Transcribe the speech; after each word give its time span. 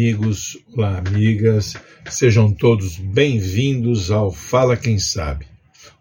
Amigos, 0.00 0.56
olá, 0.72 0.96
amigas, 0.96 1.74
sejam 2.08 2.50
todos 2.50 2.96
bem-vindos 2.96 4.10
ao 4.10 4.32
Fala 4.32 4.74
Quem 4.74 4.98
Sabe, 4.98 5.46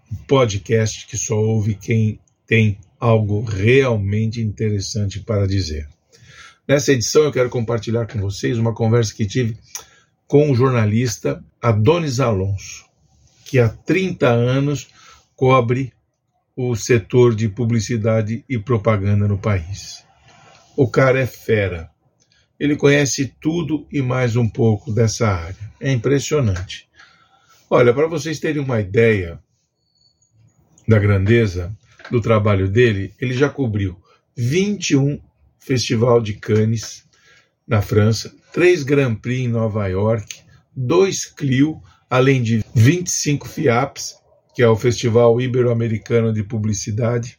um 0.10 0.16
podcast 0.24 1.06
que 1.06 1.18
só 1.18 1.36
ouve 1.36 1.76
quem 1.76 2.18
tem 2.48 2.78
algo 2.98 3.42
realmente 3.42 4.40
interessante 4.40 5.20
para 5.20 5.46
dizer. 5.46 5.86
Nessa 6.66 6.94
edição, 6.94 7.24
eu 7.24 7.32
quero 7.34 7.50
compartilhar 7.50 8.08
com 8.08 8.22
vocês 8.22 8.58
uma 8.58 8.74
conversa 8.74 9.14
que 9.14 9.26
tive 9.26 9.58
com 10.26 10.50
o 10.50 10.56
jornalista 10.56 11.44
Adonis 11.62 12.22
Alonso, 12.22 12.86
que 13.44 13.60
há 13.60 13.68
30 13.68 14.30
anos 14.30 14.88
cobre 15.36 15.92
o 16.56 16.74
setor 16.74 17.36
de 17.36 17.50
publicidade 17.50 18.46
e 18.48 18.58
propaganda 18.58 19.28
no 19.28 19.38
país. 19.38 20.06
O 20.78 20.90
cara 20.90 21.20
é 21.20 21.28
fera 21.28 21.92
ele 22.60 22.76
conhece 22.76 23.34
tudo 23.40 23.88
e 23.92 24.02
mais 24.02 24.36
um 24.36 24.48
pouco 24.48 24.92
dessa 24.92 25.28
área. 25.28 25.72
É 25.80 25.92
impressionante. 25.92 26.90
Olha, 27.70 27.94
para 27.94 28.08
vocês 28.08 28.40
terem 28.40 28.62
uma 28.62 28.82
ideia 28.82 29.40
da 30.88 31.00
grandeza 31.00 31.76
do 32.12 32.20
trabalho 32.20 32.68
dele, 32.68 33.14
ele 33.20 33.34
já 33.34 33.48
cobriu 33.48 33.98
21 34.36 35.22
Festival 35.60 36.20
de 36.20 36.34
Cannes 36.34 37.06
na 37.68 37.82
França, 37.82 38.36
três 38.52 38.82
Grand 38.84 39.16
Prix 39.16 39.42
em 39.42 39.48
Nova 39.48 39.88
York, 39.88 40.42
dois 40.76 41.26
Clio, 41.26 41.80
além 42.10 42.42
de 42.42 42.66
25 42.74 43.48
FIAPs, 43.48 44.16
que 44.56 44.64
é 44.64 44.68
o 44.68 44.76
Festival 44.76 45.40
Ibero-Americano 45.40 46.34
de 46.34 46.44
Publicidade, 46.44 47.38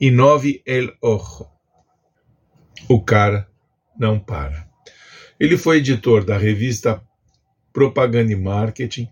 e 0.00 0.10
nove 0.10 0.62
El 0.64 0.92
Ojo. 1.02 1.46
O 2.88 3.02
cara 3.02 3.49
não 4.00 4.18
para. 4.18 4.66
Ele 5.38 5.58
foi 5.58 5.76
editor 5.76 6.24
da 6.24 6.38
revista 6.38 7.02
Propaganda 7.72 8.32
e 8.32 8.36
Marketing, 8.36 9.06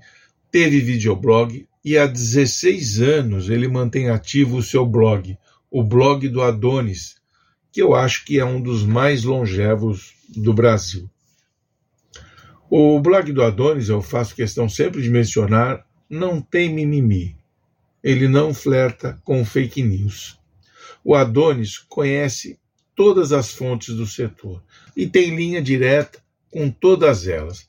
teve 0.50 0.80
videoblog 0.80 1.68
e 1.84 1.96
há 1.96 2.06
16 2.06 3.00
anos 3.00 3.50
ele 3.50 3.68
mantém 3.68 4.08
ativo 4.08 4.56
o 4.56 4.62
seu 4.62 4.84
blog, 4.86 5.38
o 5.70 5.84
blog 5.84 6.26
do 6.28 6.42
Adonis, 6.42 7.16
que 7.70 7.82
eu 7.82 7.94
acho 7.94 8.24
que 8.24 8.40
é 8.40 8.44
um 8.44 8.60
dos 8.60 8.82
mais 8.82 9.24
longevos 9.24 10.14
do 10.28 10.54
Brasil. 10.54 11.08
O 12.70 12.98
blog 13.00 13.32
do 13.32 13.42
Adonis, 13.42 13.88
eu 13.88 14.02
faço 14.02 14.34
questão 14.34 14.68
sempre 14.68 15.02
de 15.02 15.10
mencionar, 15.10 15.86
não 16.08 16.40
tem 16.40 16.72
mimimi. 16.72 17.36
Ele 18.02 18.26
não 18.26 18.54
flerta 18.54 19.20
com 19.24 19.44
fake 19.44 19.82
news. 19.82 20.38
O 21.04 21.14
Adonis 21.14 21.78
conhece 21.78 22.58
todas 22.98 23.32
as 23.32 23.52
fontes 23.52 23.94
do 23.94 24.04
setor 24.04 24.60
e 24.96 25.06
tem 25.06 25.32
linha 25.32 25.62
direta 25.62 26.18
com 26.50 26.68
todas 26.68 27.28
elas. 27.28 27.68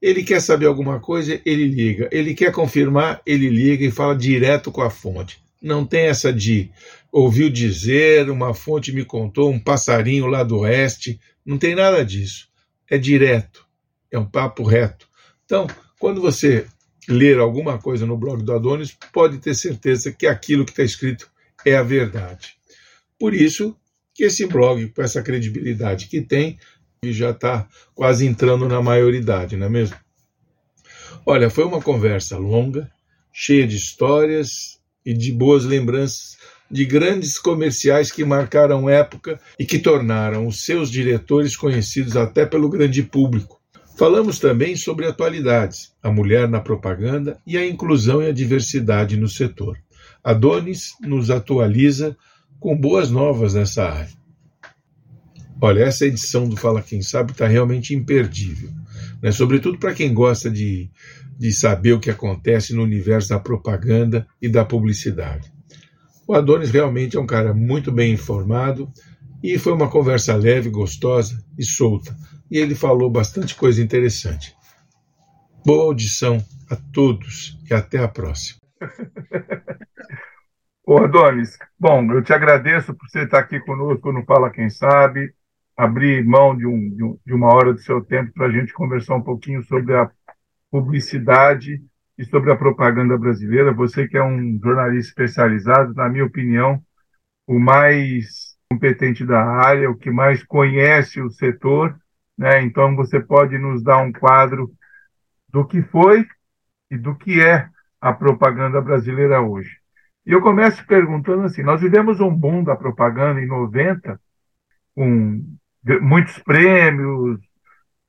Ele 0.00 0.22
quer 0.22 0.40
saber 0.40 0.66
alguma 0.66 1.00
coisa, 1.00 1.40
ele 1.44 1.66
liga. 1.66 2.08
Ele 2.12 2.34
quer 2.34 2.52
confirmar, 2.52 3.20
ele 3.26 3.48
liga 3.48 3.84
e 3.84 3.90
fala 3.90 4.14
direto 4.14 4.70
com 4.70 4.80
a 4.80 4.88
fonte. 4.88 5.42
Não 5.60 5.84
tem 5.84 6.02
essa 6.02 6.32
de 6.32 6.70
ouviu 7.10 7.50
dizer, 7.50 8.30
uma 8.30 8.54
fonte 8.54 8.92
me 8.92 9.04
contou, 9.04 9.50
um 9.50 9.58
passarinho 9.58 10.26
lá 10.26 10.44
do 10.44 10.58
oeste. 10.58 11.18
Não 11.44 11.58
tem 11.58 11.74
nada 11.74 12.04
disso. 12.04 12.48
É 12.88 12.96
direto. 12.96 13.66
É 14.08 14.20
um 14.20 14.24
papo 14.24 14.62
reto. 14.62 15.08
Então, 15.44 15.66
quando 15.98 16.20
você 16.20 16.64
ler 17.08 17.40
alguma 17.40 17.76
coisa 17.76 18.06
no 18.06 18.16
blog 18.16 18.44
do 18.44 18.52
Adonis, 18.52 18.96
pode 19.12 19.38
ter 19.38 19.54
certeza 19.54 20.12
que 20.12 20.28
aquilo 20.28 20.64
que 20.64 20.70
está 20.70 20.84
escrito 20.84 21.28
é 21.66 21.76
a 21.76 21.82
verdade. 21.82 22.54
Por 23.18 23.34
isso, 23.34 23.76
que 24.20 24.24
esse 24.24 24.46
blog, 24.46 24.86
com 24.88 25.00
essa 25.00 25.22
credibilidade 25.22 26.06
que 26.06 26.20
tem, 26.20 26.58
já 27.02 27.30
está 27.30 27.66
quase 27.94 28.26
entrando 28.26 28.68
na 28.68 28.82
maioridade, 28.82 29.56
não 29.56 29.66
é 29.66 29.70
mesmo? 29.70 29.96
Olha, 31.24 31.48
foi 31.48 31.64
uma 31.64 31.80
conversa 31.80 32.36
longa, 32.36 32.90
cheia 33.32 33.66
de 33.66 33.76
histórias 33.76 34.78
e 35.06 35.14
de 35.14 35.32
boas 35.32 35.64
lembranças 35.64 36.36
de 36.70 36.84
grandes 36.84 37.38
comerciais 37.38 38.12
que 38.12 38.22
marcaram 38.22 38.90
época 38.90 39.40
e 39.58 39.64
que 39.64 39.78
tornaram 39.78 40.46
os 40.46 40.66
seus 40.66 40.90
diretores 40.90 41.56
conhecidos 41.56 42.14
até 42.14 42.44
pelo 42.44 42.68
grande 42.68 43.02
público. 43.02 43.58
Falamos 43.96 44.38
também 44.38 44.76
sobre 44.76 45.06
atualidades, 45.06 45.94
a 46.02 46.10
mulher 46.10 46.46
na 46.46 46.60
propaganda 46.60 47.40
e 47.46 47.56
a 47.56 47.66
inclusão 47.66 48.22
e 48.22 48.28
a 48.28 48.32
diversidade 48.32 49.16
no 49.16 49.28
setor. 49.28 49.78
Adonis 50.22 50.90
nos 51.00 51.30
atualiza 51.30 52.14
com 52.60 52.76
boas 52.76 53.10
novas 53.10 53.54
nessa 53.54 53.84
área. 53.84 54.20
Olha, 55.62 55.82
essa 55.82 56.06
edição 56.06 56.48
do 56.48 56.56
Fala 56.56 56.82
Quem 56.82 57.02
Sabe 57.02 57.32
está 57.32 57.46
realmente 57.46 57.94
imperdível, 57.94 58.70
né? 59.22 59.32
sobretudo 59.32 59.78
para 59.78 59.94
quem 59.94 60.12
gosta 60.12 60.50
de, 60.50 60.90
de 61.38 61.52
saber 61.52 61.94
o 61.94 62.00
que 62.00 62.10
acontece 62.10 62.74
no 62.74 62.82
universo 62.82 63.30
da 63.30 63.40
propaganda 63.40 64.26
e 64.40 64.48
da 64.48 64.64
publicidade. 64.64 65.52
O 66.26 66.34
Adonis 66.34 66.70
realmente 66.70 67.16
é 67.16 67.20
um 67.20 67.26
cara 67.26 67.52
muito 67.52 67.90
bem 67.90 68.12
informado 68.12 68.90
e 69.42 69.58
foi 69.58 69.72
uma 69.72 69.90
conversa 69.90 70.34
leve, 70.36 70.70
gostosa 70.70 71.42
e 71.58 71.64
solta. 71.64 72.16
E 72.50 72.58
ele 72.58 72.74
falou 72.74 73.10
bastante 73.10 73.54
coisa 73.54 73.82
interessante. 73.82 74.54
Boa 75.64 75.84
audição 75.84 76.42
a 76.70 76.76
todos 76.76 77.58
e 77.68 77.74
até 77.74 77.98
a 77.98 78.08
próxima. 78.08 78.60
Ô, 80.84 80.98
Adonis, 80.98 81.58
bom, 81.78 82.10
eu 82.12 82.22
te 82.22 82.32
agradeço 82.32 82.94
por 82.94 83.08
você 83.08 83.22
estar 83.22 83.38
aqui 83.38 83.60
conosco 83.60 84.12
no 84.12 84.24
Fala 84.24 84.50
Quem 84.50 84.68
Sabe, 84.68 85.32
abrir 85.76 86.24
mão 86.24 86.56
de, 86.56 86.66
um, 86.66 87.18
de 87.24 87.32
uma 87.32 87.54
hora 87.54 87.72
do 87.72 87.78
seu 87.80 88.04
tempo 88.04 88.32
para 88.32 88.46
a 88.46 88.50
gente 88.50 88.72
conversar 88.72 89.14
um 89.14 89.22
pouquinho 89.22 89.62
sobre 89.62 89.94
a 89.94 90.10
publicidade 90.70 91.82
e 92.18 92.24
sobre 92.24 92.50
a 92.50 92.56
propaganda 92.56 93.16
brasileira. 93.16 93.72
Você 93.72 94.08
que 94.08 94.16
é 94.16 94.22
um 94.24 94.58
jornalista 94.62 95.10
especializado, 95.10 95.94
na 95.94 96.08
minha 96.08 96.24
opinião, 96.24 96.82
o 97.46 97.58
mais 97.58 98.56
competente 98.70 99.24
da 99.24 99.42
área, 99.42 99.90
o 99.90 99.96
que 99.96 100.10
mais 100.10 100.42
conhece 100.44 101.20
o 101.20 101.30
setor, 101.30 101.96
né? 102.36 102.62
Então 102.62 102.96
você 102.96 103.20
pode 103.20 103.58
nos 103.58 103.82
dar 103.82 103.98
um 103.98 104.12
quadro 104.12 104.72
do 105.48 105.66
que 105.66 105.82
foi 105.82 106.26
e 106.90 106.96
do 106.96 107.14
que 107.14 107.40
é 107.40 107.68
a 108.00 108.12
propaganda 108.12 108.80
brasileira 108.80 109.40
hoje. 109.40 109.79
E 110.30 110.32
eu 110.32 110.40
começo 110.40 110.86
perguntando 110.86 111.42
assim: 111.42 111.60
nós 111.60 111.80
vivemos 111.80 112.20
um 112.20 112.32
boom 112.32 112.62
da 112.62 112.76
propaganda 112.76 113.40
em 113.40 113.48
90, 113.48 114.20
com 114.94 115.44
muitos 116.02 116.38
prêmios, 116.38 117.40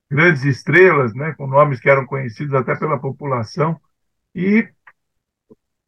grandes 0.08 0.46
estrelas, 0.46 1.16
né, 1.16 1.34
com 1.36 1.48
nomes 1.48 1.80
que 1.80 1.90
eram 1.90 2.06
conhecidos 2.06 2.54
até 2.54 2.76
pela 2.76 3.00
população, 3.00 3.82
e 4.36 4.70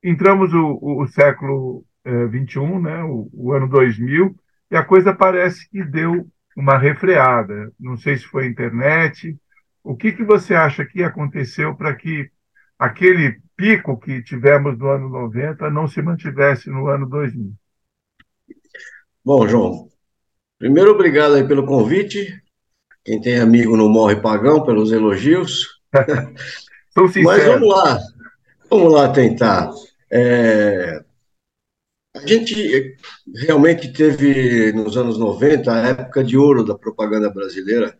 entramos 0.03 0.51
o, 0.55 0.79
o, 0.81 1.03
o 1.03 1.07
século 1.07 1.85
eh, 2.03 2.25
21, 2.25 2.81
né, 2.81 3.03
o, 3.03 3.29
o 3.31 3.53
ano 3.53 3.67
2000, 3.69 4.35
e 4.71 4.75
a 4.75 4.83
coisa 4.83 5.13
parece 5.13 5.69
que 5.69 5.83
deu 5.83 6.27
uma 6.57 6.79
refreada. 6.79 7.71
Não 7.79 7.95
sei 7.95 8.17
se 8.17 8.25
foi 8.25 8.45
a 8.45 8.49
internet. 8.49 9.37
O 9.83 9.95
que, 9.95 10.11
que 10.11 10.23
você 10.23 10.55
acha 10.55 10.83
que 10.83 11.03
aconteceu 11.03 11.75
para 11.75 11.93
que 11.93 12.31
aquele 12.79 13.39
pico 13.55 13.99
que 13.99 14.23
tivemos 14.23 14.77
no 14.77 14.87
ano 14.89 15.09
90 15.09 15.69
não 15.69 15.87
se 15.87 16.01
mantivesse 16.01 16.69
no 16.69 16.87
ano 16.87 17.07
2000. 17.07 17.53
Bom, 19.23 19.47
João, 19.47 19.89
primeiro 20.59 20.91
obrigado 20.91 21.35
aí 21.35 21.47
pelo 21.47 21.65
convite. 21.65 22.41
Quem 23.03 23.21
tem 23.21 23.39
amigo 23.39 23.77
não 23.77 23.89
morre 23.89 24.15
pagão 24.15 24.63
pelos 24.63 24.91
elogios. 24.91 25.81
Mas 27.23 27.43
vamos 27.45 27.69
lá, 27.69 27.99
vamos 28.69 28.93
lá 28.93 29.11
tentar. 29.11 29.71
É... 30.11 31.03
A 32.15 32.27
gente 32.27 32.95
realmente 33.35 33.91
teve, 33.91 34.71
nos 34.73 34.95
anos 34.95 35.17
90, 35.17 35.73
a 35.73 35.87
época 35.87 36.23
de 36.23 36.37
ouro 36.37 36.63
da 36.63 36.77
propaganda 36.77 37.29
brasileira, 37.31 37.97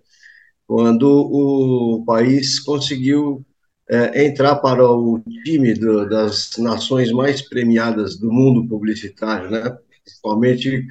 quando 0.67 1.07
o 1.09 2.03
país 2.05 2.59
conseguiu 2.59 3.43
é, 3.89 4.25
entrar 4.25 4.55
para 4.57 4.83
o 4.89 5.21
time 5.43 5.73
do, 5.73 6.09
das 6.09 6.57
nações 6.57 7.11
mais 7.11 7.41
premiadas 7.41 8.17
do 8.17 8.31
mundo 8.31 8.67
publicitário, 8.67 9.49
né? 9.49 9.77
principalmente 10.03 10.85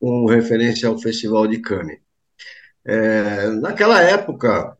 com 0.00 0.26
referência 0.26 0.88
ao 0.88 0.98
Festival 0.98 1.46
de 1.46 1.58
Cannes. 1.58 1.98
É, 2.84 3.48
naquela 3.50 4.02
época, 4.02 4.76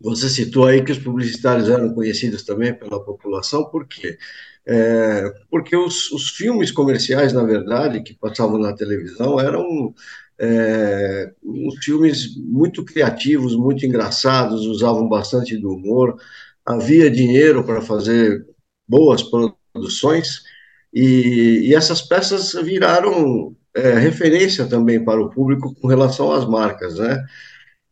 você 0.00 0.28
citou 0.28 0.66
aí 0.66 0.82
que 0.84 0.92
os 0.92 0.98
publicitários 0.98 1.68
eram 1.68 1.92
conhecidos 1.94 2.42
também 2.44 2.72
pela 2.74 3.04
população, 3.04 3.64
por 3.64 3.86
quê? 3.86 4.18
É, 4.66 5.32
porque 5.50 5.76
os, 5.76 6.10
os, 6.12 6.30
filmes 6.30 6.70
comerciais, 6.70 7.32
na 7.32 7.42
verdade, 7.42 8.02
que 8.02 8.14
passavam 8.14 8.58
na 8.58 8.74
televisão, 8.74 9.40
eram 9.40 9.94
é, 10.38 11.32
uns 11.42 11.84
filmes 11.84 12.36
muito 12.36 12.84
criativos, 12.84 13.56
muito 13.56 13.84
engraçados, 13.86 14.66
usavam 14.66 15.08
bastante 15.08 15.56
do 15.56 15.70
humor, 15.72 16.20
havia 16.68 17.10
dinheiro 17.10 17.64
para 17.64 17.80
fazer 17.80 18.46
boas 18.86 19.22
produções 19.22 20.42
e, 20.92 21.68
e 21.68 21.74
essas 21.74 22.02
peças 22.02 22.52
viraram 22.52 23.56
é, 23.74 23.94
referência 23.94 24.66
também 24.66 25.04
para 25.04 25.20
o 25.20 25.30
público 25.30 25.74
com 25.74 25.88
relação 25.88 26.32
às 26.32 26.46
marcas, 26.46 26.98
né? 26.98 27.24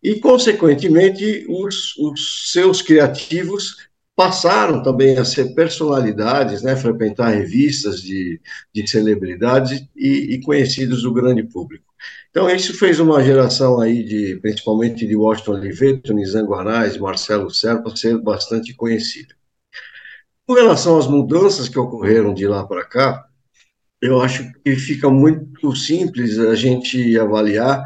e, 0.06 0.20
consequentemente, 0.20 1.44
os, 1.48 1.96
os 1.96 2.52
seus 2.52 2.80
criativos 2.80 3.88
passaram 4.14 4.80
também 4.80 5.18
a 5.18 5.24
ser 5.24 5.54
personalidades, 5.54 6.62
né, 6.62 6.76
frequentar 6.76 7.30
revistas 7.30 8.00
de, 8.00 8.40
de 8.72 8.88
celebridades 8.88 9.84
e, 9.96 10.34
e, 10.34 10.40
conhecidos 10.42 11.02
do 11.02 11.12
grande 11.12 11.42
público. 11.42 11.85
Então, 12.30 12.50
isso 12.50 12.74
fez 12.78 13.00
uma 13.00 13.22
geração 13.22 13.80
aí, 13.80 14.04
de, 14.04 14.36
principalmente 14.42 15.06
de 15.06 15.16
Washington 15.16 15.52
Oliveto, 15.52 16.12
Nizam 16.12 16.44
Guanais, 16.44 16.98
Marcelo 16.98 17.50
Serpa, 17.50 17.96
ser 17.96 18.18
bastante 18.18 18.74
conhecida. 18.74 19.34
Com 20.46 20.52
relação 20.52 20.98
às 20.98 21.06
mudanças 21.06 21.68
que 21.68 21.78
ocorreram 21.78 22.34
de 22.34 22.46
lá 22.46 22.66
para 22.66 22.84
cá, 22.84 23.26
eu 24.02 24.20
acho 24.20 24.52
que 24.62 24.76
fica 24.76 25.08
muito 25.08 25.74
simples 25.74 26.38
a 26.38 26.54
gente 26.54 27.18
avaliar 27.18 27.82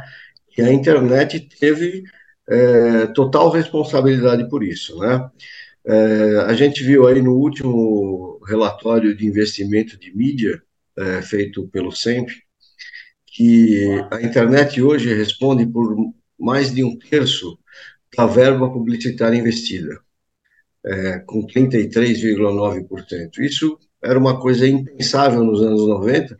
que 0.48 0.60
a 0.60 0.72
internet 0.72 1.48
teve 1.58 2.02
é, 2.48 3.06
total 3.06 3.50
responsabilidade 3.50 4.48
por 4.48 4.64
isso, 4.64 4.98
né? 4.98 5.30
É, 5.84 6.36
a 6.46 6.52
gente 6.52 6.82
viu 6.82 7.06
aí 7.06 7.22
no 7.22 7.34
último 7.34 8.40
relatório 8.46 9.16
de 9.16 9.26
investimento 9.26 9.96
de 9.96 10.14
mídia 10.14 10.60
é, 10.98 11.22
feito 11.22 11.66
pelo 11.68 11.92
SEMP 11.92 12.30
que 13.32 14.04
a 14.10 14.20
internet 14.22 14.82
hoje 14.82 15.14
responde 15.14 15.64
por 15.66 15.96
mais 16.38 16.72
de 16.72 16.82
um 16.82 16.98
terço 16.98 17.58
da 18.16 18.26
verba 18.26 18.68
publicitária 18.70 19.36
investida, 19.36 20.00
é, 20.84 21.20
com 21.20 21.46
33,9%. 21.46 23.38
Isso 23.38 23.78
era 24.02 24.18
uma 24.18 24.40
coisa 24.40 24.66
impensável 24.66 25.44
nos 25.44 25.62
anos 25.62 25.86
90, 25.86 26.36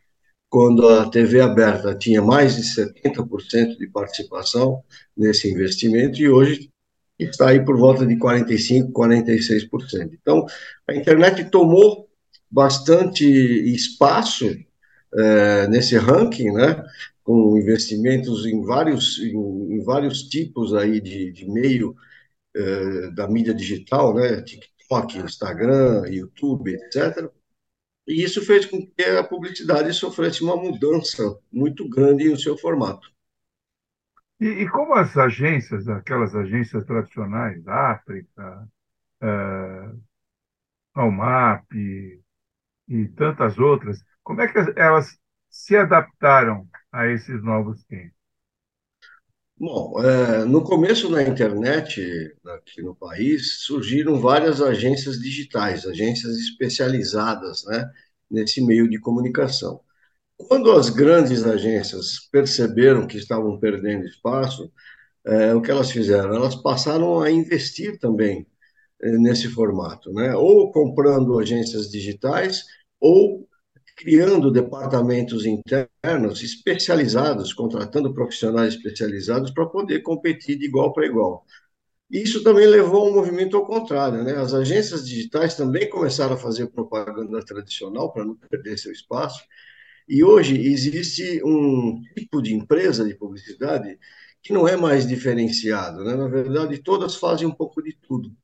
quando 0.49 0.89
a 0.89 1.09
TV 1.09 1.41
aberta 1.41 1.95
tinha 1.95 2.21
mais 2.21 2.57
de 2.57 2.63
70% 2.63 3.77
de 3.79 3.87
participação 3.87 4.83
nesse 5.17 5.49
investimento, 5.49 6.21
e 6.21 6.29
hoje 6.29 6.71
está 7.17 7.51
aí 7.51 7.65
por 7.65 7.77
volta 7.77 8.05
de 8.05 8.17
45%, 8.17 8.91
46%. 8.91 10.19
Então, 10.21 10.45
a 10.89 10.95
internet 10.95 11.45
tomou 11.51 12.09
bastante 12.51 13.25
espaço 13.25 14.57
é, 15.15 15.67
nesse 15.69 15.97
ranking, 15.97 16.53
né, 16.53 16.85
com 17.23 17.57
investimentos 17.57 18.47
em 18.47 18.63
vários, 18.63 19.19
em, 19.19 19.75
em 19.75 19.85
vários 19.85 20.23
tipos 20.25 20.75
aí 20.75 21.01
de, 21.01 21.33
de 21.33 21.51
meio 21.51 21.97
é, 22.55 23.11
da 23.11 23.29
mídia 23.29 23.55
digital, 23.55 24.15
né, 24.15 24.43
TikTok, 24.43 25.19
Instagram, 25.19 26.05
YouTube, 26.09 26.75
etc., 26.75 27.31
e 28.07 28.25
isso 28.25 28.45
fez 28.45 28.67
com 28.67 28.85
que 28.85 29.05
a 29.05 29.23
publicidade 29.23 29.93
sofresse 29.93 30.43
uma 30.43 30.57
mudança 30.57 31.39
muito 31.53 31.89
grande 31.89 32.29
no 32.29 32.37
seu 32.37 32.59
formato. 32.59 33.09
E, 34.41 34.47
e, 34.47 34.69
como 34.69 34.95
as 34.95 35.17
agências, 35.17 35.87
aquelas 35.87 36.35
agências 36.35 36.85
tradicionais, 36.85 37.63
África, 37.69 38.69
uh, 39.23 40.01
Almap 40.95 41.65
e, 41.73 42.21
e 42.89 43.07
tantas 43.09 43.59
outras, 43.59 44.03
como 44.31 44.43
é 44.43 44.47
que 44.47 44.59
elas 44.79 45.19
se 45.51 45.75
adaptaram 45.75 46.65
a 46.93 47.09
esses 47.09 47.43
novos 47.43 47.83
tempos? 47.83 48.15
Bom, 49.59 50.01
é, 50.01 50.45
no 50.45 50.63
começo 50.63 51.11
na 51.11 51.21
internet, 51.21 52.01
aqui 52.47 52.81
no 52.81 52.95
país, 52.95 53.65
surgiram 53.65 54.21
várias 54.21 54.63
agências 54.63 55.19
digitais, 55.19 55.85
agências 55.85 56.37
especializadas 56.37 57.65
né, 57.67 57.91
nesse 58.31 58.65
meio 58.65 58.89
de 58.89 59.01
comunicação. 59.01 59.81
Quando 60.37 60.71
as 60.71 60.91
grandes 60.91 61.45
agências 61.45 62.21
perceberam 62.31 63.09
que 63.09 63.19
estavam 63.19 63.59
perdendo 63.59 64.07
espaço, 64.07 64.73
é, 65.27 65.53
o 65.53 65.61
que 65.61 65.73
elas 65.73 65.91
fizeram? 65.91 66.33
Elas 66.33 66.55
passaram 66.55 67.21
a 67.21 67.29
investir 67.33 67.99
também 67.99 68.47
é, 69.03 69.11
nesse 69.19 69.49
formato, 69.49 70.13
né? 70.13 70.37
ou 70.37 70.71
comprando 70.71 71.37
agências 71.37 71.91
digitais, 71.91 72.63
ou 73.01 73.50
criando 74.01 74.51
departamentos 74.51 75.45
internos 75.45 76.43
especializados, 76.43 77.53
contratando 77.53 78.15
profissionais 78.15 78.73
especializados 78.75 79.51
para 79.51 79.67
poder 79.67 80.01
competir 80.01 80.57
de 80.59 80.65
igual 80.65 80.91
para 80.95 81.07
igual. 81.07 81.45
Isso 82.11 82.43
também 82.43 82.67
levou 82.67 83.11
um 83.11 83.15
movimento 83.15 83.59
ao 83.59 83.67
contrário, 83.67 84.25
né? 84.25 84.37
As 84.37 84.55
agências 84.55 85.07
digitais 85.07 85.55
também 85.55 85.91
começaram 85.91 86.35
a 86.35 86.39
fazer 86.39 86.69
propaganda 86.69 87.45
tradicional 87.45 88.11
para 88.11 88.25
não 88.25 88.35
perder 88.35 88.79
seu 88.79 88.91
espaço, 88.91 89.43
e 90.09 90.25
hoje 90.25 90.59
existe 90.59 91.43
um 91.45 92.01
tipo 92.15 92.41
de 92.41 92.55
empresa 92.55 93.05
de 93.05 93.15
publicidade 93.15 93.99
que 94.43 94.53
não 94.53 94.67
é 94.67 94.77
mais 94.77 95.07
diferenciado, 95.07 96.03
né? 96.05 96.17
Na 96.17 96.27
verdade, 96.27 96.79
todas 96.79 97.17
fazem 97.17 97.47
um 97.47 97.55
pouco 97.55 97.83
de 97.83 97.93
tudo. 98.09 98.35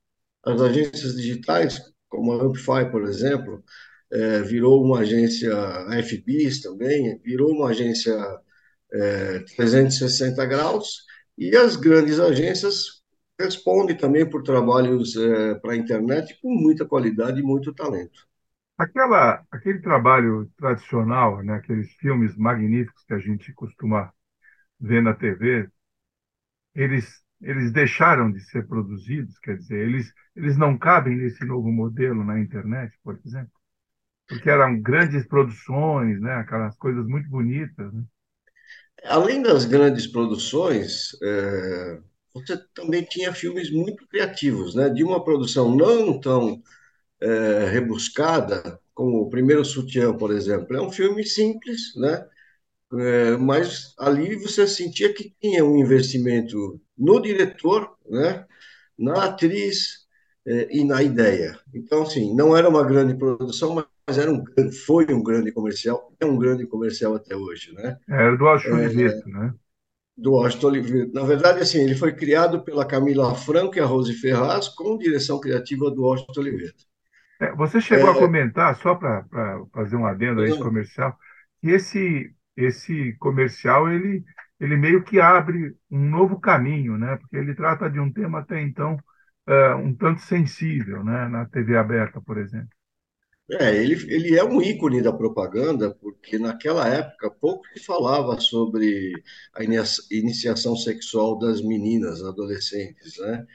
As 0.45 0.61
agências 0.61 1.17
digitais, 1.17 1.81
como 2.11 2.33
a 2.33 2.45
Amplify, 2.45 2.91
por 2.91 3.05
exemplo, 3.05 3.65
é, 4.13 4.43
virou 4.43 4.85
uma 4.85 5.01
agência 5.01 5.51
FBIS 6.03 6.63
também, 6.63 7.19
virou 7.25 7.53
uma 7.53 7.71
agência 7.71 8.15
é, 8.93 9.41
360 9.57 10.47
graus, 10.47 11.05
e 11.37 11.57
as 11.57 11.77
grandes 11.77 12.19
agências 12.19 13.03
respondem 13.39 13.97
também 13.97 14.29
por 14.29 14.43
trabalhos 14.43 15.17
é, 15.17 15.55
para 15.57 15.73
a 15.73 15.77
internet 15.77 16.39
com 16.41 16.51
muita 16.55 16.87
qualidade 16.87 17.41
e 17.41 17.43
muito 17.43 17.75
talento. 17.75 18.27
Aquela, 18.79 19.45
aquele 19.51 19.81
trabalho 19.81 20.51
tradicional, 20.57 21.43
né, 21.43 21.55
aqueles 21.55 21.93
filmes 21.95 22.37
magníficos 22.37 23.05
que 23.05 23.15
a 23.15 23.19
gente 23.19 23.53
costuma 23.55 24.13
ver 24.81 25.03
na 25.03 25.15
TV, 25.15 25.69
eles, 26.75 27.23
eles 27.41 27.73
deixaram 27.73 28.31
de 28.31 28.41
ser 28.41 28.67
produzidos, 28.67 29.39
quer 29.39 29.57
dizer, 29.57 29.89
eles, 29.89 30.13
eles 30.35 30.57
não 30.59 30.77
cabem 30.77 31.17
nesse 31.17 31.45
novo 31.45 31.71
modelo 31.73 32.23
na 32.25 32.39
internet, 32.39 32.95
por 33.03 33.19
exemplo? 33.25 33.56
Porque 34.29 34.51
eram 34.51 34.81
grandes 34.81 35.27
produções, 35.27 36.21
né, 36.21 36.35
aquelas 36.35 36.77
coisas 36.77 37.07
muito 37.07 37.29
bonitas. 37.29 37.93
Né? 37.93 38.03
Além 39.05 39.43
das 39.43 39.65
grandes 39.65 40.07
produções, 40.07 41.11
é, 41.23 42.01
você 42.35 42.57
também 42.75 43.05
tinha 43.05 43.33
filmes 43.33 43.71
muito 43.71 44.07
criativos, 44.09 44.75
né, 44.75 44.89
de 44.89 45.05
uma 45.05 45.23
produção 45.25 45.75
não 45.75 46.21
tão 46.21 46.63
é, 47.21 47.67
rebuscada, 47.71 48.81
como 48.95 49.23
o 49.23 49.31
primeiro 49.31 49.65
Sutiã, 49.65 50.17
por 50.17 50.33
exemplo. 50.33 50.77
É 50.77 50.83
um 50.83 50.91
filme 50.91 51.25
simples, 51.25 51.95
né? 51.97 52.27
É, 52.95 53.37
mas 53.37 53.95
ali 53.99 54.37
você 54.37 54.67
sentia 54.67 55.13
que 55.13 55.35
tinha 55.41 55.65
um 55.65 55.77
investimento 55.77 56.81
no 56.97 57.21
diretor, 57.21 57.97
né? 58.09 58.47
na 58.99 59.25
atriz 59.25 60.07
é, 60.47 60.69
e 60.77 60.85
na 60.85 61.03
ideia. 61.03 61.59
Então, 61.75 62.03
assim, 62.03 62.35
não 62.35 62.57
era 62.57 62.69
uma 62.69 62.85
grande 62.85 63.15
produção, 63.17 63.75
mas 63.75 63.87
era 64.09 64.31
um, 64.31 64.45
foi 64.85 65.07
um 65.11 65.23
grande 65.23 65.51
comercial, 65.51 66.13
é 66.21 66.25
um 66.25 66.39
grande 66.39 66.65
comercial 66.67 67.17
até 67.17 67.35
hoje. 67.35 67.73
Né? 67.75 67.97
Era 68.09 68.37
do 68.37 68.45
Washington 68.45 68.77
Oliveto, 68.77 69.29
né? 69.29 69.55
Do 70.17 70.33
Washington 70.33 70.67
Oliveto. 70.69 71.13
Na 71.13 71.25
verdade, 71.25 71.61
assim, 71.61 71.83
ele 71.83 71.97
foi 71.97 72.13
criado 72.13 72.63
pela 72.63 72.87
Camila 72.87 73.35
Franco 73.35 73.77
e 73.77 73.81
a 73.81 73.85
Rose 73.85 74.13
Ferraz, 74.15 74.69
com 74.69 74.97
direção 74.97 75.41
criativa 75.41 75.91
do 75.91 76.03
Washington 76.03 76.41
Oliveto. 76.41 76.85
É, 77.41 77.53
você 77.55 77.81
chegou 77.81 78.09
é, 78.09 78.13
a 78.13 78.15
comentar, 78.15 78.77
só 78.77 78.95
para 78.95 79.25
fazer 79.75 79.97
um 79.97 80.07
adendo 80.07 80.41
a 80.41 80.49
esse 80.49 80.59
comercial, 80.59 81.15
que 81.61 81.71
esse, 81.71 82.33
esse 82.57 83.13
comercial 83.19 83.91
ele, 83.91 84.25
ele 84.61 84.77
meio 84.77 85.03
que 85.03 85.21
abre 85.21 85.75
um 85.91 86.09
novo 86.09 86.39
caminho, 86.39 86.97
né? 86.97 87.17
porque 87.17 87.37
ele 87.37 87.55
trata 87.55 87.91
de 87.91 87.99
um 87.99 88.11
tema 88.11 88.39
até 88.39 88.63
então 88.63 88.97
uh, 89.49 89.77
um 89.77 89.95
tanto 89.95 90.21
sensível, 90.23 91.05
né? 91.05 91.29
na 91.29 91.45
TV 91.45 91.77
aberta, 91.77 92.21
por 92.21 92.39
exemplo. 92.39 92.76
É, 93.49 93.77
ele, 93.77 93.95
ele 94.13 94.37
é 94.37 94.43
um 94.45 94.61
ícone 94.61 95.01
da 95.01 95.13
propaganda, 95.13 95.95
porque 95.95 96.37
naquela 96.39 96.89
época 96.89 97.31
pouco 97.31 97.65
se 97.69 97.85
falava 97.85 98.41
sobre 98.41 99.13
a 99.55 99.63
iniciação 100.11 100.75
sexual 100.77 101.39
das 101.39 101.63
meninas, 101.63 102.23
adolescentes, 102.25 103.17
né? 103.19 103.47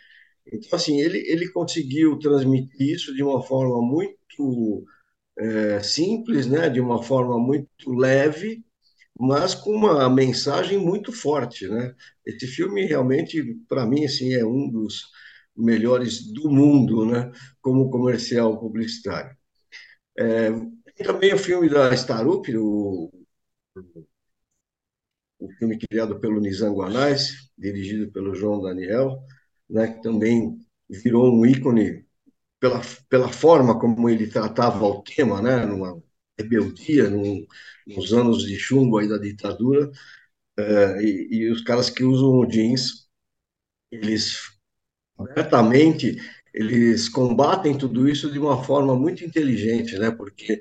Então, 0.52 0.70
assim, 0.74 1.00
ele, 1.02 1.20
ele 1.28 1.50
conseguiu 1.52 2.18
transmitir 2.20 2.96
isso 2.96 3.14
de 3.16 3.24
uma 3.24 3.42
forma 3.44 3.82
muito 3.82 4.86
é, 5.38 5.82
simples, 5.84 6.48
né? 6.48 6.70
de 6.70 6.80
uma 6.82 7.02
forma 7.04 7.40
muito 7.40 7.92
leve, 7.94 8.64
mas 9.20 9.56
com 9.56 9.72
uma 9.72 10.10
mensagem 10.10 10.78
muito 10.78 11.12
forte. 11.12 11.68
Né? 11.68 11.96
Esse 12.26 12.48
filme, 12.48 12.86
realmente, 12.86 13.44
para 13.68 13.86
mim, 13.86 14.06
assim, 14.06 14.34
é 14.34 14.46
um 14.46 14.70
dos 14.70 15.10
melhores 15.56 16.32
do 16.34 16.50
mundo 16.50 17.06
né? 17.06 17.32
como 17.62 17.90
comercial 17.90 18.60
publicitário. 18.60 19.36
É, 20.18 20.52
tem 20.52 21.06
também 21.06 21.34
o 21.34 21.38
filme 21.38 21.70
da 21.70 21.94
Starup, 21.94 22.48
o, 22.58 23.12
o 25.40 25.50
filme 25.58 25.78
criado 25.78 26.20
pelo 26.20 26.40
Nizam 26.40 26.74
Guanais, 26.76 27.50
dirigido 27.58 28.12
pelo 28.12 28.36
João 28.36 28.62
Daniel, 28.62 29.24
né, 29.70 29.94
que 29.94 30.02
também 30.02 30.60
virou 30.90 31.34
um 31.34 31.46
ícone 31.46 32.06
pela, 32.60 32.82
pela 33.10 33.30
forma 33.30 33.80
como 33.80 34.10
ele 34.10 34.28
tratava 34.28 34.86
o 34.86 35.02
tema, 35.04 35.42
né, 35.42 35.66
numa 35.66 36.02
rebeldia, 36.38 37.10
num, 37.10 37.46
nos 37.88 38.14
anos 38.14 38.44
de 38.44 38.58
chumbo 38.58 38.98
aí 38.98 39.08
da 39.08 39.18
ditadura, 39.18 39.92
é, 40.58 41.04
e, 41.04 41.28
e, 41.32 41.52
os 41.52 41.62
caras 41.64 41.90
que 41.90 42.04
usam 42.04 42.48
jeans 42.48 43.08
eles 43.92 44.52
abertamente 45.18 46.18
eles 46.54 47.08
combatem 47.10 47.78
tudo 47.78 48.08
isso 48.10 48.32
de 48.32 48.40
uma 48.40 48.64
forma 48.64 48.96
muito 48.96 49.24
inteligente, 49.24 49.98
né? 49.98 50.12
Porque 50.12 50.60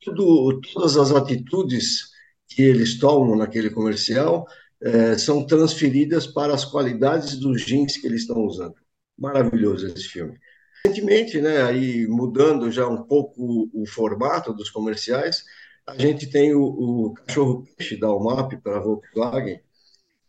tudo, 0.00 0.60
todas 0.60 0.96
as 0.96 1.12
atitudes 1.12 2.10
que 2.48 2.62
eles 2.62 2.98
tomam 2.98 3.36
naquele 3.36 3.70
comercial 3.70 4.46
é, 4.80 5.16
são 5.16 5.46
transferidas 5.46 6.26
para 6.26 6.54
as 6.54 6.64
qualidades 6.64 7.36
dos 7.36 7.62
jeans 7.62 7.96
que 7.96 8.06
eles 8.06 8.22
estão 8.22 8.44
usando. 8.44 8.74
Maravilhoso 9.18 9.86
esse 9.86 10.08
filme. 10.08 10.38
Recentemente, 10.84 11.40
né, 11.40 11.62
aí 11.62 12.06
mudando 12.08 12.70
já 12.70 12.88
um 12.88 13.04
pouco 13.04 13.70
o 13.72 13.86
formato 13.86 14.52
dos 14.52 14.68
comerciais, 14.70 15.44
a 15.86 15.96
gente 15.96 16.28
tem 16.28 16.54
o, 16.54 16.62
o 16.62 17.14
cachorro 17.14 17.64
peixe 17.76 17.96
da 17.96 18.12
UMAP 18.12 18.56
para 18.60 18.76
a 18.76 18.80
Volkswagen, 18.80 19.60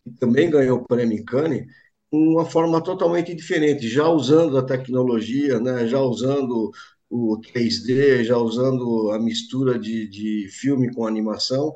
que 0.04 0.12
também 0.20 0.50
ganhou 0.50 0.80
o 0.80 0.88
prêmio 0.88 1.24
Cannes, 1.26 1.66
uma 2.14 2.46
forma 2.46 2.82
totalmente 2.82 3.34
diferente, 3.34 3.88
já 3.90 4.08
usando 4.08 4.58
a 4.58 4.64
tecnologia, 4.64 5.60
né, 5.60 5.88
já 5.88 6.00
usando 6.00 6.72
o 7.10 7.40
3D, 7.42 8.24
já 8.24 8.38
usando 8.38 9.12
a 9.12 9.20
mistura 9.20 9.80
de, 9.80 10.08
de 10.08 10.48
filme 10.50 10.94
com 10.94 11.08
animação. 11.08 11.74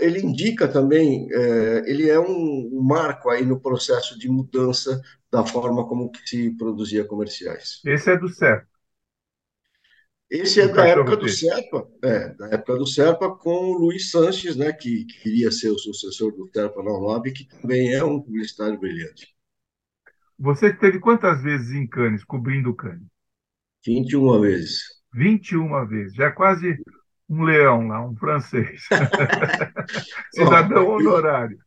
Ele 0.00 0.20
indica 0.20 0.68
também, 0.68 1.26
é, 1.32 1.82
ele 1.90 2.08
é 2.08 2.20
um, 2.20 2.70
marco 2.82 3.30
aí 3.30 3.44
no 3.44 3.58
processo 3.60 4.16
de 4.16 4.28
mudança 4.28 5.02
da 5.30 5.44
forma 5.44 5.86
como 5.88 6.10
que 6.12 6.20
se 6.28 6.50
produzia 6.56 7.04
comerciais. 7.04 7.80
Esse 7.84 8.10
é 8.10 8.16
do 8.16 8.28
Serpa. 8.28 8.68
Esse 10.30 10.60
é 10.60 10.68
da 10.68 10.86
época 10.86 11.16
do 11.16 11.28
Serpa, 11.28 11.88
é, 12.04 12.34
da 12.34 12.48
época 12.48 12.76
do 12.76 12.86
Serpa 12.86 13.34
com 13.34 13.70
o 13.70 13.78
Luiz 13.78 14.10
Sanches, 14.10 14.54
né, 14.54 14.72
que, 14.72 15.04
que 15.06 15.20
queria 15.20 15.50
ser 15.50 15.70
o 15.70 15.78
sucessor 15.78 16.32
do 16.32 16.48
Serpa 16.52 16.80
na 16.82 16.92
UNOB, 16.92 17.32
que 17.32 17.48
também 17.48 17.92
é 17.92 18.04
um 18.04 18.20
publicitário 18.20 18.78
brilhante. 18.78 19.37
Você 20.38 20.72
teve 20.72 21.00
quantas 21.00 21.42
vezes 21.42 21.72
em 21.72 21.86
Cannes, 21.86 22.24
cobrindo 22.24 22.74
Cannes? 22.74 23.08
21 23.84 24.40
vezes. 24.40 24.82
21 25.14 25.86
vezes. 25.86 26.14
Já 26.14 26.26
é 26.26 26.30
quase 26.30 26.78
um 27.28 27.42
leão 27.42 27.88
lá, 27.88 28.04
um 28.04 28.16
francês. 28.16 28.86
Cidadão 30.32 30.88
honorário. 30.88 31.58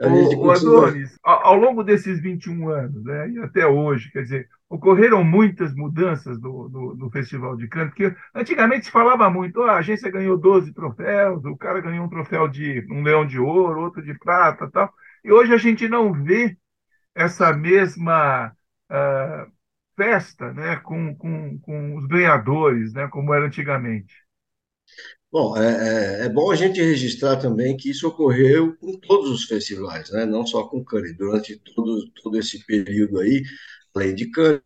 O, 0.00 0.46
o 0.46 0.50
Adonis, 0.50 1.16
ao, 1.22 1.46
ao, 1.46 1.54
longo 1.54 1.84
desses 1.84 2.20
21 2.20 2.68
anos, 2.68 3.04
né, 3.04 3.30
e 3.30 3.38
até 3.38 3.64
hoje, 3.64 4.10
quer 4.10 4.22
dizer, 4.22 4.48
ocorreram 4.68 5.22
muitas 5.22 5.72
mudanças 5.72 6.40
no, 6.40 6.68
no, 6.68 6.96
no 6.96 7.10
Festival 7.10 7.56
de 7.56 7.68
Cannes, 7.68 7.90
porque 7.90 8.12
antigamente 8.34 8.86
se 8.86 8.90
falava 8.90 9.30
muito, 9.30 9.60
oh, 9.60 9.62
a 9.62 9.76
agência 9.76 10.10
ganhou 10.10 10.36
12 10.36 10.74
troféus, 10.74 11.44
o 11.44 11.56
cara 11.56 11.80
ganhou 11.80 12.06
um 12.06 12.08
troféu 12.08 12.48
de 12.48 12.84
um 12.90 13.04
leão 13.04 13.24
de 13.24 13.38
ouro, 13.38 13.82
outro 13.82 14.02
de 14.02 14.18
prata 14.18 14.68
tal, 14.68 14.92
e 15.24 15.30
hoje 15.30 15.54
a 15.54 15.58
gente 15.58 15.88
não 15.88 16.12
vê 16.12 16.56
essa 17.14 17.52
mesma 17.52 18.48
uh, 18.90 19.52
festa 19.96 20.52
né, 20.52 20.76
com, 20.76 21.14
com, 21.16 21.58
com 21.60 21.96
os 21.96 22.06
ganhadores, 22.06 22.92
né, 22.92 23.08
como 23.08 23.32
era 23.34 23.46
antigamente. 23.46 24.14
Bom, 25.30 25.56
é, 25.56 26.22
é, 26.22 26.26
é, 26.26 26.28
bom 26.28 26.50
a 26.52 26.54
gente 26.56 26.80
registrar 26.80 27.36
também 27.36 27.76
que 27.76 27.90
isso 27.90 28.06
ocorreu 28.06 28.76
com 28.76 28.98
todos 29.00 29.30
os 29.30 29.44
festivais, 29.44 30.10
né? 30.12 30.24
não 30.24 30.46
só 30.46 30.64
com 30.68 30.84
Cannes. 30.84 31.16
Durante 31.16 31.56
todo, 31.74 32.08
todo 32.22 32.38
esse 32.38 32.64
período 32.64 33.18
aí, 33.18 33.42
além 33.94 34.14
de 34.14 34.30
Cannes, 34.30 34.62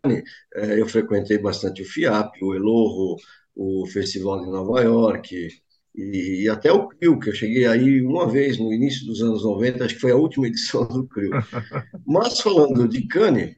é, 0.55 0.78
eu 0.81 0.87
frequentei 0.87 1.38
bastante 1.38 1.81
o 1.83 1.87
FIAP, 1.87 2.43
o 2.43 2.55
Elorro, 2.55 3.17
o 3.55 3.87
Festival 3.87 4.40
de 4.45 4.50
Nova 4.50 4.83
York, 4.83 5.49
e, 5.95 6.45
e, 6.45 6.49
até 6.49 6.73
o 6.73 6.88
CRIO, 6.88 7.18
que 7.18 7.30
eu 7.30 7.35
cheguei 7.35 7.66
aí 7.66 8.00
uma 8.02 8.30
vez 8.30 8.59
no 8.59 8.73
início 8.73 9.07
dos 9.07 9.21
anos 9.23 9.45
90, 9.45 9.85
acho 9.85 9.95
que 9.95 10.00
foi 10.00 10.12
a 10.12 10.16
última 10.16 10.47
edição 10.47 10.87
do 10.87 11.07
CRIO. 11.09 11.30
Mas 12.07 12.40
falando 12.40 12.88
de 12.88 13.07
Cannes, 13.07 13.57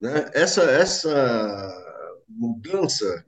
né, 0.00 0.30
essa, 0.34 0.62
essa 0.62 1.84
mudança 2.28 3.24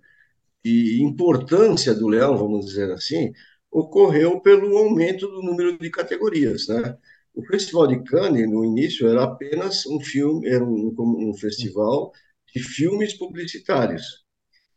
e 0.64 1.02
importância 1.02 1.94
do 1.94 2.08
leão, 2.08 2.36
vamos 2.36 2.66
dizer 2.66 2.90
assim, 2.92 3.32
ocorreu 3.70 4.40
pelo 4.40 4.76
aumento 4.76 5.26
do 5.28 5.42
número 5.42 5.78
de 5.78 5.90
categorias, 5.90 6.68
né? 6.68 6.96
O 7.34 7.44
Festival 7.46 7.86
de 7.86 8.02
Cannes, 8.04 8.48
no 8.48 8.64
início, 8.64 9.08
era 9.08 9.24
apenas 9.24 9.86
um 9.86 10.00
filme, 10.00 10.48
era 10.48 10.64
um, 10.64 10.94
um 10.98 11.34
festival 11.34 12.12
de 12.52 12.62
filmes 12.62 13.14
publicitários. 13.14 14.24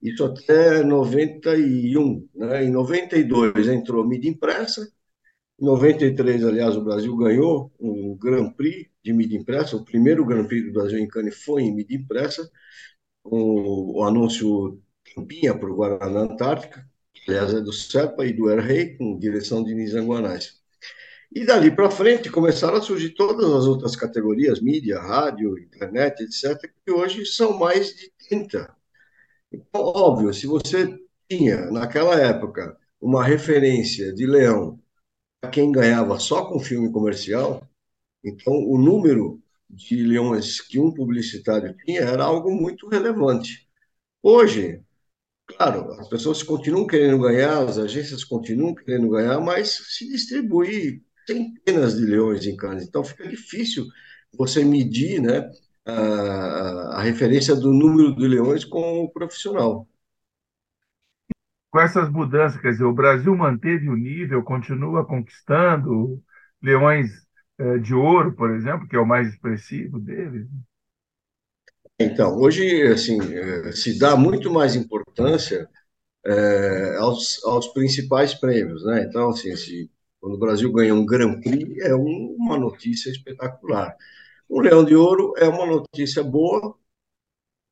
Isso 0.03 0.25
até 0.25 0.83
91, 0.83 2.27
né? 2.35 2.65
Em 2.65 2.69
92 2.69 3.67
entrou 3.69 4.05
mídia 4.05 4.29
impressa, 4.29 4.91
em 5.59 5.65
93, 5.65 6.43
aliás, 6.43 6.75
o 6.75 6.83
Brasil 6.83 7.15
ganhou 7.15 7.71
um 7.79 8.15
Grand 8.17 8.51
Prix 8.51 8.89
de 9.03 9.13
mídia 9.13 9.37
impressa, 9.37 9.77
o 9.77 9.85
primeiro 9.85 10.25
Grand 10.25 10.45
Prix 10.45 10.65
do 10.65 10.73
Brasil 10.73 10.99
em 10.99 11.07
Cannes 11.07 11.43
foi 11.43 11.63
em 11.63 11.73
mídia 11.73 11.95
impressa, 11.95 12.49
com 13.23 13.93
o 13.95 14.03
anúncio 14.03 14.81
Tampinha 15.15 15.57
para 15.57 15.71
o 15.71 15.75
Guaraná 15.75 16.21
Antártica, 16.21 16.85
aliás, 17.27 17.53
é 17.53 17.61
do 17.61 17.71
CEPA 17.71 18.25
e 18.25 18.33
do 18.33 18.49
Air 18.49 18.61
Rei, 18.61 18.97
com 18.97 19.17
direção 19.17 19.63
de 19.63 19.73
Nizanguanais. 19.73 20.61
E 21.31 21.45
dali 21.45 21.71
para 21.75 21.89
frente 21.89 22.29
começaram 22.29 22.77
a 22.77 22.81
surgir 22.81 23.11
todas 23.11 23.45
as 23.45 23.65
outras 23.65 23.95
categorias, 23.95 24.59
mídia, 24.61 24.99
rádio, 24.99 25.57
internet, 25.57 26.23
etc., 26.23 26.69
que 26.85 26.91
hoje 26.91 27.25
são 27.25 27.57
mais 27.57 27.95
de 27.95 28.11
30. 28.27 28.82
Então, 29.53 29.81
óbvio, 29.81 30.33
se 30.33 30.47
você 30.47 30.97
tinha, 31.29 31.69
naquela 31.71 32.19
época, 32.19 32.77
uma 33.01 33.23
referência 33.23 34.13
de 34.13 34.25
Leão 34.25 34.79
para 35.41 35.51
quem 35.51 35.71
ganhava 35.71 36.19
só 36.19 36.45
com 36.45 36.59
filme 36.59 36.91
comercial, 36.91 37.67
então 38.23 38.53
o 38.53 38.77
número 38.79 39.41
de 39.69 40.03
leões 40.03 40.61
que 40.61 40.79
um 40.79 40.93
publicitário 40.93 41.75
tinha 41.85 42.01
era 42.01 42.25
algo 42.25 42.51
muito 42.53 42.87
relevante. 42.89 43.67
Hoje, 44.23 44.83
Claro, 45.47 45.91
as 45.99 46.07
pessoas 46.07 46.41
continuam 46.41 46.87
querendo 46.87 47.19
ganhar, 47.19 47.59
as 47.67 47.77
agências 47.77 48.23
continuam 48.23 48.73
querendo 48.73 49.09
ganhar, 49.09 49.39
mas 49.41 49.69
se 49.97 50.07
distribui 50.07 51.03
centenas 51.27 51.95
de 51.97 52.05
leões 52.05 52.45
em 52.45 52.55
Cannes. 52.55 52.85
Então 52.87 53.03
fica 53.03 53.27
difícil 53.27 53.85
você 54.37 54.63
medir 54.63 55.21
né, 55.21 55.49
a, 55.85 56.97
a 56.99 57.01
referência 57.01 57.55
do 57.55 57.71
número 57.73 58.15
de 58.15 58.27
leões 58.27 58.65
com 58.65 59.01
o 59.03 59.09
profissional. 59.11 59.87
Com 61.71 61.79
essas 61.81 62.09
mudanças, 62.09 62.61
quer 62.61 62.71
dizer, 62.71 62.83
o 62.85 62.93
Brasil 62.93 63.35
manteve 63.35 63.89
o 63.89 63.95
nível, 63.95 64.43
continua 64.43 65.05
conquistando 65.05 66.21
leões 66.61 67.09
eh, 67.57 67.79
de 67.79 67.93
ouro, 67.95 68.33
por 68.35 68.51
exemplo, 68.51 68.87
que 68.87 68.95
é 68.95 68.99
o 68.99 69.05
mais 69.07 69.27
expressivo 69.27 69.99
deles. 69.99 70.47
Então, 71.99 72.35
hoje, 72.37 72.81
assim, 72.87 73.17
eh, 73.33 73.71
se 73.71 73.97
dá 73.99 74.15
muito 74.15 74.51
mais 74.51 74.75
importância 74.75 75.69
é, 76.25 76.97
aos, 76.97 77.43
aos 77.45 77.67
principais 77.69 78.33
prêmios, 78.35 78.85
né? 78.85 79.03
Então, 79.03 79.29
assim, 79.31 79.55
se, 79.57 79.91
quando 80.21 80.35
o 80.35 80.39
Brasil 80.39 80.71
ganha 80.73 80.95
um 80.95 81.05
Grand 81.05 81.41
Prix, 81.41 81.79
é 81.81 81.95
um, 81.95 82.35
uma 82.39 82.57
notícia 82.57 83.09
espetacular. 83.11 83.95
Um 84.49 84.61
Leão 84.61 84.85
de 84.85 84.95
Ouro 84.95 85.33
é 85.37 85.47
uma 85.49 85.65
notícia 85.65 86.23
boa, 86.23 86.77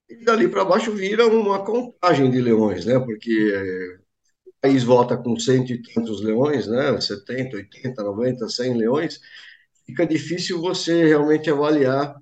e 0.09 0.23
dali 0.25 0.47
para 0.47 0.65
baixo 0.65 0.91
vira 0.93 1.25
uma 1.27 1.63
contagem 1.63 2.29
de 2.29 2.41
leões, 2.41 2.85
né? 2.85 2.99
Porque 2.99 3.99
o 4.47 4.51
país 4.61 4.83
vota 4.83 5.17
com 5.17 5.39
cento 5.39 5.71
e 5.73 5.81
tantos 5.81 6.21
leões, 6.23 6.67
né? 6.67 6.99
70, 7.01 7.57
80, 7.57 8.03
90, 8.03 8.49
100 8.49 8.77
leões, 8.77 9.19
fica 9.85 10.05
difícil 10.05 10.61
você 10.61 11.05
realmente 11.07 11.49
avaliar 11.49 12.15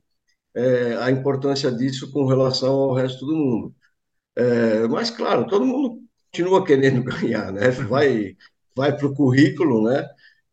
é, 0.55 0.95
a 0.97 1.11
importância 1.11 1.71
disso 1.71 2.11
com 2.11 2.25
relação 2.27 2.73
ao 2.75 2.95
resto 2.95 3.25
do 3.25 3.35
mundo. 3.35 3.75
É, 4.51 4.87
mas, 4.87 5.09
claro, 5.11 5.47
todo 5.47 5.65
mundo 5.65 6.01
continua 6.31 6.65
querendo 6.65 7.03
ganhar, 7.05 7.51
né? 7.51 7.69
Vai, 7.71 8.35
vai 8.75 8.95
para 8.95 9.05
o 9.07 9.13
currículo, 9.15 9.83
né? 9.89 10.05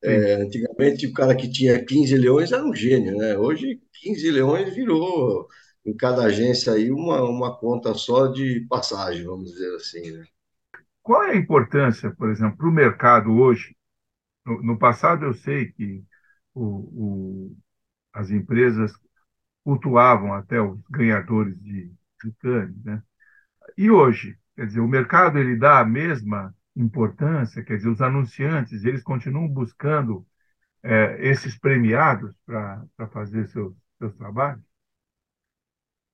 É, 0.06 0.34
antigamente, 0.34 1.06
o 1.06 1.12
cara 1.12 1.34
que 1.34 1.50
tinha 1.50 1.84
15 1.84 2.16
leões 2.16 2.52
era 2.52 2.64
um 2.64 2.74
gênio, 2.74 3.16
né? 3.16 3.36
Hoje, 3.36 3.80
15 3.94 4.30
leões 4.30 4.74
virou, 4.74 5.48
em 5.84 5.96
cada 5.96 6.22
agência, 6.24 6.72
aí, 6.72 6.90
uma, 6.92 7.22
uma 7.22 7.56
conta 7.58 7.92
só 7.94 8.28
de 8.28 8.66
passagem, 8.68 9.24
vamos 9.24 9.50
dizer 9.50 9.74
assim, 9.74 10.12
né? 10.12 10.24
Qual 11.02 11.22
é 11.24 11.32
a 11.32 11.36
importância, 11.36 12.10
por 12.12 12.30
exemplo, 12.30 12.56
para 12.56 12.68
o 12.68 12.72
mercado 12.72 13.30
hoje? 13.32 13.76
No, 14.44 14.62
no, 14.62 14.78
passado, 14.78 15.24
eu 15.24 15.34
sei 15.34 15.72
que 15.72 16.04
o, 16.54 16.64
o, 16.64 17.56
as 18.12 18.30
empresas 18.30 18.92
cultuavam 19.64 20.34
até 20.34 20.60
os 20.60 20.80
ganhadores 20.90 21.58
de, 21.60 21.92
de 22.22 22.32
Cannes, 22.40 22.84
né? 22.84 23.02
E 23.76 23.90
hoje, 23.90 24.38
quer 24.56 24.66
dizer, 24.66 24.80
o 24.80 24.88
mercado 24.88 25.38
ele 25.38 25.56
dá 25.56 25.80
a 25.80 25.84
mesma 25.84 26.54
importância, 26.76 27.64
quer 27.64 27.76
dizer, 27.76 27.88
os 27.88 28.02
anunciantes 28.02 28.84
eles 28.84 29.02
continuam 29.02 29.48
buscando 29.48 30.26
é, 30.82 31.16
esses 31.28 31.58
premiados 31.58 32.34
para 32.44 33.08
fazer 33.12 33.48
seus, 33.48 33.74
seus 33.98 34.14
trabalhos? 34.16 34.62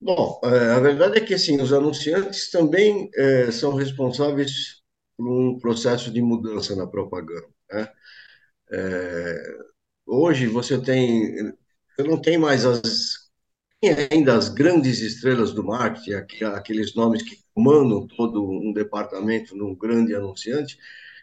Bom, 0.01 0.41
é, 0.45 0.73
a 0.73 0.81
verdade 0.81 1.19
é 1.19 1.21
que 1.25 1.35
assim, 1.35 1.61
os 1.61 1.73
anunciantes 1.73 2.51
também 2.51 3.09
é, 3.15 3.53
são 3.53 3.75
responsáveis 3.75 4.83
por 5.17 5.29
um 5.29 5.59
processo 5.59 6.11
de 6.13 6.21
mudança 6.21 6.75
na 6.75 6.87
propaganda. 6.87 7.49
Né? 7.71 7.89
É, 8.73 9.57
hoje 10.07 10.47
você 10.49 10.81
tem, 10.83 11.55
você 11.97 12.03
não 12.09 12.21
tem 12.21 12.39
mais 12.39 12.65
as 12.65 13.22
ainda 13.91 14.37
as 14.37 14.49
grandes 14.49 15.01
estrelas 15.01 15.53
do 15.53 15.65
marketing, 15.65 16.13
aqueles 16.55 16.95
nomes 16.95 17.23
que 17.23 17.39
comandam 17.55 18.07
todo 18.07 18.43
um 18.51 18.73
departamento 18.73 19.57
num 19.57 19.75
grande 19.75 20.15
anunciante, 20.15 20.79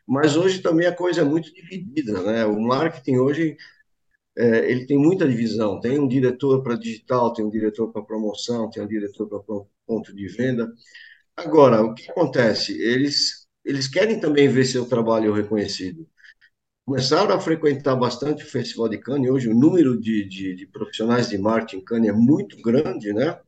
mas 0.08 0.36
hoje 0.36 0.62
também 0.62 0.88
a 0.88 0.96
coisa 0.96 1.22
é 1.22 1.24
muito 1.24 1.54
dividida, 1.54 2.22
né? 2.24 2.46
O 2.46 2.60
marketing 2.62 3.18
hoje 3.18 3.58
é, 4.38 4.72
ele 4.72 4.86
tem 4.86 4.98
muita 4.98 5.28
divisão. 5.28 5.80
Tem 5.80 6.00
um 6.00 6.08
diretor 6.08 6.64
para 6.64 6.76
digital, 6.76 7.34
tem 7.34 7.46
um 7.46 7.50
diretor 7.50 7.92
para 7.92 8.04
promoção, 8.04 8.70
tem 8.70 8.84
um 8.84 8.88
diretor 8.88 9.28
para 9.28 9.40
ponto 9.88 10.16
de 10.16 10.28
venda. 10.28 10.72
Agora, 11.38 11.82
o 11.84 11.94
que 11.96 12.10
acontece? 12.12 12.74
Eles 12.82 13.48
eles 13.66 13.88
querem 13.88 14.20
também 14.20 14.48
ver 14.50 14.66
seu 14.66 14.88
trabalho 14.88 15.34
reconhecido. 15.34 16.08
Começaram 16.90 17.36
a 17.36 17.40
frequentar 17.40 17.96
bastante 17.96 18.44
o 18.44 18.50
Festival 18.50 18.90
de 18.90 18.98
Cannes. 18.98 19.30
Hoje 19.30 19.48
o 19.48 19.54
número 19.54 19.96
de, 20.02 20.28
de, 20.28 20.56
de 20.56 20.66
profissionais 20.66 21.30
de 21.30 21.38
marketing 21.38 21.78
em 21.78 21.86
Cannes 21.86 22.10
é 22.10 22.12
muito 22.12 22.60
grande, 22.64 23.14
né? 23.14 23.40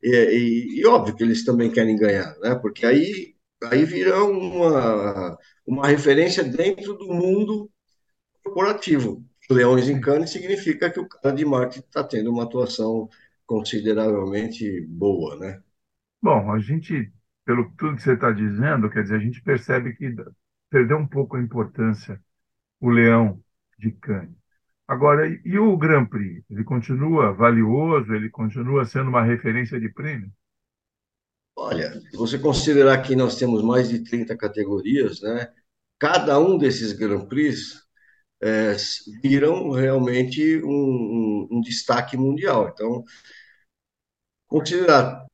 E, 0.00 0.10
e, 0.14 0.80
e, 0.80 0.86
óbvio 0.86 1.16
que 1.16 1.24
eles 1.24 1.44
também 1.44 1.72
querem 1.72 1.96
ganhar, 1.96 2.38
né? 2.38 2.54
Porque 2.54 2.86
aí 2.86 3.34
aí 3.64 3.84
vira 3.84 4.22
uma 4.22 5.36
uma 5.66 5.88
referência 5.88 6.44
dentro 6.44 6.94
do 6.94 7.12
mundo 7.12 7.68
corporativo. 8.44 9.24
Leões 9.50 9.88
em 9.88 10.00
Cannes 10.00 10.30
significa 10.30 10.88
que 10.88 11.00
o 11.00 11.08
cara 11.08 11.34
de 11.34 11.44
marketing 11.44 11.80
está 11.80 12.04
tendo 12.04 12.30
uma 12.30 12.44
atuação 12.44 13.08
consideravelmente 13.44 14.82
boa, 14.82 15.36
né? 15.36 15.60
Bom, 16.22 16.52
a 16.52 16.60
gente, 16.60 17.12
pelo 17.44 17.72
tudo 17.76 17.96
que 17.96 18.02
você 18.02 18.12
está 18.12 18.30
dizendo, 18.30 18.88
quer 18.88 19.02
dizer, 19.02 19.16
a 19.16 19.18
gente 19.18 19.42
percebe 19.42 19.96
que 19.96 20.14
perdeu 20.70 20.96
um 20.96 21.08
pouco 21.08 21.36
a 21.36 21.42
importância 21.42 22.22
o 22.84 22.90
Leão 22.90 23.42
de 23.78 23.90
Cannes. 23.92 24.36
Agora, 24.86 25.26
e 25.26 25.58
o 25.58 25.74
Grand 25.74 26.04
Prix? 26.04 26.44
Ele 26.50 26.62
continua 26.62 27.32
valioso? 27.32 28.12
Ele 28.12 28.28
continua 28.28 28.84
sendo 28.84 29.08
uma 29.08 29.24
referência 29.24 29.80
de 29.80 29.88
prêmio? 29.88 30.30
Olha, 31.56 31.98
se 31.98 32.16
você 32.16 32.38
considerar 32.38 33.00
que 33.00 33.16
nós 33.16 33.36
temos 33.36 33.62
mais 33.62 33.88
de 33.88 34.04
30 34.04 34.36
categorias, 34.36 35.22
né? 35.22 35.50
Cada 35.98 36.38
um 36.38 36.58
desses 36.58 36.92
Grand 36.92 37.24
Prix 37.26 37.82
é, 38.42 38.76
viram 39.22 39.70
realmente 39.70 40.62
um, 40.62 40.68
um, 40.68 41.48
um, 41.52 41.60
destaque 41.62 42.18
mundial. 42.18 42.68
Então, 42.68 43.02
considerar 44.46 45.24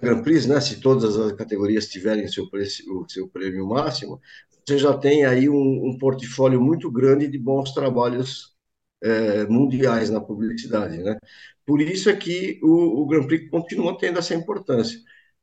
Grand 0.00 0.22
Prix, 0.22 0.46
né, 0.46 0.60
se 0.60 0.80
todas 0.80 1.18
as 1.18 1.32
categorias 1.32 1.88
tiverem 1.88 2.28
seu, 2.28 2.44
o 2.44 3.08
seu 3.08 3.28
prêmio 3.28 3.66
máximo, 3.66 4.20
você 4.66 4.78
já 4.78 4.96
tem 4.96 5.24
aí 5.24 5.48
um, 5.48 5.88
um 5.88 5.98
portfólio 5.98 6.60
muito 6.60 6.90
grande 6.90 7.28
de 7.28 7.38
bons 7.38 7.72
trabalhos 7.72 8.54
é, 9.02 9.44
mundiais 9.46 10.10
na 10.10 10.20
publicidade, 10.20 10.98
né? 10.98 11.18
Por 11.66 11.80
isso 11.80 12.10
é 12.10 12.16
que 12.16 12.60
o, 12.62 13.02
o 13.02 13.06
Grand 13.06 13.26
Prix 13.26 13.50
continua 13.50 13.96
tendo 13.98 14.18
essa 14.18 14.34
importância. 14.34 14.98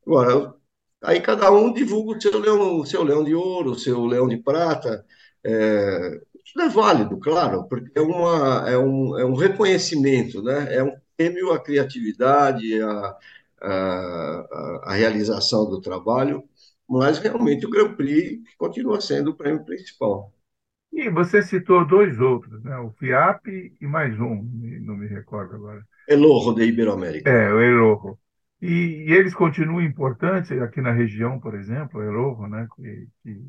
Agora, 0.05 0.53
aí 1.01 1.21
cada 1.21 1.51
um 1.51 1.73
divulga 1.73 2.17
o 2.17 2.21
seu 2.21 2.39
leão, 2.39 2.85
seu 2.85 3.03
leão 3.03 3.23
de 3.23 3.33
ouro, 3.35 3.71
o 3.71 3.79
seu 3.79 4.05
leão 4.05 4.27
de 4.27 4.37
prata, 4.37 5.05
é, 5.43 6.21
isso 6.45 6.59
é 6.61 6.69
válido, 6.69 7.19
claro, 7.19 7.67
porque 7.67 7.91
é, 7.97 8.01
uma, 8.01 8.69
é, 8.69 8.77
um, 8.77 9.19
é 9.19 9.25
um 9.25 9.35
reconhecimento, 9.35 10.41
né? 10.41 10.73
é 10.75 10.83
um 10.83 10.95
prêmio 11.15 11.51
à 11.51 11.59
criatividade, 11.59 12.81
à, 12.81 13.17
à, 13.61 14.79
à 14.83 14.93
realização 14.93 15.69
do 15.69 15.81
trabalho, 15.81 16.43
mas 16.89 17.19
realmente 17.19 17.65
o 17.65 17.69
Grand 17.69 17.93
Prix 17.95 18.39
continua 18.57 19.01
sendo 19.01 19.31
o 19.31 19.35
prêmio 19.35 19.63
principal. 19.65 20.33
E 20.91 21.09
você 21.09 21.41
citou 21.41 21.85
dois 21.85 22.19
outros, 22.19 22.63
né? 22.63 22.77
o 22.77 22.91
FIAP 22.91 23.47
e 23.79 23.85
mais 23.85 24.19
um, 24.19 24.41
não 24.81 24.95
me 24.95 25.07
recordo 25.07 25.55
agora. 25.55 25.85
Elorro 26.07 26.53
de 26.53 26.63
Iberoamérica. 26.63 27.29
É, 27.29 27.51
o 27.51 27.61
Elorro. 27.61 28.17
E, 28.61 29.05
e, 29.07 29.13
eles 29.13 29.35
continuam 29.35 29.83
importantes 29.83 30.51
aqui 30.51 30.81
na 30.81 30.91
região, 30.91 31.39
por 31.39 31.53
exemplo, 31.53 31.99
o 31.99 32.03
Elorro, 32.03 32.47
né? 32.47 32.67
Que, 32.75 33.07
que, 33.21 33.41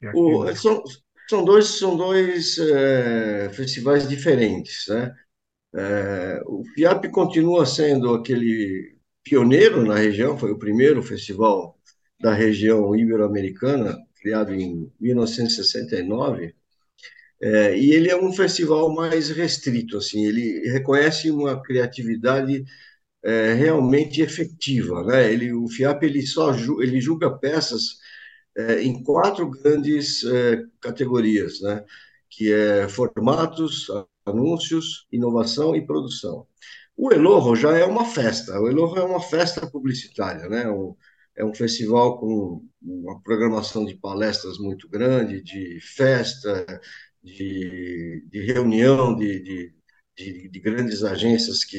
que 0.00 0.08
o, 0.14 0.54
são, 0.54 0.84
são 1.28 1.44
dois, 1.44 1.66
são 1.78 1.96
dois 1.96 2.56
é, 2.58 3.48
festivais 3.52 4.08
diferentes, 4.08 4.84
né? 4.88 5.12
É, 5.74 6.40
o 6.46 6.62
FIAP 6.74 7.08
continua 7.10 7.66
sendo 7.66 8.14
aquele 8.14 8.96
pioneiro 9.24 9.84
na 9.84 9.96
região, 9.96 10.38
foi 10.38 10.52
o 10.52 10.58
primeiro 10.58 11.02
festival 11.02 11.76
da 12.20 12.32
região 12.34 12.94
ibero-americana, 12.96 13.96
criado 14.20 14.54
em 14.54 14.90
1969, 15.00 16.54
é, 17.40 17.78
e 17.78 17.92
ele 17.92 18.10
é 18.10 18.16
um 18.16 18.32
festival 18.32 18.92
mais 18.94 19.30
restrito, 19.30 19.98
assim, 19.98 20.24
ele 20.26 20.68
reconhece 20.70 21.30
uma 21.30 21.62
criatividade 21.62 22.64
é, 23.22 23.52
realmente 23.54 24.22
efetiva, 24.22 25.04
né? 25.04 25.32
Ele, 25.32 25.52
o 25.52 25.68
FIAP 25.68 26.04
ele 26.04 26.26
só 26.26 26.52
ju, 26.52 26.82
ele 26.82 27.00
julga 27.00 27.30
peças 27.38 27.98
é, 28.56 28.82
em 28.82 29.02
quatro 29.02 29.50
grandes 29.50 30.24
é, 30.24 30.62
categorias, 30.80 31.60
né? 31.60 31.84
que 32.30 32.52
é 32.52 32.88
formatos, 32.88 33.86
anúncios, 34.26 35.06
inovação 35.10 35.74
e 35.74 35.86
produção. 35.86 36.46
O 36.96 37.12
Elorro 37.12 37.56
já 37.56 37.76
é 37.76 37.84
uma 37.84 38.04
festa, 38.04 38.60
o 38.60 38.68
Elorro 38.68 38.98
é 38.98 39.04
uma 39.04 39.20
festa 39.20 39.66
publicitária, 39.66 40.48
né? 40.48 40.66
É 41.36 41.44
um 41.44 41.54
festival 41.54 42.18
com 42.18 42.64
uma 42.82 43.20
programação 43.22 43.84
de 43.84 43.94
palestras 43.94 44.58
muito 44.58 44.88
grande, 44.88 45.42
de 45.42 45.78
festa, 45.80 46.80
de, 47.22 48.24
de 48.28 48.40
reunião 48.46 49.14
de, 49.14 49.40
de, 49.40 49.74
de, 50.16 50.48
de 50.48 50.60
grandes 50.60 51.02
agências 51.02 51.64
que 51.64 51.78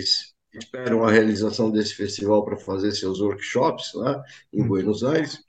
esperam 0.53 1.03
a 1.03 1.11
realização 1.11 1.71
desse 1.71 1.95
festival 1.95 2.43
para 2.45 2.57
fazer 2.57 2.91
seus 2.91 3.19
workshops 3.19 3.93
lá 3.95 4.21
em 4.53 4.63
hum. 4.63 4.67
Buenos 4.67 5.03
Aires. 5.03 5.39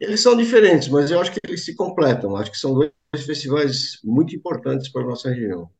Eles 0.00 0.20
são 0.20 0.36
diferentes, 0.36 0.88
mas 0.88 1.10
eu 1.10 1.20
acho 1.20 1.30
que 1.30 1.38
eles 1.46 1.64
se 1.64 1.76
completam. 1.76 2.34
Acho 2.36 2.50
que 2.50 2.58
são 2.58 2.74
dois 2.74 2.92
festivais 3.24 4.00
muito 4.02 4.34
importantes 4.34 4.90
para 4.90 5.02
a 5.02 5.06
nossa 5.06 5.30
região. 5.30 5.70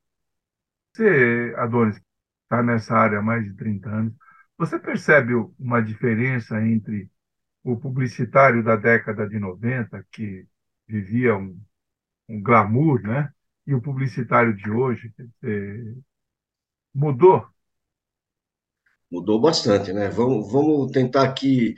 Você, 0.95 1.55
Adonis, 1.57 1.97
está 2.45 2.63
nessa 2.63 2.95
área 2.95 3.19
há 3.19 3.23
mais 3.23 3.45
de 3.45 3.55
30 3.57 3.89
anos. 3.89 4.15
Você 4.59 4.79
percebe 4.79 5.33
uma 5.59 5.81
diferença 5.81 6.61
entre 6.61 7.11
o 7.65 7.77
publicitário 7.77 8.63
da 8.65 8.77
década 8.77 9.29
de 9.29 9.39
90, 9.39 10.05
que 10.11 10.47
vivia 10.87 11.37
um, 11.37 11.61
um 12.29 12.43
glamour, 12.43 13.03
né? 13.03 13.33
e 13.67 13.75
o 13.75 13.81
publicitário 13.81 14.55
de 14.55 14.71
hoje? 14.71 15.13
Mudou? 16.95 17.47
Mudou 19.11 19.41
bastante, 19.41 19.93
né? 19.93 20.09
Vamos, 20.09 20.51
vamos 20.51 20.91
tentar 20.91 21.23
aqui 21.23 21.75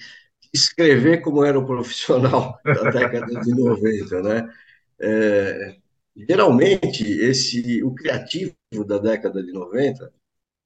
escrever 0.53 1.21
como 1.21 1.45
era 1.45 1.59
o 1.59 1.67
profissional 1.67 2.59
da 2.65 2.91
década 2.91 3.41
de 3.41 3.51
90, 3.51 4.23
né? 4.23 4.55
É, 5.01 5.77
geralmente, 6.17 7.05
esse, 7.05 7.83
o 7.83 7.93
criativo 7.93 8.55
da 8.87 8.99
década 8.99 9.43
de 9.43 9.53
90 9.53 10.13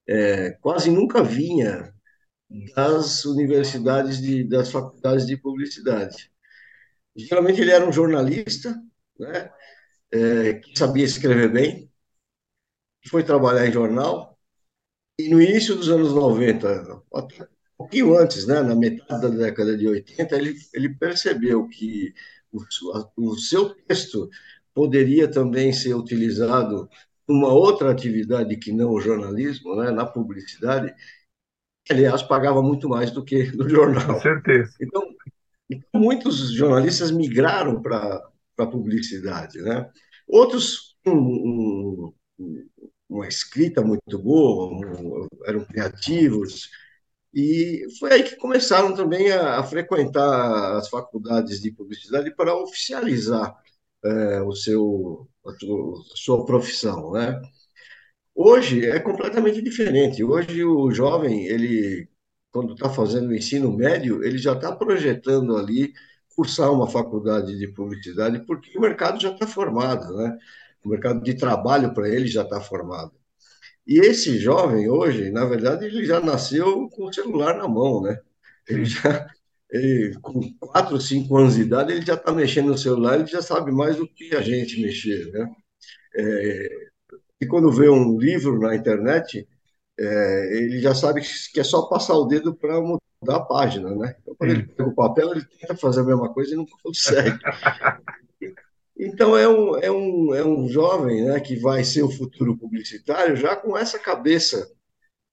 é, 0.06 0.50
quase 0.52 0.90
nunca 0.90 1.22
vinha 1.22 1.94
das 2.50 3.24
universidades, 3.24 4.20
de, 4.20 4.44
das 4.44 4.70
faculdades 4.70 5.26
de 5.26 5.36
publicidade. 5.36 6.30
Geralmente 7.16 7.60
ele 7.60 7.72
era 7.72 7.86
um 7.86 7.92
jornalista, 7.92 8.74
né? 9.18 9.50
É, 10.10 10.54
que 10.54 10.78
sabia 10.78 11.04
escrever 11.04 11.52
bem, 11.52 11.92
foi 13.08 13.22
trabalhar 13.22 13.66
em 13.66 13.72
jornal, 13.72 14.38
e 15.18 15.28
no 15.28 15.40
início 15.42 15.74
dos 15.74 15.88
anos 15.90 16.14
90, 16.14 17.02
pouquinho 17.76 18.18
antes, 18.18 18.46
né, 18.46 18.60
na 18.62 18.74
metade 18.74 19.22
da 19.22 19.28
década 19.28 19.76
de 19.76 19.86
80, 19.86 20.36
ele, 20.36 20.54
ele 20.74 20.94
percebeu 20.94 21.68
que 21.68 22.12
o, 22.52 22.60
o 23.16 23.36
seu 23.38 23.70
texto 23.86 24.28
poderia 24.74 25.28
também 25.30 25.72
ser 25.72 25.94
utilizado 25.94 26.88
numa 27.26 27.52
outra 27.52 27.90
atividade 27.90 28.56
que 28.56 28.72
não 28.72 28.90
o 28.90 29.00
jornalismo, 29.00 29.76
né, 29.76 29.90
na 29.90 30.06
publicidade, 30.06 30.94
aliás, 31.90 32.22
pagava 32.22 32.62
muito 32.62 32.88
mais 32.88 33.10
do 33.10 33.24
que 33.24 33.50
no 33.56 33.68
jornal. 33.68 34.14
Com 34.14 34.20
certeza. 34.20 34.72
Então, 34.80 35.02
muitos 35.94 36.52
jornalistas 36.52 37.10
migraram 37.10 37.80
para 37.80 38.22
a 38.58 38.66
publicidade. 38.66 39.60
Né? 39.60 39.90
Outros, 40.26 40.96
um, 41.06 42.12
um, 42.38 42.66
uma 43.08 43.26
escrita 43.26 43.82
muito 43.82 44.18
boa, 44.18 44.72
um, 44.72 45.26
eram 45.46 45.64
criativos, 45.64 46.70
e 47.34 47.86
foi 47.98 48.12
aí 48.12 48.22
que 48.22 48.36
começaram 48.36 48.94
também 48.94 49.30
a, 49.30 49.58
a 49.58 49.62
frequentar 49.62 50.76
as 50.76 50.88
faculdades 50.88 51.60
de 51.60 51.70
publicidade 51.70 52.34
para 52.34 52.56
oficializar 52.56 53.54
é, 54.04 54.40
o 54.42 54.52
seu, 54.52 55.28
a 55.46 55.52
sua 56.14 56.44
profissão, 56.44 57.12
né? 57.12 57.40
Hoje 58.40 58.86
é 58.86 59.00
completamente 59.00 59.60
diferente. 59.60 60.22
Hoje 60.22 60.64
o 60.64 60.90
jovem, 60.92 61.46
ele, 61.46 62.08
quando 62.52 62.74
está 62.74 62.88
fazendo 62.88 63.30
o 63.30 63.34
ensino 63.34 63.76
médio, 63.76 64.22
ele 64.22 64.38
já 64.38 64.52
está 64.52 64.74
projetando 64.74 65.56
ali 65.56 65.92
cursar 66.36 66.72
uma 66.72 66.88
faculdade 66.88 67.58
de 67.58 67.66
publicidade, 67.72 68.44
porque 68.46 68.78
o 68.78 68.80
mercado 68.80 69.20
já 69.20 69.32
está 69.32 69.44
formado, 69.46 70.16
né? 70.16 70.38
O 70.84 70.88
mercado 70.88 71.20
de 71.22 71.34
trabalho 71.34 71.92
para 71.92 72.08
ele 72.08 72.28
já 72.28 72.42
está 72.42 72.60
formado. 72.60 73.12
E 73.86 73.98
esse 74.00 74.38
jovem 74.38 74.88
hoje, 74.90 75.30
na 75.30 75.44
verdade, 75.46 75.86
ele 75.86 76.04
já 76.06 76.20
nasceu 76.20 76.88
com 76.90 77.06
o 77.06 77.12
celular 77.14 77.56
na 77.58 77.68
mão, 77.68 78.02
né? 78.02 78.20
Ele 78.68 78.84
já, 78.86 79.28
ele, 79.70 80.18
com 80.22 80.40
4, 80.60 81.00
5 81.00 81.36
anos 81.38 81.56
de 81.56 81.62
idade, 81.62 81.92
ele 81.92 82.06
já 82.06 82.14
está 82.14 82.32
mexendo 82.32 82.68
no 82.68 82.78
celular, 82.78 83.16
ele 83.20 83.26
já 83.28 83.42
sabe 83.42 83.72
mais 83.72 83.96
do 83.96 84.08
que 84.08 84.34
a 84.36 84.42
gente 84.42 84.80
mexer, 84.82 85.30
né? 85.32 85.50
É, 86.16 86.87
e 87.40 87.46
quando 87.46 87.72
vê 87.72 87.88
um 87.88 88.18
livro 88.18 88.58
na 88.58 88.74
internet, 88.74 89.46
é, 89.98 90.56
ele 90.56 90.80
já 90.80 90.94
sabe 90.94 91.20
que 91.52 91.60
é 91.60 91.64
só 91.64 91.88
passar 91.88 92.14
o 92.14 92.26
dedo 92.26 92.54
para 92.54 92.80
mudar 92.80 93.36
a 93.36 93.40
página, 93.40 93.94
né? 93.94 94.14
Então, 94.20 94.34
quando 94.36 94.50
ele 94.50 94.62
pega 94.66 94.88
o 94.88 94.94
papel, 94.94 95.32
ele 95.32 95.44
tenta 95.44 95.76
fazer 95.76 96.00
a 96.00 96.04
mesma 96.04 96.32
coisa 96.32 96.52
e 96.52 96.56
não 96.56 96.66
consegue. 96.82 97.38
Então, 99.00 99.38
é 99.38 99.48
um, 99.48 99.76
é 99.76 99.90
um, 99.92 100.34
é 100.34 100.44
um 100.44 100.68
jovem 100.68 101.24
né, 101.24 101.38
que 101.38 101.54
vai 101.54 101.84
ser 101.84 102.02
o 102.02 102.10
futuro 102.10 102.56
publicitário 102.56 103.36
já 103.36 103.54
com 103.54 103.78
essa 103.78 103.96
cabeça 103.96 104.68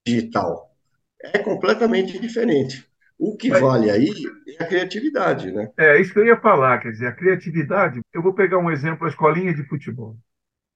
digital. 0.06 0.72
É 1.20 1.40
completamente 1.40 2.20
diferente. 2.20 2.88
O 3.18 3.36
que 3.36 3.50
vale 3.50 3.90
aí 3.90 4.12
é 4.60 4.64
a 4.64 4.68
criatividade, 4.68 5.52
né? 5.52 5.72
É, 5.78 6.00
isso 6.00 6.14
que 6.14 6.20
eu 6.20 6.26
ia 6.28 6.40
falar, 6.40 6.80
quer 6.80 6.92
dizer, 6.92 7.08
a 7.08 7.16
criatividade. 7.16 8.02
Eu 8.14 8.22
vou 8.22 8.34
pegar 8.34 8.60
um 8.60 8.70
exemplo, 8.70 9.06
a 9.06 9.10
escolinha 9.10 9.54
de 9.54 9.64
futebol. 9.64 10.16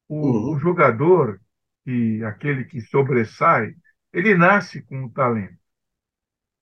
O, 0.09 0.15
uhum. 0.15 0.55
o 0.55 0.59
jogador, 0.59 1.39
que, 1.85 2.21
aquele 2.25 2.65
que 2.65 2.81
sobressai, 2.81 3.73
ele 4.11 4.35
nasce 4.35 4.81
com 4.81 5.05
o 5.05 5.11
talento. 5.11 5.57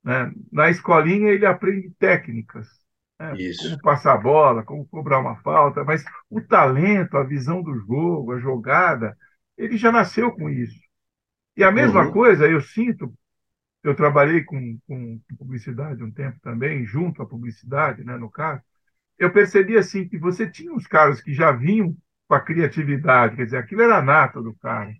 Né? 0.03 0.31
Na 0.51 0.69
escolinha, 0.69 1.29
ele 1.31 1.45
aprende 1.45 1.89
técnicas 1.97 2.67
né? 3.19 3.33
como 3.59 3.81
passar 3.81 4.13
a 4.13 4.17
bola, 4.17 4.63
como 4.63 4.87
cobrar 4.87 5.19
uma 5.19 5.37
falta, 5.37 5.83
mas 5.83 6.03
o 6.29 6.39
talento, 6.41 7.17
a 7.17 7.23
visão 7.23 7.61
do 7.63 7.73
jogo, 7.79 8.33
a 8.33 8.39
jogada, 8.39 9.17
ele 9.57 9.77
já 9.77 9.91
nasceu 9.91 10.31
com 10.31 10.49
isso. 10.49 10.79
E 11.55 11.63
a 11.63 11.71
mesma 11.71 12.05
uhum. 12.05 12.11
coisa 12.11 12.47
eu 12.47 12.61
sinto, 12.61 13.11
eu 13.83 13.95
trabalhei 13.95 14.43
com, 14.43 14.77
com, 14.87 15.19
publicidade 15.37 16.03
um 16.03 16.11
tempo 16.11 16.39
também, 16.41 16.85
junto 16.85 17.21
à 17.21 17.25
publicidade, 17.25 18.03
né, 18.03 18.15
no 18.17 18.29
caso, 18.29 18.61
eu 19.17 19.33
percebi 19.33 19.75
assim 19.75 20.07
que 20.07 20.17
você 20.19 20.47
tinha 20.47 20.71
uns 20.71 20.85
caras 20.85 21.21
que 21.21 21.33
já 21.33 21.51
vinham 21.51 21.97
com 22.27 22.35
a 22.35 22.41
criatividade, 22.41 23.35
quer 23.35 23.45
dizer, 23.45 23.57
aquilo 23.57 23.81
era 23.83 24.01
nata 24.01 24.41
do 24.41 24.53
cara. 24.55 24.91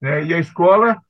Né? 0.00 0.24
E 0.24 0.34
a 0.34 0.38
escola, 0.38 1.00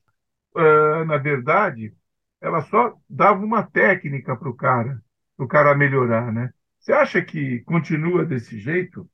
na 1.05 1.17
verdade, 1.17 1.93
ela 2.41 2.61
só 2.61 2.95
dava 3.09 3.43
uma 3.43 3.63
técnica 3.63 4.35
para 4.35 4.49
o 4.49 4.55
cara, 4.55 5.01
para 5.35 5.45
o 5.45 5.49
cara 5.49 5.75
melhorar, 5.75 6.31
né? 6.31 6.53
Você 6.79 6.93
acha 6.93 7.21
que 7.21 7.61
continua 7.61 8.23
desse 8.23 8.59
jeito? 8.59 9.09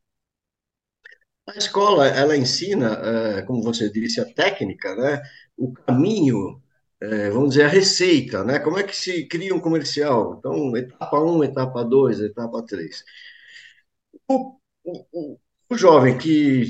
A 1.47 1.57
escola, 1.57 2.07
ela 2.07 2.37
ensina, 2.37 3.43
como 3.45 3.63
você 3.63 3.89
disse, 3.89 4.19
a 4.21 4.25
técnica, 4.33 4.95
né? 4.95 5.21
O 5.57 5.73
caminho, 5.73 6.61
vamos 7.33 7.51
dizer, 7.51 7.63
a 7.63 7.69
receita, 7.69 8.43
né? 8.43 8.59
Como 8.59 8.77
é 8.77 8.83
que 8.83 8.95
se 8.95 9.25
cria 9.27 9.55
um 9.55 9.59
comercial? 9.59 10.35
Então, 10.37 10.75
etapa 10.77 11.19
1, 11.19 11.43
etapa 11.43 11.83
2, 11.83 12.19
etapa 12.19 12.63
3. 12.65 13.03
O, 14.27 14.57
o, 14.83 15.39
o 15.71 15.77
jovem 15.77 16.17
que, 16.17 16.69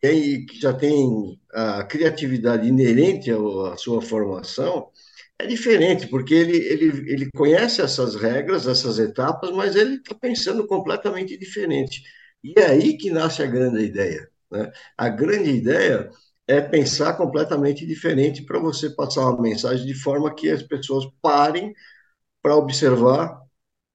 tem, 0.00 0.44
que 0.46 0.60
já 0.60 0.74
tem 0.74 1.40
a 1.52 1.84
criatividade 1.84 2.68
inerente 2.68 3.30
à 3.30 3.76
sua 3.78 4.02
formação, 4.02 4.90
é 5.38 5.46
diferente, 5.46 6.06
porque 6.06 6.34
ele, 6.34 6.56
ele, 6.58 7.12
ele 7.12 7.30
conhece 7.34 7.80
essas 7.80 8.14
regras, 8.14 8.66
essas 8.66 8.98
etapas, 8.98 9.50
mas 9.52 9.74
ele 9.74 9.96
está 9.96 10.14
pensando 10.14 10.66
completamente 10.66 11.36
diferente. 11.38 12.02
E 12.44 12.54
é 12.58 12.66
aí 12.66 12.96
que 12.98 13.10
nasce 13.10 13.42
a 13.42 13.46
grande 13.46 13.82
ideia. 13.84 14.28
Né? 14.50 14.70
A 14.98 15.08
grande 15.08 15.50
ideia 15.50 16.10
é 16.46 16.60
pensar 16.60 17.14
completamente 17.14 17.86
diferente 17.86 18.44
para 18.44 18.58
você 18.58 18.90
passar 18.90 19.22
uma 19.30 19.40
mensagem 19.40 19.86
de 19.86 19.94
forma 19.94 20.34
que 20.34 20.50
as 20.50 20.62
pessoas 20.62 21.06
parem 21.22 21.72
para 22.42 22.56
observar, 22.56 23.41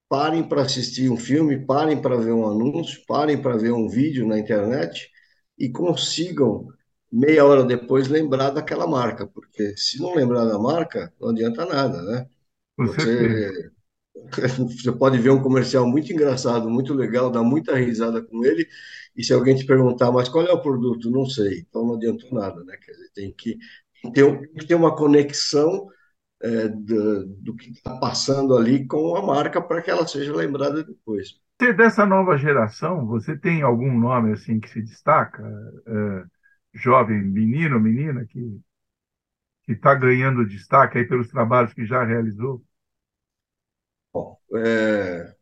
parem 0.10 0.48
para 0.48 0.62
assistir 0.64 1.10
um 1.12 1.18
filme, 1.18 1.66
parem 1.66 2.02
para 2.02 2.18
ver 2.18 2.32
um 2.34 2.48
anúncio, 2.48 3.02
parem 3.08 3.42
para 3.42 3.58
ver 3.58 3.72
um 3.74 3.88
vídeo 3.90 4.28
na 4.28 4.40
internet 4.40 5.10
e 5.58 5.70
consigam 5.70 6.68
meia 7.12 7.46
hora 7.46 7.64
depois 7.64 8.08
lembrar 8.08 8.52
daquela 8.52 8.88
marca, 8.88 9.28
porque 9.28 9.76
se 9.78 10.00
não 10.02 10.14
lembrar 10.16 10.46
da 10.46 10.60
marca, 10.60 11.14
não 11.20 11.30
adianta 11.30 11.66
nada, 11.66 12.02
né? 12.04 12.28
Você, 12.84 13.52
você 14.58 14.92
pode 14.92 15.18
ver 15.20 15.30
um 15.32 15.42
comercial 15.42 15.88
muito 15.88 16.12
engraçado, 16.12 16.70
muito 16.70 16.94
legal, 16.94 17.30
dar 17.32 17.44
muita 17.44 17.76
risada 17.76 18.22
com 18.24 18.44
ele, 18.46 18.68
e 19.16 19.24
se 19.24 19.34
alguém 19.34 19.56
te 19.56 19.66
perguntar, 19.66 20.12
mas 20.12 20.30
qual 20.30 20.46
é 20.46 20.52
o 20.54 20.62
produto? 20.62 21.10
Não 21.10 21.26
sei, 21.26 21.60
então 21.68 21.86
não 21.86 21.96
adianta 21.96 22.26
nada, 22.32 22.64
né? 22.64 22.78
Quer 22.78 22.92
dizer, 22.92 23.10
tem 23.14 23.32
que 23.34 23.58
ter, 24.14 24.40
tem 24.40 24.54
que 24.56 24.68
ter 24.68 24.76
uma 24.76 24.96
conexão 24.96 25.88
é, 26.42 26.68
do, 26.68 27.26
do, 27.26 27.56
que 27.56 27.72
está 27.72 27.98
passando 27.98 28.56
ali 28.56 28.86
com 28.86 29.16
a 29.16 29.26
marca 29.26 29.62
para 29.62 29.82
que 29.82 29.90
ela 29.90 30.08
seja 30.08 30.36
lembrada 30.36 30.84
depois. 30.84 31.40
Dessa 31.60 32.06
nova 32.06 32.38
geração, 32.38 33.08
você 33.08 33.36
tem 33.36 33.64
algum 33.64 33.98
nome 33.98 34.34
assim 34.34 34.60
que 34.60 34.70
se 34.70 34.82
destaca? 34.82 35.44
É 35.88 36.38
jovem 36.78 37.22
menino, 37.24 37.80
menina, 37.80 38.26
que 38.26 38.62
está 39.68 39.94
ganhando 39.96 40.48
destaque 40.48 41.00
aí 41.00 41.08
pelos 41.08 41.28
trabalhos 41.28 41.74
que 41.74 41.86
já 41.86 42.04
realizou? 42.04 42.64
Bom, 44.14 44.40
é, 44.56 45.36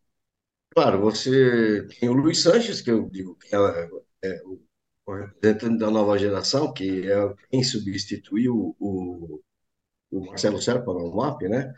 claro, 0.71 1.01
você 1.01 1.87
tem 1.99 2.09
o 2.09 2.13
Luiz 2.13 2.41
Sanches, 2.41 2.81
que 2.81 2.91
eu 2.91 3.09
digo 3.09 3.35
que 3.35 3.55
é, 3.55 3.89
é 4.23 4.41
o 5.05 5.13
representante 5.13 5.77
da 5.77 5.91
nova 5.91 6.17
geração, 6.17 6.73
que 6.73 7.09
é 7.09 7.35
quem 7.49 7.63
substituiu 7.63 8.75
o, 8.79 9.41
o 10.11 10.25
Marcelo 10.25 10.61
Serpa 10.61 10.93
no 10.93 11.15
MAP, 11.15 11.43
né? 11.43 11.73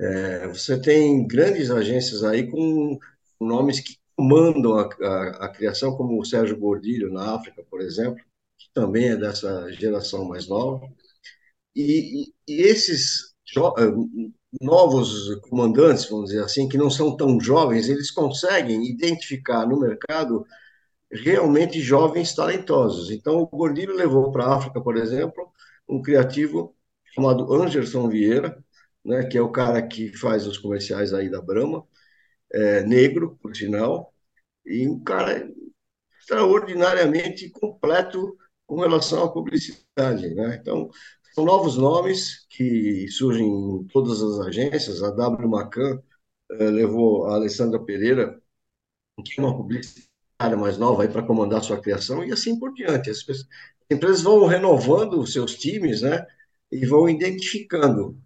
É, 0.00 0.48
você 0.48 0.80
tem 0.80 1.26
grandes 1.26 1.70
agências 1.70 2.24
aí 2.24 2.50
com 2.50 2.98
nomes 3.40 3.80
que 3.80 3.96
comandam 4.16 4.78
a, 4.78 4.88
a, 5.02 5.46
a, 5.46 5.48
criação, 5.48 5.96
como 5.96 6.20
o 6.20 6.24
Sérgio 6.24 6.58
Gordilho 6.58 7.12
na 7.12 7.34
África, 7.34 7.64
por 7.70 7.80
exemplo, 7.80 8.22
que 8.58 8.68
também 8.74 9.10
é 9.10 9.16
dessa 9.16 9.70
geração 9.72 10.24
mais 10.24 10.48
nova. 10.48 10.88
E, 11.74 12.24
e, 12.48 12.54
e 12.54 12.62
esses 12.62 13.34
eh, 13.56 13.92
novos 14.60 15.34
comandantes, 15.48 16.08
vamos 16.08 16.30
dizer 16.30 16.44
assim, 16.44 16.68
que 16.68 16.78
não 16.78 16.90
são 16.90 17.16
tão 17.16 17.40
jovens, 17.40 17.88
eles 17.88 18.10
conseguem 18.10 18.84
identificar 18.88 19.66
no 19.66 19.78
mercado 19.80 20.46
realmente 21.10 21.80
jovens 21.80 22.34
talentosos. 22.34 23.10
Então, 23.10 23.38
o 23.40 23.46
Gordilho 23.46 23.94
levou 23.94 24.32
para 24.32 24.46
a 24.46 24.56
África, 24.56 24.80
por 24.80 24.96
exemplo, 24.96 25.52
um 25.88 26.02
criativo 26.02 26.74
chamado 27.14 27.52
Anderson 27.52 28.08
Vieira, 28.08 28.62
né, 29.04 29.24
que 29.26 29.38
é 29.38 29.40
o 29.42 29.52
cara 29.52 29.86
que 29.86 30.16
faz 30.16 30.46
os 30.46 30.58
comerciais 30.58 31.12
aí 31.14 31.30
da 31.30 31.40
Brahma, 31.40 31.86
é, 32.52 32.82
negro, 32.84 33.38
por 33.42 33.54
sinal, 33.56 34.14
e 34.66 34.88
um 34.88 35.02
cara 35.02 35.48
extraordinariamente 36.20 37.50
completo 37.50 38.36
com 38.66 38.80
relação 38.80 39.24
à 39.24 39.32
publicidade. 39.32 40.34
Né? 40.34 40.58
Então, 40.60 40.90
são 41.34 41.44
novos 41.44 41.76
nomes 41.76 42.46
que 42.48 43.08
surgem 43.08 43.46
em 43.46 43.84
todas 43.88 44.22
as 44.22 44.46
agências. 44.46 45.02
A 45.02 45.10
W 45.10 45.48
Macan 45.48 46.02
eh, 46.52 46.70
levou 46.70 47.26
a 47.26 47.34
Alessandra 47.34 47.78
Pereira, 47.78 48.40
que 49.24 49.40
é 49.40 49.44
uma 49.44 49.56
publicitária 49.56 50.56
mais 50.56 50.78
nova, 50.78 51.06
para 51.08 51.22
comandar 51.26 51.62
sua 51.62 51.80
criação, 51.80 52.24
e 52.24 52.32
assim 52.32 52.58
por 52.58 52.72
diante. 52.74 53.10
As, 53.10 53.22
pessoas, 53.22 53.48
as 53.90 53.96
empresas 53.96 54.22
vão 54.22 54.46
renovando 54.46 55.20
os 55.20 55.32
seus 55.32 55.56
times 55.56 56.02
né? 56.02 56.24
E 56.72 56.86
vão 56.86 57.08
identificando. 57.08 58.18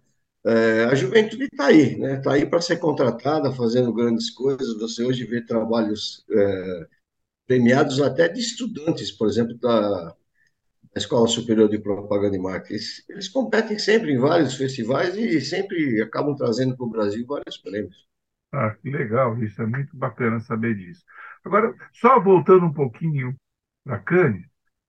Eh, 0.45 0.85
a 0.85 0.95
juventude 0.95 1.45
está 1.45 1.67
aí, 1.67 1.93
está 1.93 2.07
né? 2.07 2.21
Tá 2.21 2.33
aí 2.33 2.45
para 2.45 2.61
ser 2.61 2.77
contratada, 2.77 3.51
fazendo 3.53 3.93
grandes 3.93 4.29
coisas. 4.31 4.79
Você 4.79 5.03
hoje 5.03 5.25
vê 5.25 5.41
trabalhos 5.45 6.25
eh, 6.31 6.87
premiados 7.47 8.01
até 8.01 8.27
de 8.29 8.39
estudantes, 8.39 9.11
por 9.11 9.27
exemplo, 9.27 9.57
da 9.59 10.15
a 10.95 10.99
Escola 10.99 11.27
Superior 11.27 11.69
de 11.69 11.79
Propaganda 11.79 12.35
e 12.35 12.39
Marketing. 12.39 12.73
Eles, 12.73 13.05
eles 13.09 13.29
competem 13.29 13.77
sempre 13.77 14.11
em 14.13 14.17
vários 14.17 14.55
festivais 14.55 15.15
e 15.15 15.39
sempre 15.41 16.01
acabam 16.01 16.35
trazendo 16.35 16.75
para 16.75 16.85
o 16.85 16.89
Brasil 16.89 17.25
vários 17.27 17.57
prêmios. 17.57 18.07
Ah, 18.51 18.71
que 18.71 18.89
legal 18.89 19.37
isso, 19.43 19.61
é 19.61 19.65
muito 19.65 19.95
bacana 19.95 20.39
saber 20.39 20.75
disso. 20.75 21.03
Agora, 21.43 21.73
só 21.93 22.19
voltando 22.19 22.65
um 22.65 22.73
pouquinho 22.73 23.35
para 23.83 23.99
Cannes, 23.99 24.45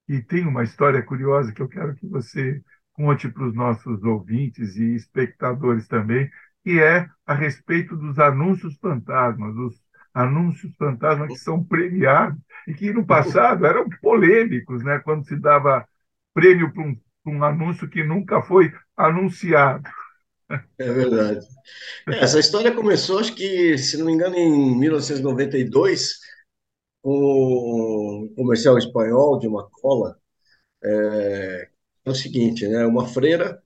e 0.09 0.21
tem 0.23 0.47
uma 0.47 0.65
história 0.65 1.03
curiosa 1.03 1.53
que 1.53 1.63
eu 1.63 1.69
quero 1.69 1.95
que 1.95 2.07
você 2.07 2.61
conte 3.01 3.31
para 3.31 3.47
os 3.47 3.55
nossos 3.55 4.05
ouvintes 4.05 4.77
e 4.77 4.95
espectadores 4.95 5.89
também, 5.89 6.29
que 6.63 6.79
é 6.79 7.09
a 7.25 7.33
respeito 7.33 7.97
dos 7.97 8.19
anúncios 8.19 8.77
fantasmas, 8.77 9.57
os 9.57 9.81
anúncios 10.13 10.75
fantasmas 10.77 11.29
que 11.29 11.39
são 11.39 11.65
premiados 11.65 12.39
e 12.69 12.75
que 12.75 12.93
no 12.93 13.07
passado 13.07 13.65
eram 13.65 13.89
polêmicos, 14.03 14.85
né? 14.85 14.99
quando 14.99 15.25
se 15.25 15.35
dava 15.37 15.87
prêmio 16.35 16.71
para 16.75 16.83
um, 16.83 16.97
um 17.27 17.43
anúncio 17.43 17.89
que 17.89 18.05
nunca 18.05 18.43
foi 18.43 18.71
anunciado. 18.95 19.89
É 20.79 20.93
verdade. 20.93 21.47
Essa 22.09 22.39
história 22.39 22.75
começou, 22.75 23.21
acho 23.21 23.35
que, 23.35 23.79
se 23.79 23.97
não 23.97 24.05
me 24.05 24.13
engano, 24.13 24.35
em 24.35 24.79
1992, 24.79 26.19
com 27.01 28.29
um 28.29 28.35
comercial 28.35 28.77
espanhol 28.77 29.39
de 29.39 29.47
uma 29.47 29.67
cola, 29.71 30.19
é, 30.83 31.70
é 32.05 32.11
o 32.11 32.15
seguinte, 32.15 32.67
né? 32.69 32.85
Uma 32.87 33.07
freira 33.07 33.63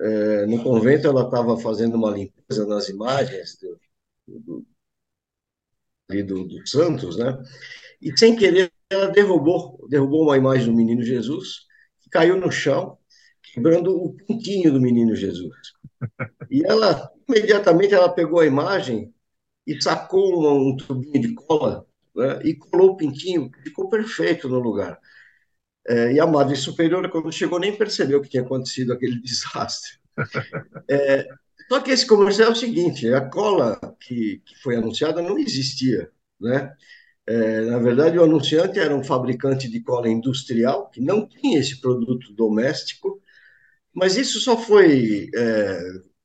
é, 0.00 0.46
no 0.46 0.62
convento 0.62 1.06
ela 1.06 1.24
estava 1.24 1.56
fazendo 1.58 1.96
uma 1.96 2.10
limpeza 2.10 2.66
nas 2.66 2.88
imagens 2.88 3.58
do, 3.58 3.80
do, 4.28 4.66
do, 6.24 6.48
do 6.48 6.68
Santos, 6.68 7.16
né? 7.16 7.36
E 8.00 8.16
sem 8.18 8.36
querer 8.36 8.72
ela 8.90 9.08
derrubou, 9.08 9.86
derrubou 9.88 10.22
uma 10.22 10.36
imagem 10.36 10.66
do 10.66 10.74
Menino 10.74 11.02
Jesus 11.02 11.66
que 12.00 12.10
caiu 12.10 12.36
no 12.36 12.50
chão, 12.50 12.98
quebrando 13.42 13.96
o 13.96 14.12
pintinho 14.14 14.72
do 14.72 14.80
Menino 14.80 15.16
Jesus. 15.16 15.56
E 16.50 16.64
ela 16.66 17.10
imediatamente 17.28 17.94
ela 17.94 18.12
pegou 18.12 18.40
a 18.40 18.46
imagem 18.46 19.12
e 19.66 19.80
sacou 19.80 20.42
um, 20.42 20.68
um 20.70 20.76
tubinho 20.76 21.20
de 21.20 21.34
cola 21.34 21.86
né, 22.14 22.40
e 22.44 22.54
colou 22.54 22.90
o 22.90 22.96
pintinho, 22.96 23.50
ficou 23.64 23.88
perfeito 23.88 24.48
no 24.48 24.58
lugar. 24.58 24.98
É, 25.86 26.12
e 26.12 26.20
a 26.20 26.26
Madre 26.26 26.56
Superiora, 26.56 27.08
quando 27.08 27.32
chegou, 27.32 27.58
nem 27.58 27.76
percebeu 27.76 28.20
que 28.20 28.28
tinha 28.28 28.42
acontecido 28.42 28.92
aquele 28.92 29.20
desastre. 29.22 29.98
É, 30.88 31.26
só 31.68 31.80
que 31.80 31.90
esse 31.90 32.06
comercial 32.06 32.50
é 32.50 32.52
o 32.52 32.56
seguinte: 32.56 33.12
a 33.12 33.20
cola 33.20 33.78
que, 34.00 34.42
que 34.44 34.56
foi 34.62 34.76
anunciada 34.76 35.22
não 35.22 35.38
existia. 35.38 36.10
Né? 36.40 36.72
É, 37.26 37.60
na 37.62 37.78
verdade, 37.78 38.18
o 38.18 38.24
anunciante 38.24 38.78
era 38.78 38.94
um 38.94 39.04
fabricante 39.04 39.68
de 39.68 39.80
cola 39.80 40.08
industrial, 40.08 40.90
que 40.90 41.00
não 41.00 41.26
tinha 41.26 41.58
esse 41.58 41.80
produto 41.80 42.32
doméstico, 42.34 43.20
mas 43.94 44.16
isso 44.16 44.40
só 44.40 44.56
foi 44.56 45.30
é, 45.34 45.80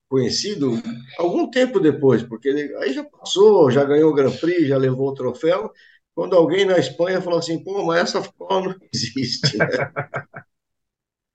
conhecido 0.10 0.72
algum 1.18 1.50
tempo 1.50 1.80
depois, 1.80 2.24
porque 2.24 2.50
aí 2.82 2.94
já 2.94 3.04
passou, 3.04 3.70
já 3.72 3.84
ganhou 3.84 4.12
o 4.12 4.16
Grand 4.16 4.32
Prix, 4.32 4.68
já 4.68 4.78
levou 4.78 5.10
o 5.10 5.14
troféu, 5.14 5.72
quando 6.18 6.36
alguém 6.36 6.66
na 6.66 6.80
Espanha 6.80 7.22
falou 7.22 7.38
assim, 7.38 7.64
pô, 7.64 7.86
mas 7.86 8.02
essa 8.10 8.28
cola 8.34 8.70
não 8.70 8.76
existe. 8.92 9.56
Né? 9.56 9.68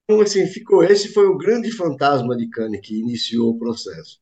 Então, 0.04 0.20
assim, 0.20 0.44
ficou, 0.48 0.82
esse 0.82 1.12
foi 1.12 1.26
o 1.26 1.38
grande 1.38 1.70
fantasma 1.70 2.36
de 2.36 2.48
Cannes 2.50 2.80
que 2.80 2.98
iniciou 2.98 3.50
o 3.50 3.58
processo. 3.58 4.18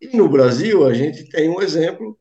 E 0.00 0.16
no 0.16 0.28
Brasil, 0.28 0.86
a 0.86 0.94
gente 0.94 1.28
tem 1.28 1.50
um 1.50 1.60
exemplo 1.60 2.16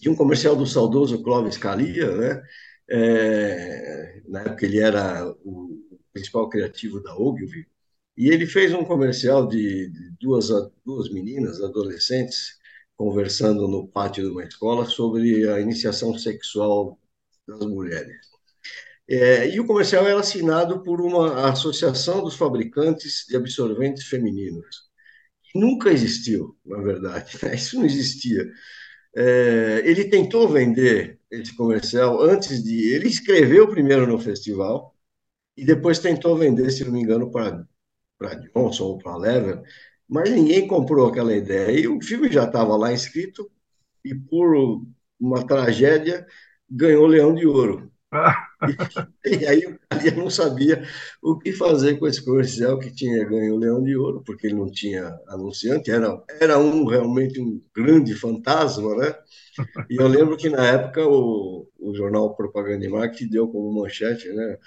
de 0.00 0.08
um 0.08 0.16
comercial 0.16 0.56
do 0.56 0.66
saudoso 0.66 1.22
Clóvis 1.22 1.58
Calia, 1.58 2.16
né? 2.16 2.42
É, 2.88 4.22
na 4.26 4.40
época 4.40 4.64
ele 4.64 4.80
era 4.80 5.28
o 5.44 6.00
principal 6.12 6.48
criativo 6.48 7.02
da 7.02 7.14
Ogilvy, 7.14 7.68
e 8.16 8.30
ele 8.30 8.46
fez 8.46 8.72
um 8.72 8.82
comercial 8.82 9.46
de, 9.46 9.90
de 9.90 10.10
duas, 10.18 10.48
duas 10.84 11.10
meninas, 11.12 11.62
adolescentes, 11.62 12.58
conversando 12.96 13.68
no 13.68 13.86
pátio 13.88 14.24
de 14.24 14.30
uma 14.30 14.44
escola 14.44 14.86
sobre 14.86 15.48
a 15.48 15.60
iniciação 15.60 16.16
sexual 16.18 16.98
das 17.46 17.60
mulheres. 17.60 18.16
É, 19.08 19.48
e 19.48 19.60
o 19.60 19.66
comercial 19.66 20.06
era 20.06 20.18
assinado 20.20 20.82
por 20.82 21.00
uma 21.00 21.48
associação 21.50 22.22
dos 22.22 22.34
fabricantes 22.34 23.24
de 23.28 23.36
absorventes 23.36 24.06
femininos. 24.06 24.86
Nunca 25.54 25.90
existiu, 25.90 26.56
na 26.64 26.78
verdade, 26.82 27.38
né? 27.42 27.54
isso 27.54 27.76
não 27.76 27.86
existia. 27.86 28.44
É, 29.16 29.82
ele 29.84 30.04
tentou 30.10 30.48
vender 30.48 31.18
esse 31.30 31.56
comercial 31.56 32.20
antes 32.22 32.62
de. 32.62 32.92
Ele 32.94 33.08
escreveu 33.08 33.68
primeiro 33.68 34.06
no 34.06 34.18
festival 34.18 34.94
e 35.56 35.64
depois 35.64 35.98
tentou 35.98 36.36
vender, 36.36 36.70
se 36.70 36.84
não 36.84 36.92
me 36.92 37.00
engano, 37.00 37.30
para 37.30 37.66
Johnson 38.54 38.84
ou 38.84 38.98
para 38.98 39.16
Lever, 39.16 39.62
mas 40.08 40.30
ninguém 40.30 40.66
comprou 40.66 41.08
aquela 41.08 41.34
ideia. 41.34 41.78
E 41.78 41.88
o 41.88 42.00
filme 42.00 42.30
já 42.30 42.44
estava 42.44 42.76
lá 42.76 42.92
escrito 42.92 43.50
e, 44.04 44.14
por 44.14 44.54
uma 45.18 45.46
tragédia, 45.46 46.26
ganhou 46.70 47.06
Leão 47.06 47.34
de 47.34 47.46
Ouro. 47.46 47.90
e, 49.24 49.26
e, 49.42 49.46
aí 49.46 49.66
o 49.66 49.78
Calia 49.88 50.12
não 50.12 50.30
sabia 50.30 50.86
o 51.22 51.38
que 51.38 51.52
fazer 51.52 51.98
com 51.98 52.06
esse 52.06 52.24
comercial 52.24 52.78
que 52.78 52.94
tinha 52.94 53.24
ganho 53.24 53.54
o 53.54 53.58
Leão 53.58 53.82
de 53.82 53.96
Ouro, 53.96 54.22
porque 54.24 54.46
ele 54.46 54.54
não 54.56 54.70
tinha 54.70 55.18
anunciante, 55.28 55.90
era, 55.90 56.22
era 56.40 56.58
um 56.58 56.86
realmente 56.86 57.40
um 57.40 57.60
grande 57.74 58.14
fantasma, 58.14 58.94
né? 58.96 59.14
E 59.90 59.96
eu 60.00 60.06
lembro 60.06 60.36
que 60.36 60.48
na 60.48 60.66
época 60.66 61.04
o, 61.06 61.66
o 61.78 61.94
jornal 61.94 62.34
Propaganda 62.36 62.84
e 62.84 62.88
Marketing 62.88 63.28
deu 63.28 63.48
como 63.48 63.72
manchete, 63.82 64.28
né? 64.28 64.58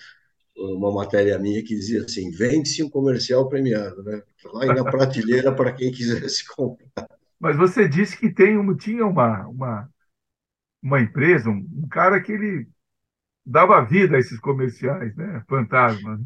Uma 0.60 0.92
matéria 0.92 1.40
minha 1.40 1.64
que 1.64 1.76
dizia 1.76 2.04
assim: 2.04 2.30
vende-se 2.32 2.84
um 2.84 2.90
comercial 2.90 3.48
premiado, 3.48 4.04
né? 4.04 4.22
Lá 4.46 4.66
na 4.68 4.84
prateleira 4.84 5.54
para 5.56 5.72
quem 5.72 5.92
quisesse 5.92 6.46
comprar. 6.46 7.08
Mas 7.40 7.56
você 7.56 7.88
disse 7.88 8.18
que 8.18 8.30
tem 8.30 8.58
uma, 8.58 8.76
tinha 8.76 9.06
uma, 9.06 9.48
uma, 9.48 9.90
uma 10.84 11.00
empresa, 11.00 11.50
um, 11.50 11.66
um 11.84 11.88
cara 11.88 12.22
que 12.22 12.32
ele 12.34 12.68
dava 13.46 13.82
vida 13.82 14.18
a 14.18 14.20
esses 14.20 14.40
comerciais, 14.40 15.16
né? 15.16 15.44
Fantasma. 15.48 16.22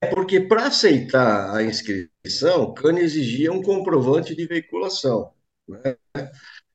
É 0.00 0.08
porque 0.08 0.40
para 0.40 0.66
aceitar 0.66 1.54
a 1.54 1.62
inscrição, 1.62 2.74
Cane 2.74 3.00
exigia 3.00 3.52
um 3.52 3.62
comprovante 3.62 4.34
de 4.34 4.46
veiculação. 4.46 5.32
Né? 5.68 5.96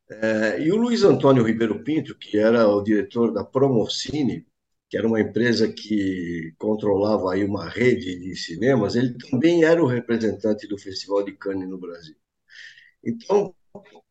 É, 0.09 0.61
e 0.61 0.71
o 0.71 0.77
Luiz 0.77 1.03
Antônio 1.03 1.43
Ribeiro 1.43 1.83
Pinto, 1.83 2.17
que 2.17 2.37
era 2.37 2.65
o 2.69 2.81
diretor 2.81 3.33
da 3.33 3.43
Promocine, 3.43 4.47
que 4.89 4.97
era 4.97 5.07
uma 5.07 5.19
empresa 5.21 5.71
que 5.71 6.53
controlava 6.57 7.33
aí 7.33 7.43
uma 7.43 7.67
rede 7.69 8.17
de 8.19 8.35
cinemas, 8.35 8.95
ele 8.95 9.13
também 9.17 9.63
era 9.63 9.83
o 9.83 9.87
representante 9.87 10.67
do 10.67 10.77
Festival 10.77 11.23
de 11.23 11.33
Cannes 11.33 11.69
no 11.69 11.77
Brasil. 11.77 12.15
Então, 13.03 13.53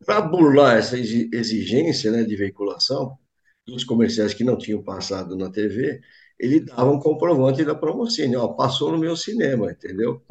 para 0.05 0.21
burlar 0.21 0.79
essa 0.79 0.97
exigência 0.99 2.11
né, 2.11 2.23
de 2.25 2.37
veiculação 2.37 3.19
dos 3.67 3.85
comerciais 3.85 4.35
que 4.35 4.45
não 4.45 4.57
tinham 4.59 4.83
passado 4.83 5.37
na 5.37 5.51
TV, 5.51 6.01
ele 6.39 6.61
dava 6.61 6.91
um 6.91 7.01
comprovante 7.01 7.65
da 7.65 7.75
Promocine, 7.75 8.37
ó, 8.37 8.49
passou 8.49 8.93
no 8.93 8.99
meu 8.99 9.17
cinema, 9.17 9.71
entendeu? 9.71 10.23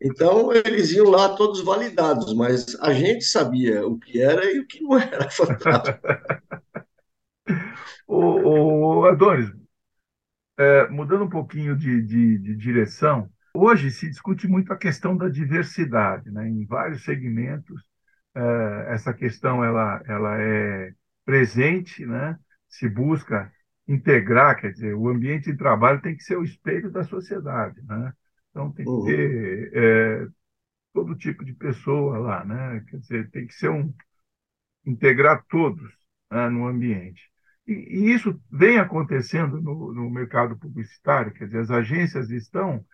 Então, 0.00 0.50
eles 0.52 0.92
iam 0.92 1.08
lá 1.10 1.28
todos 1.36 1.62
validados, 1.62 2.34
mas 2.34 2.74
a 2.80 2.92
gente 2.92 3.24
sabia 3.24 3.86
o 3.86 3.98
que 3.98 4.20
era 4.20 4.50
e 4.50 4.60
o 4.60 4.66
que 4.66 4.82
não 4.82 4.98
era 4.98 5.28
fantástico. 5.30 6.00
o, 8.08 9.00
o 9.00 9.04
Adonis, 9.06 9.50
é, 10.62 10.88
mudando 10.88 11.24
um 11.24 11.28
pouquinho 11.28 11.76
de, 11.76 12.02
de, 12.02 12.38
de, 12.38 12.56
direção, 12.56 13.28
hoje 13.54 13.90
se 13.90 14.08
discute 14.08 14.46
muito 14.46 14.72
a 14.72 14.76
questão 14.76 15.16
da 15.16 15.28
diversidade, 15.28 16.30
né? 16.30 16.48
Em 16.48 16.64
vários 16.64 17.04
segmentos, 17.04 17.82
é, 18.34 18.86
essa 18.88 19.12
questão 19.12 19.64
ela, 19.64 20.02
ela 20.06 20.40
é 20.40 20.92
presente, 21.24 22.06
né? 22.06 22.38
Se 22.68 22.88
busca 22.88 23.52
integrar, 23.88 24.60
quer 24.60 24.72
dizer, 24.72 24.94
o 24.94 25.08
ambiente 25.08 25.50
de 25.50 25.58
trabalho 25.58 26.00
tem 26.00 26.16
que 26.16 26.22
ser 26.22 26.36
o 26.36 26.44
espelho 26.44 26.90
da 26.90 27.02
sociedade, 27.04 27.80
né? 27.82 28.12
Então 28.50 28.70
tem 28.72 28.84
que 28.84 28.90
uhum. 28.90 29.04
ter 29.04 29.70
é, 29.74 30.26
todo 30.92 31.16
tipo 31.16 31.44
de 31.44 31.52
pessoa 31.54 32.18
lá, 32.18 32.44
né? 32.44 32.84
Quer 32.88 32.98
dizer, 32.98 33.30
tem 33.30 33.46
que 33.46 33.54
ser 33.54 33.70
um 33.70 33.92
integrar 34.86 35.44
todos 35.48 35.92
né, 36.30 36.48
no 36.48 36.66
ambiente. 36.66 37.31
E, 37.66 37.72
e 37.72 38.14
isso 38.14 38.40
vem 38.50 38.78
acontecendo 38.78 39.60
no, 39.60 39.92
no 39.92 40.10
mercado 40.10 40.56
publicitário, 40.58 41.32
quer 41.32 41.46
dizer, 41.46 41.60
as 41.60 41.70
agências 41.70 42.30
estão 42.30 42.84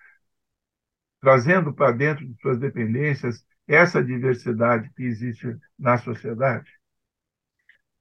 trazendo 1.20 1.72
para 1.72 1.92
dentro 1.92 2.26
de 2.26 2.40
suas 2.40 2.58
dependências 2.58 3.44
essa 3.66 4.02
diversidade 4.02 4.90
que 4.94 5.02
existe 5.02 5.56
na 5.78 5.98
sociedade? 5.98 6.70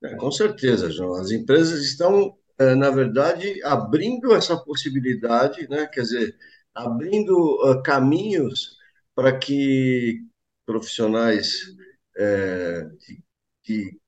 É, 0.03 0.15
com 0.15 0.31
certeza, 0.31 0.91
João. 0.91 1.15
As 1.15 1.31
empresas 1.31 1.81
estão, 1.81 2.37
é, 2.57 2.75
na 2.75 2.89
verdade, 2.89 3.61
abrindo 3.63 4.33
essa 4.35 4.55
possibilidade, 4.55 5.67
né? 5.67 5.87
quer 5.87 6.01
dizer, 6.01 6.37
abrindo 6.73 7.33
uh, 7.65 7.81
caminhos 7.81 8.77
para 9.15 9.37
que 9.37 10.23
profissionais 10.65 11.75
é, 12.15 12.83
de, 12.83 13.23
de, 13.63 14.01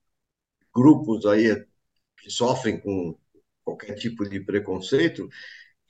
grupos 0.72 1.26
aí 1.26 1.66
que 2.20 2.30
sofrem 2.30 2.78
com 2.80 3.16
qualquer 3.64 3.94
tipo 3.94 4.28
de 4.28 4.40
preconceito, 4.40 5.28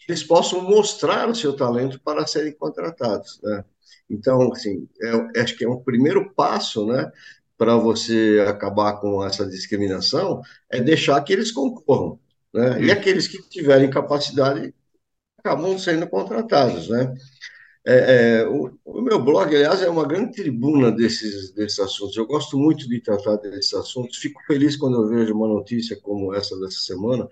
eles 0.08 0.22
possam 0.22 0.62
mostrar 0.62 1.28
o 1.28 1.34
seu 1.34 1.54
talento 1.54 2.00
para 2.00 2.26
serem 2.26 2.52
contratados, 2.52 3.40
né? 3.42 3.64
Então, 4.08 4.52
assim, 4.52 4.88
é, 5.34 5.40
acho 5.40 5.56
que 5.56 5.64
é 5.64 5.68
um 5.68 5.82
primeiro 5.82 6.32
passo, 6.34 6.86
né, 6.86 7.10
para 7.56 7.76
você 7.76 8.44
acabar 8.48 8.94
com 9.00 9.24
essa 9.24 9.46
discriminação, 9.46 10.40
é 10.70 10.80
deixar 10.80 11.20
que 11.22 11.32
eles 11.32 11.52
concorram, 11.52 12.18
né? 12.52 12.82
E 12.82 12.90
aqueles 12.90 13.28
que 13.28 13.38
tiverem 13.48 13.90
capacidade 13.90 14.74
acabam 15.38 15.78
sendo 15.78 16.08
contratados, 16.08 16.88
né? 16.88 17.14
É, 17.86 18.40
é, 18.42 18.48
o, 18.48 18.78
o, 18.84 19.00
meu 19.00 19.22
blog, 19.22 19.54
aliás, 19.54 19.80
é 19.80 19.88
uma 19.88 20.06
grande 20.06 20.32
tribuna 20.32 20.92
desses, 20.92 21.52
desses 21.52 21.78
assuntos. 21.78 22.16
Eu 22.16 22.26
gosto 22.26 22.58
muito 22.58 22.86
de 22.86 23.00
tratar 23.00 23.36
desses 23.36 23.72
assuntos. 23.72 24.18
Fico 24.18 24.40
feliz 24.46 24.76
quando 24.76 25.02
eu 25.02 25.08
vejo 25.08 25.34
uma 25.34 25.48
notícia 25.48 25.98
como 26.00 26.34
essa 26.34 26.58
dessa 26.60 26.80
semana, 26.80 27.28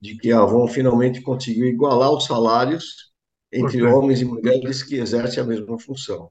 de 0.00 0.16
que 0.16 0.30
a 0.32 0.40
Avon 0.40 0.68
finalmente 0.68 1.22
conseguiu 1.22 1.66
igualar 1.66 2.10
os 2.12 2.26
salários 2.26 3.10
entre 3.50 3.82
homens 3.82 4.20
e 4.20 4.24
mulheres 4.26 4.82
que 4.82 4.96
exercem 4.96 5.42
a 5.42 5.46
mesma 5.46 5.78
função. 5.78 6.30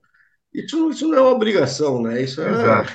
Isso, 0.54 0.90
isso 0.92 1.08
não 1.08 1.18
é 1.18 1.22
uma 1.22 1.32
obrigação, 1.32 2.02
né? 2.02 2.22
Isso 2.22 2.42
é. 2.42 2.50
Exato. 2.50 2.94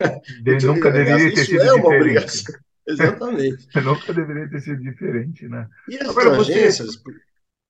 De, 0.42 0.66
nunca 0.66 0.90
deveria 0.90 1.32
ter 1.32 1.44
sido 1.46 1.62
é 1.62 1.72
uma 1.72 1.82
diferente. 1.82 2.00
Obrigação. 2.00 2.54
Exatamente. 2.86 3.80
nunca 3.80 4.12
deveria 4.12 4.50
ter 4.50 4.60
sido 4.60 4.82
diferente, 4.82 5.48
né? 5.48 5.66
E 5.88 5.96
as 5.96 6.08
Agora, 6.10 6.36
agências. 6.36 6.96
Você... 6.96 7.14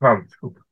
Fala, 0.00 0.24
desculpa. 0.24 0.63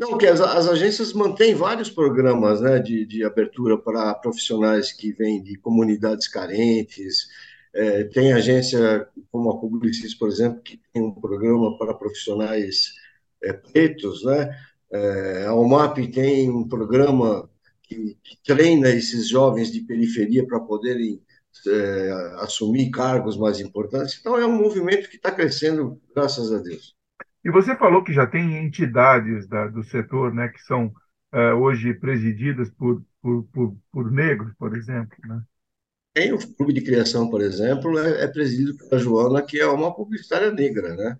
Não, 0.00 0.16
que 0.16 0.26
as, 0.26 0.40
as, 0.40 0.66
agências 0.66 1.12
mantêm 1.12 1.54
vários 1.54 1.90
programas 1.90 2.62
né, 2.62 2.78
de, 2.78 3.04
de 3.04 3.22
abertura 3.22 3.76
para 3.76 4.14
profissionais 4.14 4.90
que 4.90 5.12
vêm 5.12 5.42
de 5.42 5.58
comunidades 5.58 6.26
carentes. 6.26 7.28
É, 7.74 8.04
tem 8.04 8.32
agência 8.32 9.06
como 9.30 9.50
a 9.50 9.60
Publicis, 9.60 10.14
por 10.14 10.28
exemplo, 10.30 10.62
que 10.62 10.80
tem 10.90 11.02
um 11.02 11.12
programa 11.12 11.76
para 11.76 11.92
profissionais 11.92 12.94
é, 13.42 13.52
pretos, 13.52 14.24
né? 14.24 14.50
É, 14.90 15.44
a 15.44 15.54
UMAP 15.54 15.98
tem 16.10 16.50
um 16.50 16.66
programa 16.66 17.48
que, 17.82 18.16
que 18.24 18.38
treina 18.42 18.88
esses 18.88 19.28
jovens 19.28 19.70
de 19.70 19.82
periferia 19.82 20.46
para 20.46 20.60
poderem 20.60 21.20
é, 21.66 22.10
assumir 22.38 22.90
cargos 22.90 23.36
mais 23.36 23.60
importantes. 23.60 24.16
Então, 24.18 24.38
é 24.38 24.46
um 24.46 24.56
movimento 24.56 25.10
que 25.10 25.16
está 25.16 25.30
crescendo, 25.30 26.00
graças 26.14 26.50
a 26.52 26.58
Deus. 26.58 26.98
E 27.44 27.50
você 27.50 27.76
falou 27.76 28.04
que 28.04 28.12
já 28.12 28.26
tem 28.26 28.64
entidades 28.64 29.46
da, 29.48 29.66
do 29.66 29.82
setor 29.82 30.32
né, 30.34 30.48
que 30.48 30.60
são 30.62 30.92
é, 31.32 31.52
hoje 31.52 31.94
presididas 31.94 32.70
por, 32.70 33.02
por, 33.22 33.44
por, 33.44 33.76
por 33.90 34.10
negros, 34.10 34.52
por 34.58 34.76
exemplo. 34.76 35.16
Né? 35.26 35.42
Tem 36.12 36.32
o 36.32 36.56
Clube 36.56 36.72
de 36.72 36.82
Criação, 36.82 37.30
por 37.30 37.40
exemplo, 37.40 37.98
é, 37.98 38.24
é 38.24 38.28
presidido 38.28 38.76
pela 38.76 39.00
Joana, 39.00 39.42
que 39.42 39.60
é 39.60 39.66
uma 39.66 39.94
publicitária 39.94 40.50
negra, 40.50 40.96
né? 40.96 41.16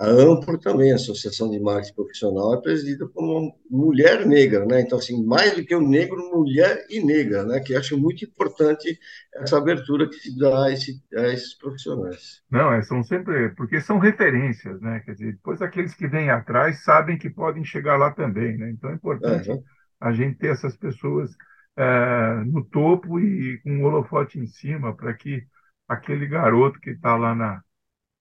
A 0.00 0.06
AMPRO 0.06 0.58
também, 0.58 0.92
a 0.92 0.94
Associação 0.94 1.50
de 1.50 1.60
Marketing 1.60 1.94
Profissional, 1.94 2.54
é 2.54 2.62
presidida 2.62 3.06
por 3.06 3.22
uma 3.22 3.52
mulher 3.70 4.24
negra, 4.26 4.64
né? 4.64 4.80
Então, 4.80 4.98
assim, 4.98 5.22
mais 5.26 5.54
do 5.54 5.62
que 5.62 5.74
o 5.74 5.86
negro, 5.86 6.16
mulher 6.32 6.86
e 6.88 7.04
negra, 7.04 7.44
né? 7.44 7.60
Que 7.60 7.76
acho 7.76 7.98
muito 7.98 8.24
importante 8.24 8.98
essa 9.34 9.58
abertura 9.58 10.08
que 10.08 10.14
se 10.14 10.38
dá 10.38 10.64
a, 10.64 10.72
esse, 10.72 11.04
a 11.14 11.28
esses 11.28 11.52
profissionais. 11.58 12.40
Não, 12.50 12.72
é, 12.72 12.80
são 12.80 13.02
sempre, 13.02 13.50
porque 13.50 13.78
são 13.82 13.98
referências, 13.98 14.80
né? 14.80 15.00
Quer 15.04 15.12
dizer, 15.12 15.32
depois 15.32 15.60
aqueles 15.60 15.92
que 15.92 16.08
vêm 16.08 16.30
atrás 16.30 16.82
sabem 16.82 17.18
que 17.18 17.28
podem 17.28 17.62
chegar 17.62 17.98
lá 17.98 18.10
também, 18.10 18.56
né? 18.56 18.70
Então 18.70 18.88
é 18.88 18.94
importante 18.94 19.50
uhum. 19.50 19.62
a 20.00 20.12
gente 20.14 20.38
ter 20.38 20.52
essas 20.52 20.78
pessoas 20.78 21.30
é, 21.76 22.42
no 22.46 22.64
topo 22.64 23.20
e 23.20 23.60
com 23.62 23.70
um 23.70 23.84
holofote 23.84 24.38
em 24.38 24.46
cima 24.46 24.96
para 24.96 25.12
que 25.12 25.42
aquele 25.86 26.26
garoto 26.26 26.80
que 26.80 26.88
está 26.88 27.16
lá 27.18 27.34
na 27.34 27.62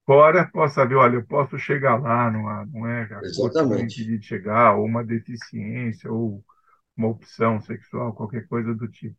fora 0.10 0.50
possa 0.52 0.88
ver, 0.88 0.96
olha, 0.96 1.18
eu 1.18 1.24
posso 1.24 1.60
chegar 1.60 2.02
lá, 2.02 2.32
não, 2.32 2.50
há, 2.50 2.66
não 2.66 2.88
é 2.88 3.08
Exatamente. 3.22 4.04
de 4.04 4.20
chegar, 4.24 4.76
ou 4.76 4.84
uma 4.84 5.04
deficiência, 5.04 6.12
ou 6.12 6.44
uma 6.98 7.10
opção 7.10 7.62
sexual, 7.62 8.12
qualquer 8.14 8.48
coisa 8.48 8.74
do 8.74 8.88
tipo. 8.88 9.16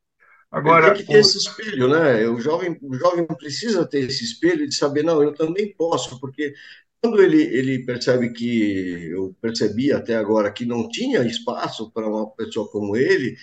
Agora, 0.50 0.88
Ele 0.88 0.96
tem 0.96 1.04
que 1.04 1.12
ter 1.12 1.18
o... 1.18 1.20
esse 1.20 1.38
espelho, 1.38 1.86
né? 1.86 2.28
O 2.28 2.40
jovem, 2.40 2.76
o 2.82 2.92
jovem 2.96 3.24
precisa 3.24 3.86
ter 3.86 4.00
esse 4.00 4.24
espelho 4.24 4.68
de 4.68 4.74
saber, 4.74 5.04
não, 5.04 5.22
eu 5.22 5.32
também 5.32 5.72
posso, 5.76 6.18
porque 6.18 6.52
quando 7.00 7.22
ele, 7.22 7.40
ele 7.40 7.84
percebe 7.84 8.32
que 8.32 9.10
eu 9.12 9.32
percebi 9.40 9.92
até 9.92 10.16
agora 10.16 10.52
que 10.52 10.66
não 10.66 10.88
tinha 10.88 11.22
espaço 11.22 11.92
para 11.92 12.08
uma 12.08 12.28
pessoa 12.32 12.68
como 12.68 12.96
ele, 12.96 13.36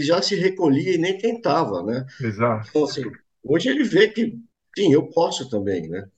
já 0.00 0.22
se 0.22 0.36
recolhia 0.36 0.94
e 0.94 0.98
nem 0.98 1.18
tentava, 1.18 1.82
né? 1.82 2.06
Exato. 2.18 2.66
Então, 2.70 2.84
assim, 2.84 3.02
hoje 3.42 3.68
ele 3.68 3.84
vê 3.84 4.08
que, 4.08 4.38
sim, 4.74 4.90
eu 4.90 5.06
posso 5.10 5.50
também, 5.50 5.86
né? 5.86 6.08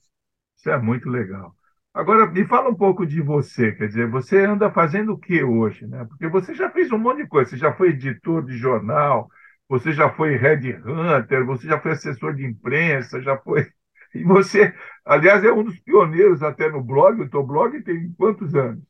Isso 0.57 0.69
é 0.69 0.77
muito 0.77 1.09
legal. 1.09 1.55
Agora, 1.93 2.27
me 2.27 2.45
fala 2.45 2.69
um 2.69 2.75
pouco 2.75 3.05
de 3.05 3.21
você, 3.21 3.71
quer 3.71 3.87
dizer, 3.87 4.09
você 4.09 4.45
anda 4.45 4.71
fazendo 4.71 5.13
o 5.13 5.17
que 5.17 5.43
hoje, 5.43 5.87
né? 5.87 6.05
Porque 6.05 6.27
você 6.27 6.53
já 6.53 6.69
fez 6.69 6.91
um 6.91 6.97
monte 6.97 7.23
de 7.23 7.27
coisa, 7.27 7.49
você 7.49 7.57
já 7.57 7.73
foi 7.73 7.89
editor 7.89 8.45
de 8.45 8.57
jornal, 8.57 9.29
você 9.67 9.91
já 9.91 10.09
foi 10.11 10.35
headhunter, 10.35 11.45
você 11.45 11.67
já 11.67 11.79
foi 11.79 11.91
assessor 11.91 12.35
de 12.35 12.45
imprensa, 12.45 13.21
já 13.21 13.37
foi... 13.37 13.67
E 14.15 14.23
você, 14.23 14.73
aliás, 15.05 15.43
é 15.43 15.51
um 15.51 15.63
dos 15.63 15.77
pioneiros 15.79 16.41
até 16.41 16.71
no 16.71 16.81
blog, 16.81 17.21
o 17.21 17.29
teu 17.29 17.43
blog 17.43 17.83
tem 17.83 18.11
quantos 18.17 18.55
anos? 18.55 18.81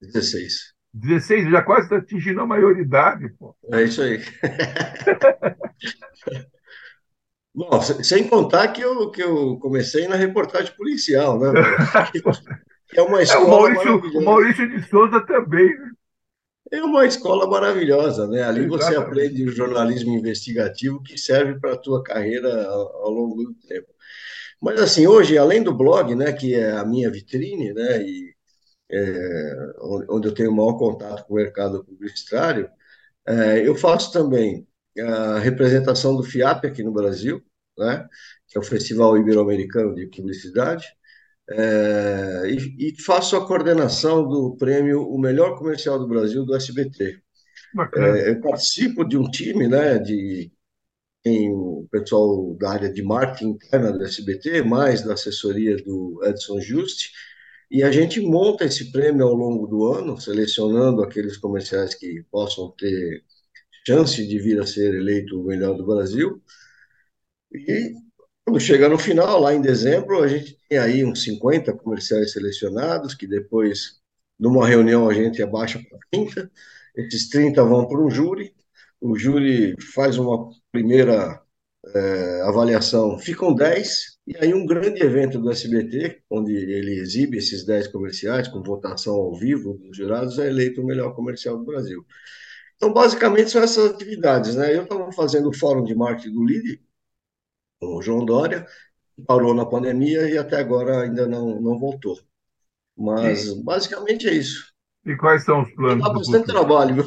16. 0.00 0.74
16, 0.92 1.50
já 1.50 1.62
quase 1.62 1.84
está 1.84 1.96
atingindo 1.96 2.42
a 2.42 2.46
maioridade, 2.46 3.30
pô. 3.38 3.56
É 3.72 3.82
isso 3.82 4.02
aí. 4.02 4.22
Bom, 7.58 7.82
sem 7.82 8.28
contar 8.28 8.68
que 8.68 8.80
eu, 8.80 9.10
que 9.10 9.20
eu 9.20 9.58
comecei 9.58 10.06
na 10.06 10.14
reportagem 10.14 10.72
policial, 10.76 11.40
né? 11.40 11.48
é 12.94 13.02
uma 13.02 13.20
escola. 13.20 13.42
É, 13.42 13.46
o, 13.46 13.50
Maurício, 13.50 14.20
o 14.20 14.24
Maurício 14.24 14.70
de 14.70 14.88
Souza 14.88 15.20
também, 15.26 15.66
né? 15.66 15.90
É 16.70 16.80
uma 16.84 17.04
escola 17.04 17.48
maravilhosa, 17.48 18.28
né? 18.28 18.44
Ali 18.44 18.60
Exatamente. 18.60 18.84
você 18.84 18.96
aprende 18.96 19.42
o 19.42 19.50
jornalismo 19.50 20.12
investigativo 20.12 21.02
que 21.02 21.18
serve 21.18 21.58
para 21.58 21.72
a 21.72 21.76
tua 21.76 22.00
carreira 22.00 22.64
ao, 22.66 23.06
ao, 23.06 23.10
longo 23.10 23.42
do 23.42 23.54
tempo. 23.66 23.88
Mas 24.62 24.80
assim, 24.80 25.08
hoje, 25.08 25.36
além 25.36 25.60
do 25.60 25.74
blog, 25.74 26.14
né, 26.14 26.32
que 26.32 26.54
é 26.54 26.70
a 26.70 26.84
minha 26.84 27.10
vitrine, 27.10 27.72
né, 27.72 28.02
e 28.02 28.34
é, 28.88 29.54
onde 30.08 30.28
eu 30.28 30.34
tenho 30.34 30.52
o 30.52 30.54
maior 30.54 30.74
contato 30.78 31.26
com 31.26 31.34
o 31.34 31.36
mercado 31.36 31.84
publicitário, 31.84 32.70
é, 33.26 33.66
eu 33.66 33.74
faço 33.74 34.12
também 34.12 34.64
a 35.00 35.38
representação 35.40 36.16
do 36.16 36.22
FIAP 36.22 36.64
aqui 36.66 36.82
no 36.84 36.92
Brasil, 36.92 37.42
né, 37.78 38.06
que 38.48 38.58
é 38.58 38.60
o 38.60 38.64
Festival 38.64 39.16
Ibero-Americano 39.16 39.94
de 39.94 40.06
Publicidade, 40.06 40.86
é, 41.50 42.42
e, 42.46 42.90
e, 42.90 43.02
faço 43.02 43.34
a 43.34 43.46
coordenação 43.46 44.28
do 44.28 44.54
prêmio 44.56 45.02
O 45.08 45.18
Melhor 45.18 45.56
Comercial 45.56 45.98
do 45.98 46.06
Brasil 46.06 46.44
do 46.44 46.54
SBT. 46.54 47.22
É, 47.96 48.30
eu 48.30 48.40
participo 48.42 49.02
de 49.02 49.16
um 49.16 49.30
time, 49.30 49.66
né, 49.66 49.98
de 49.98 50.52
tem 51.22 51.50
o 51.50 51.86
pessoal 51.90 52.54
da 52.54 52.70
área 52.70 52.92
de 52.92 53.02
marketing 53.02 53.50
interna 53.50 53.92
do 53.92 54.04
SBT, 54.04 54.62
mais 54.62 55.02
da 55.02 55.14
assessoria 55.14 55.76
do 55.76 56.20
Edson 56.24 56.60
Juste, 56.60 57.10
e 57.70 57.82
a 57.82 57.90
gente 57.90 58.20
monta 58.20 58.64
esse 58.64 58.90
prêmio 58.90 59.26
ao 59.26 59.34
longo 59.34 59.66
do 59.66 59.92
ano, 59.92 60.18
selecionando 60.20 61.02
aqueles 61.02 61.36
comerciais 61.36 61.94
que 61.94 62.24
possam 62.30 62.70
ter 62.78 63.22
chance 63.86 64.26
de 64.26 64.38
vir 64.38 64.60
a 64.60 64.66
ser 64.66 64.94
eleito 64.94 65.40
o 65.40 65.44
melhor 65.44 65.76
do 65.76 65.86
Brasil. 65.86 66.42
E 67.52 67.92
quando 68.44 68.60
chega 68.60 68.88
no 68.88 68.98
final, 68.98 69.40
lá 69.40 69.54
em 69.54 69.60
dezembro, 69.60 70.22
a 70.22 70.28
gente 70.28 70.58
tem 70.68 70.78
aí 70.78 71.04
uns 71.04 71.22
50 71.22 71.72
comerciais 71.74 72.32
selecionados, 72.32 73.14
que 73.14 73.26
depois, 73.26 74.00
numa 74.38 74.66
reunião, 74.66 75.08
a 75.08 75.14
gente 75.14 75.42
abaixa 75.42 75.80
para 75.88 75.98
30. 76.10 76.50
Esses 76.96 77.28
30 77.28 77.62
vão 77.64 77.86
para 77.86 78.00
um 78.00 78.10
júri. 78.10 78.54
O 79.00 79.16
júri 79.18 79.74
faz 79.94 80.18
uma 80.18 80.50
primeira 80.72 81.40
é, 81.94 82.42
avaliação, 82.42 83.18
ficam 83.18 83.54
10, 83.54 84.18
e 84.26 84.36
aí 84.38 84.52
um 84.52 84.66
grande 84.66 85.02
evento 85.02 85.38
do 85.38 85.50
SBT, 85.50 86.22
onde 86.30 86.54
ele 86.54 87.00
exibe 87.00 87.38
esses 87.38 87.64
10 87.64 87.88
comerciais, 87.88 88.48
com 88.48 88.62
votação 88.62 89.14
ao 89.14 89.34
vivo 89.34 89.74
dos 89.74 89.96
jurados, 89.96 90.38
é 90.38 90.48
eleito 90.48 90.82
o 90.82 90.86
melhor 90.86 91.14
comercial 91.14 91.56
do 91.58 91.64
Brasil. 91.64 92.04
Então, 92.76 92.92
basicamente, 92.92 93.50
são 93.50 93.62
essas 93.62 93.90
atividades. 93.92 94.54
Né? 94.54 94.76
Eu 94.76 94.84
estava 94.84 95.10
fazendo 95.12 95.48
o 95.48 95.52
fórum 95.52 95.84
de 95.84 95.94
marketing 95.94 96.32
do 96.32 96.44
LIDE, 96.44 96.80
o 97.80 98.02
João 98.02 98.24
Dória, 98.24 98.66
parou 99.26 99.54
na 99.54 99.66
pandemia 99.66 100.28
e 100.28 100.36
até 100.38 100.56
agora 100.56 101.02
ainda 101.02 101.26
não, 101.26 101.60
não 101.60 101.78
voltou. 101.78 102.18
Mas, 102.96 103.46
e, 103.46 103.62
basicamente, 103.62 104.28
é 104.28 104.32
isso. 104.32 104.72
E 105.04 105.16
quais 105.16 105.44
são 105.44 105.62
os 105.62 105.72
planos? 105.74 106.04
Dá 106.04 106.12
bastante 106.12 106.46
trabalho, 106.46 106.94
viu? 106.96 107.04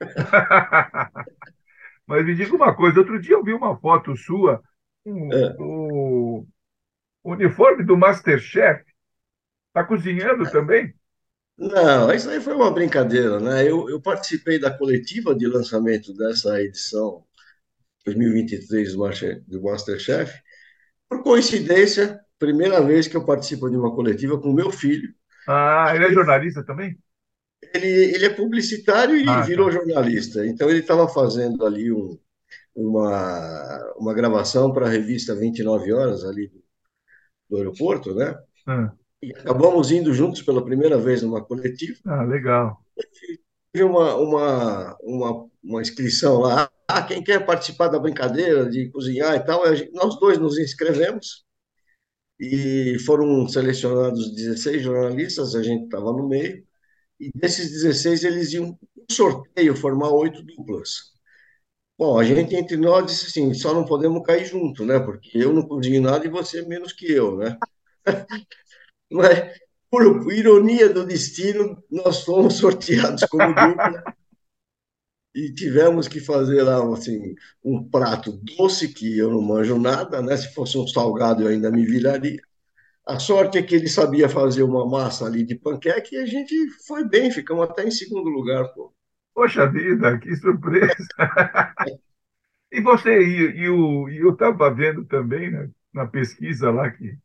Mas 2.06 2.24
me 2.24 2.34
diga 2.34 2.54
uma 2.54 2.74
coisa, 2.74 2.98
outro 2.98 3.20
dia 3.20 3.34
eu 3.34 3.44
vi 3.44 3.52
uma 3.52 3.78
foto 3.78 4.16
sua, 4.16 4.62
um, 5.06 5.32
é. 5.32 5.56
o, 5.58 6.46
uniforme 7.24 7.84
do 7.84 7.96
Masterchef. 7.96 8.84
Está 9.68 9.84
cozinhando 9.84 10.48
também? 10.50 10.94
Não, 11.56 12.12
isso 12.12 12.28
aí 12.30 12.40
foi 12.40 12.54
uma 12.54 12.70
brincadeira, 12.70 13.40
né? 13.40 13.62
Eu, 13.68 13.88
eu 13.88 14.00
participei 14.00 14.58
da 14.58 14.76
coletiva 14.76 15.34
de 15.34 15.46
lançamento 15.46 16.12
dessa 16.14 16.60
edição 16.60 17.24
2023 18.04 18.92
do, 18.92 18.98
Master, 18.98 19.44
do 19.46 19.62
Masterchef. 19.62 20.40
Por 21.08 21.22
coincidência, 21.22 22.20
primeira 22.38 22.80
vez 22.82 23.08
que 23.08 23.16
eu 23.16 23.24
participo 23.24 23.68
de 23.70 23.76
uma 23.76 23.94
coletiva 23.94 24.40
com 24.40 24.52
meu 24.52 24.70
filho. 24.70 25.14
Ah, 25.46 25.92
ele 25.94 26.06
é 26.06 26.12
jornalista 26.12 26.64
também? 26.64 26.98
Ele, 27.72 27.86
ele 27.86 28.26
é 28.26 28.30
publicitário 28.30 29.16
e 29.16 29.22
ah, 29.22 29.36
tá. 29.36 29.40
virou 29.42 29.66
tá. 29.66 29.72
jornalista. 29.72 30.46
Então, 30.46 30.68
ele 30.68 30.80
estava 30.80 31.08
fazendo 31.08 31.64
ali 31.64 31.92
um, 31.92 32.18
uma, 32.74 33.94
uma 33.96 34.14
gravação 34.14 34.72
para 34.72 34.86
a 34.86 34.90
revista 34.90 35.34
29 35.34 35.92
Horas, 35.92 36.24
ali 36.24 36.50
do 37.48 37.56
aeroporto, 37.56 38.14
né? 38.14 38.36
Ah. 38.66 38.92
E 39.22 39.32
acabamos 39.32 39.90
indo 39.90 40.12
juntos 40.12 40.42
pela 40.42 40.64
primeira 40.64 40.98
vez 40.98 41.22
numa 41.22 41.42
coletiva. 41.42 41.98
Ah, 42.04 42.22
legal. 42.22 42.78
Tive 43.72 43.84
uma, 43.84 44.14
uma, 44.16 44.96
uma, 45.00 45.50
uma 45.62 45.82
inscrição 45.82 46.40
lá. 46.40 46.70
Ah, 46.96 47.02
quem 47.02 47.24
quer 47.24 47.44
participar 47.44 47.88
da 47.88 47.98
brincadeira 47.98 48.70
de 48.70 48.88
cozinhar 48.92 49.34
e 49.34 49.44
tal? 49.44 49.62
Nós 49.92 50.16
dois 50.20 50.38
nos 50.38 50.56
inscrevemos 50.56 51.44
e 52.38 52.96
foram 53.04 53.48
selecionados 53.48 54.32
16 54.32 54.80
jornalistas, 54.80 55.56
a 55.56 55.62
gente 55.64 55.86
estava 55.86 56.12
no 56.12 56.28
meio, 56.28 56.64
e 57.18 57.32
desses 57.34 57.72
16 57.72 58.22
eles 58.22 58.52
iam 58.52 58.78
um 58.96 59.12
sorteio 59.12 59.74
formar 59.74 60.10
oito 60.10 60.40
duplas. 60.44 61.14
Bom, 61.98 62.16
a 62.16 62.22
gente 62.22 62.54
entre 62.54 62.76
nós 62.76 63.06
disse 63.06 63.26
assim, 63.26 63.52
só 63.54 63.74
não 63.74 63.84
podemos 63.84 64.24
cair 64.24 64.44
junto, 64.46 64.86
né? 64.86 65.00
Porque 65.00 65.36
eu 65.36 65.52
não 65.52 65.66
cozinho 65.66 66.00
nada 66.00 66.24
e 66.24 66.30
você 66.30 66.62
menos 66.62 66.92
que 66.92 67.10
eu, 67.10 67.36
né? 67.36 67.58
Mas 69.10 69.52
por 69.90 70.32
ironia 70.32 70.88
do 70.88 71.04
destino, 71.04 71.82
nós 71.90 72.22
fomos 72.22 72.54
sorteados 72.54 73.24
como 73.24 73.48
dupla 73.48 74.14
e 75.34 75.52
tivemos 75.52 76.06
que 76.06 76.20
fazer 76.20 76.62
lá 76.62 76.80
assim, 76.92 77.34
um 77.64 77.82
prato 77.82 78.32
doce, 78.56 78.88
que 78.92 79.18
eu 79.18 79.30
não 79.30 79.42
manjo 79.42 79.78
nada, 79.78 80.22
né? 80.22 80.36
Se 80.36 80.54
fosse 80.54 80.78
um 80.78 80.86
salgado, 80.86 81.42
eu 81.42 81.48
ainda 81.48 81.70
me 81.70 81.84
viraria. 81.84 82.40
A 83.06 83.18
sorte 83.18 83.58
é 83.58 83.62
que 83.62 83.74
ele 83.74 83.88
sabia 83.88 84.28
fazer 84.28 84.62
uma 84.62 84.88
massa 84.88 85.26
ali 85.26 85.44
de 85.44 85.56
panqueque 85.56 86.14
e 86.16 86.18
a 86.18 86.26
gente 86.26 86.54
foi 86.86 87.06
bem, 87.06 87.30
ficamos 87.30 87.68
até 87.68 87.84
em 87.84 87.90
segundo 87.90 88.30
lugar. 88.30 88.68
Pô. 88.74 88.94
Poxa 89.34 89.66
vida, 89.66 90.18
que 90.18 90.34
surpresa! 90.36 90.94
e 92.70 92.80
você, 92.80 93.20
e, 93.20 93.62
e, 93.62 93.68
o, 93.68 94.08
e 94.08 94.18
eu 94.18 94.32
estava 94.32 94.72
vendo 94.72 95.04
também 95.04 95.50
né, 95.50 95.68
na 95.92 96.06
pesquisa 96.06 96.70
lá 96.70 96.90
que 96.90 97.18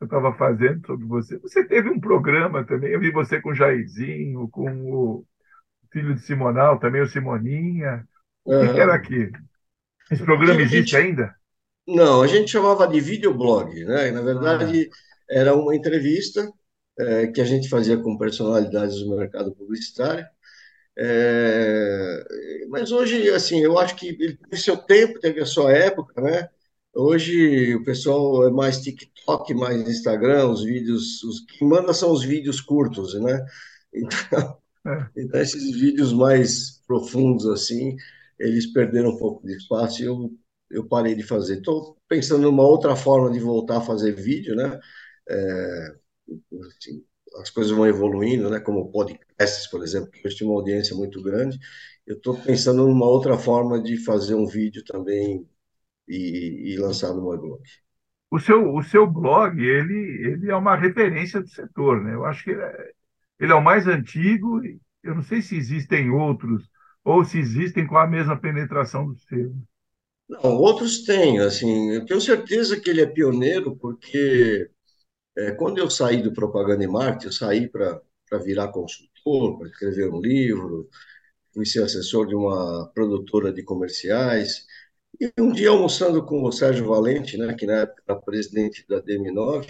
eu 0.00 0.04
estava 0.04 0.34
fazendo 0.34 0.86
sobre 0.86 1.06
você, 1.06 1.38
você 1.38 1.64
teve 1.64 1.88
um 1.88 1.98
programa 1.98 2.62
também, 2.64 2.92
eu 2.92 3.00
vi 3.00 3.10
você 3.10 3.40
com 3.40 3.50
o 3.50 3.54
Jairzinho, 3.54 4.46
com 4.48 4.68
o 4.68 5.26
filho 5.92 6.14
de 6.14 6.22
Simonal, 6.22 6.78
também 6.78 7.02
o 7.02 7.08
Simoninha. 7.08 8.06
O 8.44 8.60
que, 8.60 8.74
que 8.74 8.80
era 8.80 8.94
aqui? 8.94 9.30
Esse 10.10 10.22
programa 10.22 10.60
existe 10.60 10.92
gente... 10.92 10.96
ainda? 10.96 11.34
Não, 11.86 12.22
a 12.22 12.26
gente 12.26 12.50
chamava 12.50 12.86
de 12.86 13.00
videoblog, 13.00 13.84
né? 13.84 14.10
Na 14.10 14.20
verdade, 14.20 14.90
ah. 14.90 14.96
era 15.28 15.54
uma 15.54 15.74
entrevista 15.74 16.50
é, 16.98 17.26
que 17.28 17.40
a 17.40 17.44
gente 17.44 17.68
fazia 17.68 17.96
com 17.96 18.18
personalidades 18.18 18.98
do 19.00 19.16
mercado 19.16 19.54
publicitário. 19.54 20.26
É, 20.98 22.24
mas 22.70 22.90
hoje, 22.90 23.28
assim, 23.30 23.60
eu 23.60 23.78
acho 23.78 23.94
que 23.96 24.08
ele 24.08 24.36
teve 24.36 24.56
seu 24.56 24.76
tempo, 24.76 25.20
teve 25.20 25.40
a 25.40 25.46
sua 25.46 25.72
época, 25.72 26.20
né? 26.20 26.48
Hoje 26.94 27.74
o 27.74 27.84
pessoal 27.84 28.48
é 28.48 28.50
mais 28.50 28.80
TikTok, 28.80 29.52
mais 29.54 29.86
Instagram, 29.86 30.48
os 30.48 30.64
vídeos, 30.64 31.22
os 31.24 31.40
que 31.40 31.64
manda 31.64 31.92
são 31.92 32.10
os 32.10 32.24
vídeos 32.24 32.60
curtos, 32.60 33.14
né? 33.20 33.44
Então, 33.98 34.58
é. 34.86 35.10
Então, 35.16 35.40
esses 35.40 35.70
vídeos 35.78 36.12
mais 36.12 36.82
profundos, 36.86 37.46
assim, 37.46 37.96
eles 38.38 38.66
perderam 38.72 39.10
um 39.10 39.18
pouco 39.18 39.46
de 39.46 39.56
espaço 39.56 40.02
e 40.02 40.06
eu, 40.06 40.30
eu 40.70 40.86
parei 40.88 41.14
de 41.14 41.22
fazer. 41.22 41.58
Estou 41.58 41.96
pensando 42.08 42.42
numa 42.42 42.64
outra 42.64 42.94
forma 42.96 43.30
de 43.32 43.40
voltar 43.40 43.78
a 43.78 43.80
fazer 43.80 44.14
vídeo, 44.14 44.54
né? 44.54 44.78
É, 45.28 45.96
assim, 46.68 47.04
as 47.40 47.50
coisas 47.50 47.72
vão 47.72 47.86
evoluindo, 47.86 48.50
né? 48.50 48.60
Como 48.60 48.90
podcasts, 48.90 49.66
por 49.68 49.82
exemplo, 49.82 50.10
que 50.10 50.26
hoje 50.26 50.38
tem 50.38 50.46
uma 50.46 50.56
audiência 50.56 50.94
muito 50.96 51.22
grande. 51.22 51.58
Eu 52.06 52.16
estou 52.16 52.36
pensando 52.40 52.86
numa 52.86 53.06
outra 53.06 53.36
forma 53.38 53.82
de 53.82 53.96
fazer 54.04 54.34
um 54.34 54.46
vídeo 54.46 54.84
também 54.84 55.48
e, 56.08 56.74
e 56.74 56.78
lançar 56.78 57.14
no 57.14 57.22
meu 57.22 57.38
blog. 57.40 57.62
O 58.30 58.38
seu, 58.38 58.74
o 58.74 58.82
seu 58.82 59.06
blog, 59.06 59.58
ele, 59.62 59.94
ele 60.28 60.50
é 60.50 60.56
uma 60.56 60.76
referência 60.76 61.40
do 61.40 61.48
setor, 61.48 62.02
né? 62.02 62.14
Eu 62.14 62.24
acho 62.24 62.44
que 62.44 62.50
ele 62.50 62.62
é, 62.62 62.92
ele 63.38 63.52
é 63.52 63.54
o 63.54 63.62
mais 63.62 63.86
antigo, 63.86 64.60
eu 65.02 65.14
não 65.14 65.22
sei 65.22 65.42
se 65.42 65.56
existem 65.56 66.10
outros, 66.10 66.68
ou 67.04 67.24
se 67.24 67.38
existem 67.38 67.86
com 67.86 67.96
a 67.96 68.06
mesma 68.06 68.38
penetração 68.38 69.06
do 69.06 69.18
seu. 69.18 69.54
Não, 70.28 70.56
outros 70.56 71.04
têm, 71.04 71.38
assim, 71.38 71.90
eu 71.92 72.04
tenho 72.04 72.20
certeza 72.20 72.80
que 72.80 72.90
ele 72.90 73.00
é 73.00 73.06
pioneiro, 73.06 73.76
porque 73.76 74.68
é, 75.36 75.52
quando 75.52 75.78
eu 75.78 75.88
saí 75.88 76.22
do 76.22 76.32
Propaganda 76.32 76.82
e 76.82 76.88
Marketing, 76.88 77.26
eu 77.26 77.32
saí 77.32 77.68
para 77.68 78.02
virar 78.44 78.68
consultor, 78.68 79.58
para 79.58 79.68
escrever 79.68 80.10
um 80.10 80.20
livro, 80.20 80.88
fui 81.54 81.64
ser 81.64 81.82
assessor 81.84 82.26
de 82.26 82.34
uma 82.34 82.90
produtora 82.94 83.52
de 83.52 83.62
comerciais, 83.62 84.66
e 85.20 85.32
um 85.40 85.52
dia 85.52 85.70
almoçando 85.70 86.24
com 86.24 86.42
o 86.42 86.52
Sérgio 86.52 86.86
Valente, 86.88 87.38
né, 87.38 87.54
que 87.54 87.66
na 87.66 87.80
época 87.82 88.02
era 88.08 88.20
presidente 88.20 88.84
da 88.88 89.00
DM9, 89.00 89.66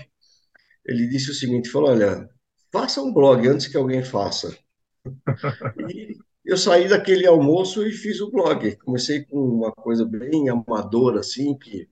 ele 0.84 1.06
disse 1.08 1.30
o 1.30 1.34
seguinte, 1.34 1.68
falou, 1.68 1.90
olha, 1.90 2.28
faça 2.72 3.02
um 3.02 3.12
blog 3.12 3.46
antes 3.48 3.66
que 3.66 3.76
alguém 3.76 4.02
faça. 4.04 4.56
E 5.88 6.18
eu 6.44 6.56
saí 6.56 6.88
daquele 6.88 7.26
almoço 7.26 7.86
e 7.86 7.92
fiz 7.92 8.20
o 8.20 8.30
blog. 8.30 8.76
Comecei 8.76 9.24
com 9.24 9.38
uma 9.38 9.72
coisa 9.72 10.04
bem 10.04 10.48
amadora, 10.48 11.20
assim, 11.20 11.56
que, 11.58 11.88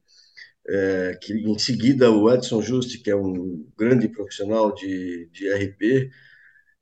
é, 0.69 1.19
que 1.23 1.35
em 1.35 1.59
seguida 1.59 2.11
o 2.11 2.33
Edson 2.33 2.63
Juste, 2.63 2.99
que 3.03 3.11
é 3.11 3.17
um 3.17 3.67
grande 3.79 4.09
profissional 4.09 4.75
de, 4.75 5.29
de 5.33 5.49
RP, 5.53 6.11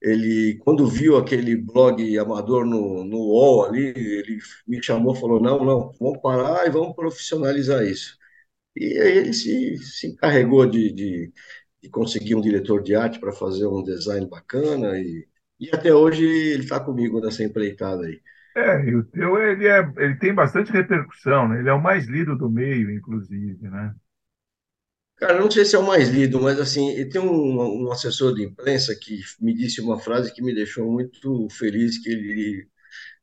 ele, 0.01 0.59
quando 0.65 0.87
viu 0.89 1.17
aquele 1.17 1.57
blog 1.57 2.19
amador 2.19 2.67
no, 2.67 3.05
no 3.05 3.19
UOL 3.19 3.67
ali, 3.67 3.93
ele 3.97 4.39
me 4.67 4.83
chamou 4.83 5.15
e 5.15 5.21
falou, 5.21 5.41
não, 5.41 5.65
não, 5.65 5.93
vamos 6.01 6.21
parar 6.23 6.67
e 6.67 6.71
vamos 6.71 6.95
profissionalizar 6.97 7.85
isso. 7.85 8.17
E 8.77 8.99
aí 9.01 9.19
ele 9.19 9.33
se, 9.35 9.77
se 9.79 10.09
encarregou 10.09 10.67
de, 10.67 10.93
de 10.93 11.33
e 11.83 11.89
conseguir 11.91 12.35
um 12.35 12.41
diretor 12.41 12.83
de 12.83 12.95
arte 12.95 13.19
para 13.21 13.33
fazer 13.33 13.67
um 13.67 13.83
design 13.83 14.27
bacana 14.29 14.99
e, 14.99 15.29
e 15.61 15.71
até 15.75 15.95
hoje 15.95 16.25
ele 16.25 16.63
está 16.65 16.81
comigo 16.81 17.21
nessa 17.21 17.43
empreitada 17.45 18.07
aí. 18.07 18.21
É, 18.55 18.85
e 18.85 18.95
o 18.97 19.05
teu 19.05 19.39
ele, 19.39 19.67
é, 19.67 19.81
ele 19.97 20.17
tem 20.19 20.35
bastante 20.35 20.71
repercussão, 20.73 21.49
né? 21.49 21.61
Ele 21.61 21.71
é 21.71 21.73
o 21.73 21.83
mais 21.83 22.07
lido 22.07 22.37
do 22.37 22.51
meio, 22.51 22.91
inclusive, 22.91 23.69
né? 23.71 23.95
Cara, 25.17 25.41
não 25.41 25.51
sei 25.51 25.65
se 25.65 25.77
é 25.77 25.79
o 25.79 25.87
mais 25.87 26.09
lido, 26.09 26.41
mas 26.41 26.59
assim, 26.59 27.09
tem 27.09 27.21
um, 27.21 27.85
um 27.87 27.93
assessor 27.93 28.35
de 28.35 28.43
imprensa 28.45 28.95
que 28.97 29.21
me 29.41 29.55
disse 29.55 29.81
uma 29.81 29.99
frase 30.01 30.35
que 30.35 30.43
me 30.43 30.55
deixou 30.55 30.91
muito 30.91 31.49
feliz, 31.51 31.99
que 32.03 32.09
ele, 32.11 32.69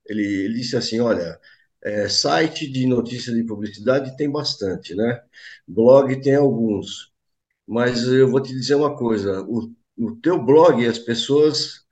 ele, 0.08 0.24
ele 0.46 0.54
disse 0.56 0.78
assim, 0.78 1.00
olha, 1.02 1.40
é, 1.84 2.10
site 2.10 2.72
de 2.72 2.88
notícias 2.88 3.36
de 3.36 3.44
publicidade 3.46 4.18
tem 4.18 4.32
bastante, 4.32 4.96
né? 4.96 5.22
Blog 5.68 6.22
tem 6.22 6.36
alguns, 6.36 7.12
mas 7.70 8.04
eu 8.08 8.28
vou 8.28 8.42
te 8.42 8.52
dizer 8.52 8.74
uma 8.74 8.98
coisa: 8.98 9.44
o, 9.44 9.72
o 9.96 10.16
teu 10.16 10.44
blog, 10.44 10.84
as 10.88 10.98
pessoas 10.98 11.86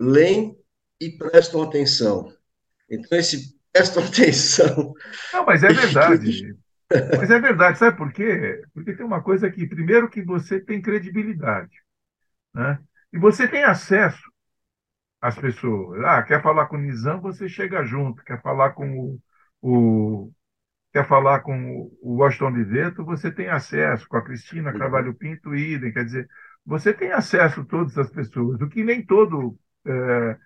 leem 0.00 0.56
e 1.00 1.10
prestam 1.10 1.62
atenção. 1.62 2.32
Então, 2.88 3.18
esse 3.18 3.58
prestam 3.72 4.04
atenção. 4.06 4.94
Não, 5.32 5.44
mas 5.44 5.64
é 5.64 5.72
verdade. 5.72 6.56
mas 7.18 7.30
é 7.30 7.40
verdade, 7.40 7.78
sabe 7.78 7.96
por 7.96 8.12
quê? 8.12 8.62
Porque 8.72 8.94
tem 8.94 9.04
uma 9.04 9.22
coisa 9.22 9.50
que, 9.50 9.66
primeiro, 9.66 10.08
que 10.08 10.22
você 10.22 10.60
tem 10.60 10.80
credibilidade, 10.80 11.74
né? 12.54 12.78
E 13.12 13.18
você 13.18 13.48
tem 13.48 13.64
acesso 13.64 14.22
às 15.20 15.36
pessoas. 15.36 16.00
Ah, 16.04 16.22
quer 16.22 16.40
falar 16.42 16.66
com 16.66 16.76
o 16.76 16.80
Nizam, 16.80 17.20
você 17.20 17.48
chega 17.48 17.84
junto. 17.84 18.22
Quer 18.24 18.40
falar 18.40 18.70
com 18.70 18.88
o, 18.98 19.20
o 19.60 20.32
quer 20.92 21.06
falar 21.06 21.40
com 21.40 21.90
o 22.02 22.16
Washington 22.16 22.50
Liveto, 22.50 23.04
você 23.04 23.30
tem 23.30 23.48
acesso, 23.48 24.06
com 24.08 24.16
a 24.16 24.22
Cristina. 24.22 24.72
Carvalho 24.72 25.14
Pinto, 25.14 25.54
idem, 25.54 25.92
quer 25.92 26.04
dizer, 26.04 26.28
você 26.64 26.92
tem 26.92 27.12
acesso 27.12 27.62
a 27.62 27.64
todas 27.64 27.96
as 27.98 28.10
pessoas, 28.10 28.60
o 28.60 28.68
que 28.68 28.84
nem 28.84 29.04
todo 29.04 29.58
é, 29.86 30.38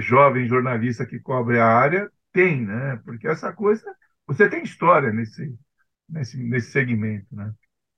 jovem 0.00 0.46
jornalista 0.46 1.06
que 1.06 1.18
cobre 1.20 1.58
a 1.58 1.66
área 1.66 2.10
tem, 2.32 2.64
né? 2.66 2.96
Porque 3.04 3.28
essa 3.28 3.52
coisa, 3.52 3.84
você 4.26 4.48
tem 4.48 4.62
história 4.62 5.12
nesse, 5.12 5.56
nesse, 6.08 6.36
nesse 6.38 6.70
segmento, 6.72 7.26
né? 7.34 7.52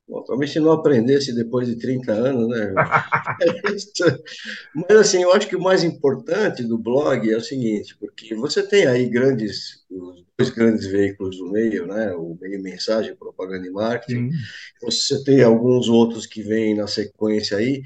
Bom, 0.08 0.22
talvez 0.22 0.52
se 0.52 0.60
não 0.60 0.70
aprendesse 0.70 1.34
depois 1.34 1.66
de 1.66 1.76
30 1.76 2.12
anos, 2.12 2.48
né? 2.48 2.72
Mas 4.74 4.98
assim, 4.98 5.22
eu 5.22 5.32
acho 5.32 5.48
que 5.48 5.56
o 5.56 5.60
mais 5.60 5.82
importante 5.82 6.62
do 6.62 6.78
blog 6.78 7.28
é 7.28 7.36
o 7.36 7.40
seguinte, 7.40 7.96
porque 7.98 8.34
você 8.36 8.62
tem 8.62 8.86
aí 8.86 9.08
grandes, 9.08 9.84
os 9.90 10.24
dois 10.38 10.50
grandes 10.50 10.86
veículos 10.86 11.36
do 11.38 11.50
meio, 11.50 11.86
né? 11.86 12.14
O 12.14 12.38
meio 12.40 12.62
mensagem, 12.62 13.16
propaganda 13.16 13.66
e 13.66 13.70
marketing. 13.70 14.30
Sim. 14.30 14.38
Você 14.82 15.24
tem 15.24 15.42
alguns 15.42 15.88
outros 15.88 16.24
que 16.24 16.40
vêm 16.40 16.76
na 16.76 16.86
sequência 16.86 17.56
aí. 17.56 17.82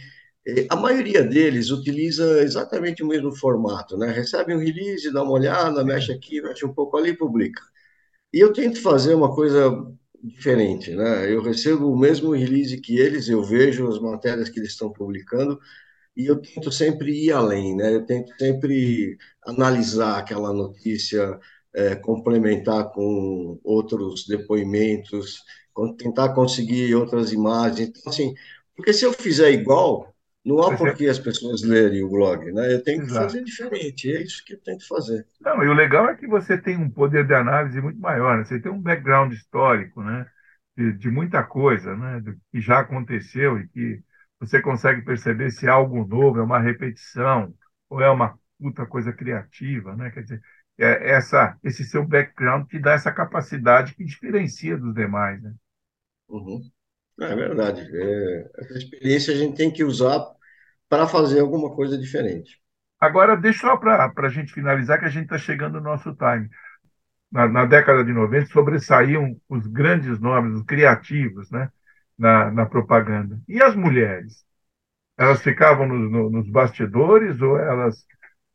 A 0.68 0.77
maioria 0.77 1.23
deles 1.23 1.71
utiliza 1.71 2.43
exatamente 2.43 3.03
o 3.03 3.07
mesmo 3.07 3.35
formato, 3.35 3.97
né? 3.97 4.11
Recebe 4.11 4.55
um 4.55 4.59
release, 4.59 5.12
dá 5.12 5.23
uma 5.23 5.33
olhada, 5.33 5.85
mexe 5.85 6.12
aqui, 6.12 6.41
mexe 6.43 6.66
um 6.66 6.75
pouco 6.75 6.97
ali 6.97 7.11
e 7.11 7.16
publica. 7.16 7.62
E 8.33 8.41
eu 8.41 8.53
tento 8.53 8.81
fazer 8.83 9.14
uma 9.14 9.35
coisa 9.35 9.71
diferente, 10.23 10.95
né? 10.95 11.33
Eu 11.33 11.43
recebo 11.43 11.91
o 11.93 11.99
mesmo 11.99 12.33
release 12.33 12.81
que 12.81 12.99
eles, 12.99 13.29
eu 13.29 13.43
vejo 13.45 13.89
as 13.89 14.01
matérias 14.01 14.49
que 14.49 14.59
eles 14.61 14.71
estão 14.73 14.93
publicando 14.93 15.59
e 16.16 16.27
eu 16.27 16.41
tento 16.41 16.73
sempre 16.73 17.12
ir 17.27 17.33
além, 17.33 17.77
né? 17.77 17.95
Eu 17.95 18.07
tento 18.07 18.33
sempre 18.39 19.16
analisar 19.47 20.18
aquela 20.18 20.53
notícia, 20.53 21.39
é, 21.75 21.97
complementar 21.97 22.93
com 22.93 23.59
outros 23.64 24.27
depoimentos, 24.27 25.43
tentar 25.99 26.35
conseguir 26.35 26.95
outras 26.95 27.33
imagens. 27.33 27.89
Então, 27.91 28.03
assim, 28.12 28.35
porque 28.77 28.93
se 28.93 29.05
eu 29.05 29.12
fizer 29.12 29.51
igual, 29.53 30.10
não 30.45 30.62
há 30.62 30.76
por 30.76 30.95
que 30.95 31.07
as 31.07 31.18
pessoas 31.18 31.62
lerem 31.62 32.03
o 32.03 32.09
blog, 32.09 32.51
né? 32.53 32.72
Eu 32.72 32.82
tenho 32.82 33.01
que 33.01 33.11
Exato. 33.11 33.26
fazer 33.26 33.45
diferente, 33.45 34.11
é 34.11 34.22
isso 34.22 34.43
que 34.45 34.55
eu 34.55 34.61
tento 34.61 34.86
fazer. 34.86 35.26
Não, 35.41 35.62
e 35.62 35.68
o 35.68 35.74
legal 35.74 36.09
é 36.09 36.16
que 36.16 36.26
você 36.26 36.57
tem 36.57 36.76
um 36.76 36.91
poder 36.91 37.26
de 37.26 37.34
análise 37.34 37.80
muito 37.80 38.01
maior, 38.01 38.38
né? 38.38 38.45
você 38.45 38.59
tem 38.59 38.72
um 38.72 38.80
background 38.80 39.32
histórico, 39.32 40.03
né? 40.03 40.26
De, 40.76 40.93
de, 40.93 41.11
muita 41.11 41.43
coisa, 41.43 41.95
né? 41.95 42.20
Do 42.20 42.34
que 42.51 42.61
já 42.61 42.80
aconteceu 42.80 43.59
e 43.59 43.68
que 43.68 44.03
você 44.38 44.62
consegue 44.62 45.03
perceber 45.03 45.51
se 45.51 45.66
é 45.66 45.70
algo 45.70 46.07
novo, 46.07 46.38
é 46.38 46.43
uma 46.43 46.59
repetição 46.59 47.55
ou 47.91 48.01
é 48.01 48.09
uma 48.09 48.38
puta 48.59 48.86
coisa 48.86 49.12
criativa, 49.12 49.95
né? 49.95 50.11
Quer 50.11 50.22
dizer, 50.22 50.43
é 50.78 51.11
essa, 51.11 51.59
esse 51.62 51.84
seu 51.84 52.07
background 52.07 52.66
que 52.66 52.78
dá 52.78 52.93
essa 52.93 53.12
capacidade 53.12 53.95
que 53.95 54.05
diferencia 54.05 54.78
dos 54.78 54.95
demais, 54.95 55.43
né? 55.43 55.55
Uhum. 56.28 56.61
É 57.19 57.35
verdade. 57.35 57.89
É, 57.93 58.51
essa 58.59 58.79
experiência 58.79 59.35
a 59.35 59.37
gente 59.37 59.57
tem 59.57 59.71
que 59.71 59.85
usar 59.85 60.25
para 60.89 61.07
fazer 61.07 61.41
alguma 61.41 61.75
coisa 61.75 61.97
diferente. 61.97 62.61
Agora, 62.99 63.37
deixa 63.37 63.61
só 63.61 63.77
para 63.77 64.13
a 64.15 64.29
gente 64.29 64.53
finalizar, 64.53 64.99
que 64.99 65.07
a 65.07 65.11
gente 65.11 65.25
está 65.25 65.39
chegando 65.39 65.75
no 65.75 65.81
nosso 65.81 66.15
time. 66.15 66.49
Na, 67.33 67.49
na, 67.49 67.65
década 67.65 68.05
de 68.05 68.13
90, 68.13 68.47
sobressaíam 68.47 69.41
os 69.49 69.67
grandes 69.67 70.19
nomes, 70.19 70.59
os 70.59 70.67
criativos, 70.67 71.51
né, 71.51 71.71
na, 72.19 72.51
na 72.51 72.67
propaganda. 72.67 73.41
E 73.49 73.63
as 73.63 73.75
mulheres? 73.77 74.45
Elas 75.17 75.43
ficavam 75.43 75.87
no, 75.87 75.99
no, 76.11 76.31
nos 76.31 76.51
bastidores 76.51 77.41
ou 77.41 77.59
elas. 77.59 78.01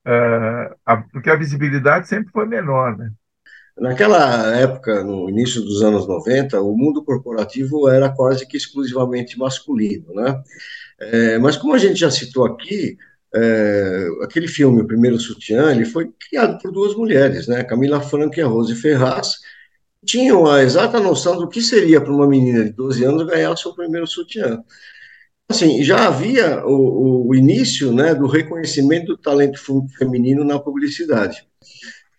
Uh, 0.06 0.76
a, 0.86 0.98
porque 0.98 1.30
a 1.30 1.36
visibilidade 1.36 2.08
sempre 2.08 2.32
foi 2.32 2.46
menor, 2.46 2.98
né? 2.98 3.12
Naquela 3.78 4.56
época, 4.58 5.04
no 5.04 5.30
início 5.30 5.62
dos 5.62 5.84
anos 5.84 6.08
90, 6.08 6.62
o 6.62 6.78
mundo 6.78 7.04
corporativo 7.04 7.90
era 7.90 8.10
quase 8.10 8.48
que 8.48 8.56
exclusivamente 8.56 9.38
masculino, 9.38 10.14
né? 10.14 10.42
É, 11.00 11.38
mas 11.40 11.58
como 11.58 11.74
a 11.74 11.78
gente 11.78 12.00
já 12.00 12.10
citou 12.10 12.46
aqui, 12.46 12.98
é, 13.34 14.08
aquele 14.24 14.48
filme, 14.48 14.82
O 14.82 14.88
Primeiro 14.88 15.20
Sutiã, 15.20 15.72
ele 15.72 15.86
foi 15.86 16.10
criado 16.30 16.58
por 16.62 16.72
duas 16.72 16.96
mulheres, 16.96 17.48
né? 17.48 17.64
Camila 17.64 18.02
Franco 18.02 18.40
e 18.40 18.42
a 18.42 18.48
Rose 18.48 18.74
Ferraz, 18.76 19.36
tinham 20.06 20.48
a 20.48 20.64
exata 20.64 21.00
noção 21.00 21.38
do 21.38 21.50
que 21.50 21.62
seria 21.62 22.00
para 22.00 22.14
uma 22.14 22.28
menina 22.28 22.64
de 22.64 22.72
12 22.72 23.04
anos 23.04 23.28
ganhar 23.28 23.52
o 23.52 23.58
seu 23.58 23.74
primeiro 23.74 24.08
sutiã. 24.08 24.64
Assim, 25.50 25.84
já 25.84 26.08
havia 26.08 26.66
o, 26.66 27.28
o 27.30 27.36
início 27.36 27.94
né, 27.94 28.16
do 28.16 28.28
reconhecimento 28.28 29.08
do 29.08 29.18
talento 29.18 29.60
feminino 29.98 30.44
na 30.44 30.60
publicidade. 30.60 31.46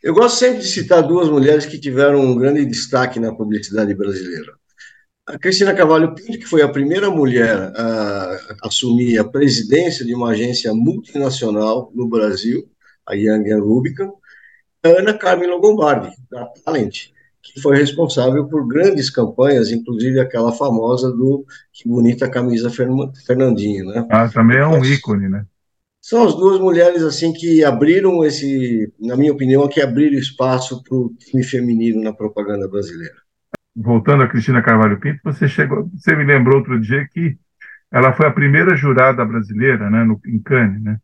Eu 0.07 0.14
gosto 0.14 0.38
sempre 0.38 0.59
de 0.59 0.68
citar 0.68 1.02
duas 1.02 1.28
mulheres 1.28 1.66
que 1.66 1.80
tiveram 1.80 2.20
um 2.20 2.36
grande 2.36 2.64
destaque 2.64 3.18
na 3.18 3.34
publicidade 3.34 3.92
brasileira. 3.92 4.52
A 5.26 5.36
Cristina 5.36 5.74
Cavalho 5.74 6.14
Pinto, 6.14 6.38
que 6.38 6.46
foi 6.46 6.62
a 6.62 6.68
primeira 6.68 7.11
mulher 7.11 7.72
a 7.74 8.38
assumir 8.62 9.18
a 9.18 9.24
presidência 9.24 10.04
de 10.04 10.14
uma 10.14 10.30
agência 10.30 10.72
multinacional 10.72 11.90
no 11.92 12.07
Brasil, 12.09 12.70
a 13.04 13.14
Young 13.14 13.52
Rubicon, 13.54 14.12
a 14.84 14.90
Ana 14.90 15.12
Carmen 15.12 15.50
Lombardi, 15.50 16.14
da 16.30 16.46
Talent, 16.64 17.09
que 17.42 17.61
foi 17.61 17.76
responsável 17.76 18.46
por 18.46 18.64
grandes 18.64 19.11
campanhas, 19.11 19.72
inclusive 19.72 20.20
aquela 20.20 20.52
famosa 20.52 21.11
do 21.11 21.44
Que 21.72 21.88
Bonita 21.88 22.30
Camisa 22.30 22.70
Fernandinho, 22.70 23.86
né? 23.86 24.07
Ah, 24.09 24.28
também 24.28 24.59
é 24.59 24.66
um 24.68 24.84
ícone, 24.84 25.28
né? 25.28 25.44
São 26.07 26.22
as 26.22 26.36
duas 26.36 26.61
mulheres, 26.61 27.02
assim, 27.02 27.32
que 27.32 27.64
abriram 27.64 28.24
esse, 28.24 28.92
na 29.00 29.16
minha 29.16 29.32
opinião, 29.32 29.66
que 29.66 29.80
abriram 29.80 30.16
espaço 30.16 30.80
para 30.84 30.96
o 30.96 31.12
time 31.18 31.42
feminino 31.42 32.00
na 32.00 32.12
propaganda 32.12 32.68
brasileira. 32.68 33.16
Voltando 33.74 34.22
a 34.22 34.28
Cristina 34.28 34.62
Carvalho 34.62 35.00
Pinto, 35.00 35.18
você 35.24 35.48
chegou, 35.48 35.90
você 35.92 36.14
me 36.14 36.22
lembrou 36.22 36.59
outro 36.59 36.80
dia 36.80 37.09
que 37.12 37.36
ela 37.90 38.12
foi 38.12 38.24
a 38.28 38.32
primeira 38.32 38.76
jurada 38.76 39.24
brasileira, 39.24 39.90
né, 39.90 40.04
no, 40.04 40.20
em 40.28 40.38
Cannes, 40.38 40.80
né? 40.80 40.96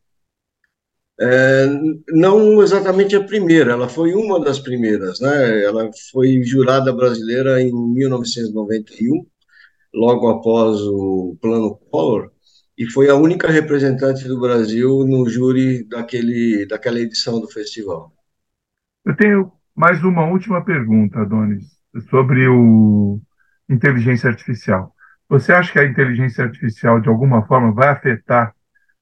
É, 1.21 1.67
não 2.11 2.63
exatamente 2.63 3.17
a 3.17 3.25
primeira, 3.25 3.73
ela 3.73 3.89
foi 3.89 4.15
uma 4.15 4.39
das 4.39 4.61
primeiras, 4.61 5.19
né? 5.19 5.65
Ela 5.65 5.91
foi 6.13 6.45
jurada 6.45 6.93
brasileira 6.93 7.61
em 7.61 7.73
1991, 7.73 9.27
logo 9.93 10.29
após 10.29 10.81
o 10.81 11.37
Plano 11.41 11.77
Collor, 11.91 12.31
e 12.77 12.87
foi 12.91 13.09
a 13.09 13.15
única 13.15 13.51
representante 13.51 14.27
do 14.27 14.41
Brasil 14.41 15.05
no 15.07 15.29
júri 15.29 15.87
daquele, 15.89 16.67
daquela 16.67 16.99
edição 16.99 17.41
do 17.41 17.49
festival. 17.49 18.13
Eu 19.05 19.17
tenho 19.17 19.53
mais 19.75 20.03
uma 20.03 20.27
última 20.27 20.65
pergunta, 20.65 21.21
Adonis, 21.21 21.65
sobre 22.09 22.49
o 22.49 23.21
inteligência 23.69 24.29
artificial. 24.29 24.95
Você 25.29 25.53
acha 25.53 25.73
que 25.73 25.79
a 25.79 25.85
inteligência 25.85 26.45
artificial, 26.45 27.01
de 27.01 27.09
alguma 27.09 27.47
forma, 27.47 27.73
vai 27.73 27.89
afetar 27.89 28.55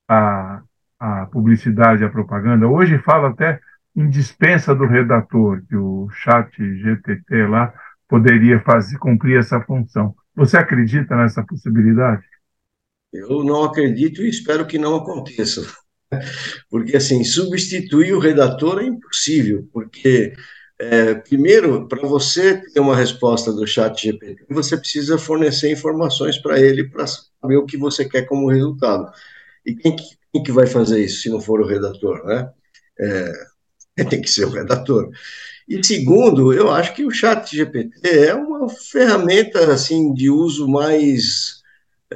a, 0.08 0.62
a 0.98 1.26
publicidade, 1.26 2.04
a 2.04 2.08
propaganda? 2.08 2.68
Hoje 2.68 2.98
fala 2.98 3.30
até 3.30 3.60
em 3.96 4.08
dispensa 4.08 4.74
do 4.74 4.86
redator, 4.86 5.62
que 5.68 5.76
o 5.76 6.08
chat 6.10 6.50
GPT 6.56 7.46
lá 7.46 7.72
poderia 8.08 8.60
fazer, 8.60 8.98
cumprir 8.98 9.38
essa 9.38 9.60
função. 9.60 10.14
Você 10.34 10.56
acredita 10.56 11.16
nessa 11.16 11.44
possibilidade? 11.44 12.22
Eu 13.12 13.42
não 13.44 13.64
acredito 13.64 14.22
e 14.22 14.28
espero 14.28 14.66
que 14.66 14.78
não 14.78 14.96
aconteça. 14.96 15.62
Porque, 16.70 16.96
assim, 16.96 17.24
substituir 17.24 18.12
o 18.14 18.18
redator 18.18 18.80
é 18.80 18.86
impossível, 18.86 19.68
porque, 19.72 20.32
é, 20.78 21.14
primeiro, 21.14 21.86
para 21.86 22.06
você 22.06 22.60
ter 22.72 22.80
uma 22.80 22.96
resposta 22.96 23.52
do 23.52 23.66
chat 23.66 24.02
GPT, 24.02 24.44
você 24.50 24.76
precisa 24.76 25.16
fornecer 25.16 25.70
informações 25.70 26.36
para 26.36 26.58
ele 26.58 26.88
para 26.88 27.06
saber 27.06 27.56
o 27.56 27.64
que 27.64 27.76
você 27.76 28.08
quer 28.08 28.22
como 28.26 28.50
resultado. 28.50 29.08
E 29.64 29.74
quem, 29.76 29.94
quem 30.32 30.42
que 30.42 30.50
vai 30.50 30.66
fazer 30.66 31.04
isso 31.04 31.22
se 31.22 31.30
não 31.30 31.40
for 31.40 31.60
o 31.60 31.66
redator, 31.66 32.24
né? 32.26 32.50
É, 32.98 33.32
tem 34.10 34.20
que 34.20 34.30
ser 34.30 34.46
o 34.46 34.50
redator. 34.50 35.10
E 35.68 35.84
segundo, 35.84 36.52
eu 36.52 36.70
acho 36.72 36.92
que 36.94 37.04
o 37.04 37.10
chat 37.12 37.56
GPT 37.56 38.00
é 38.08 38.34
uma 38.34 38.68
ferramenta, 38.68 39.72
assim, 39.72 40.12
de 40.12 40.28
uso 40.28 40.66
mais 40.66 41.59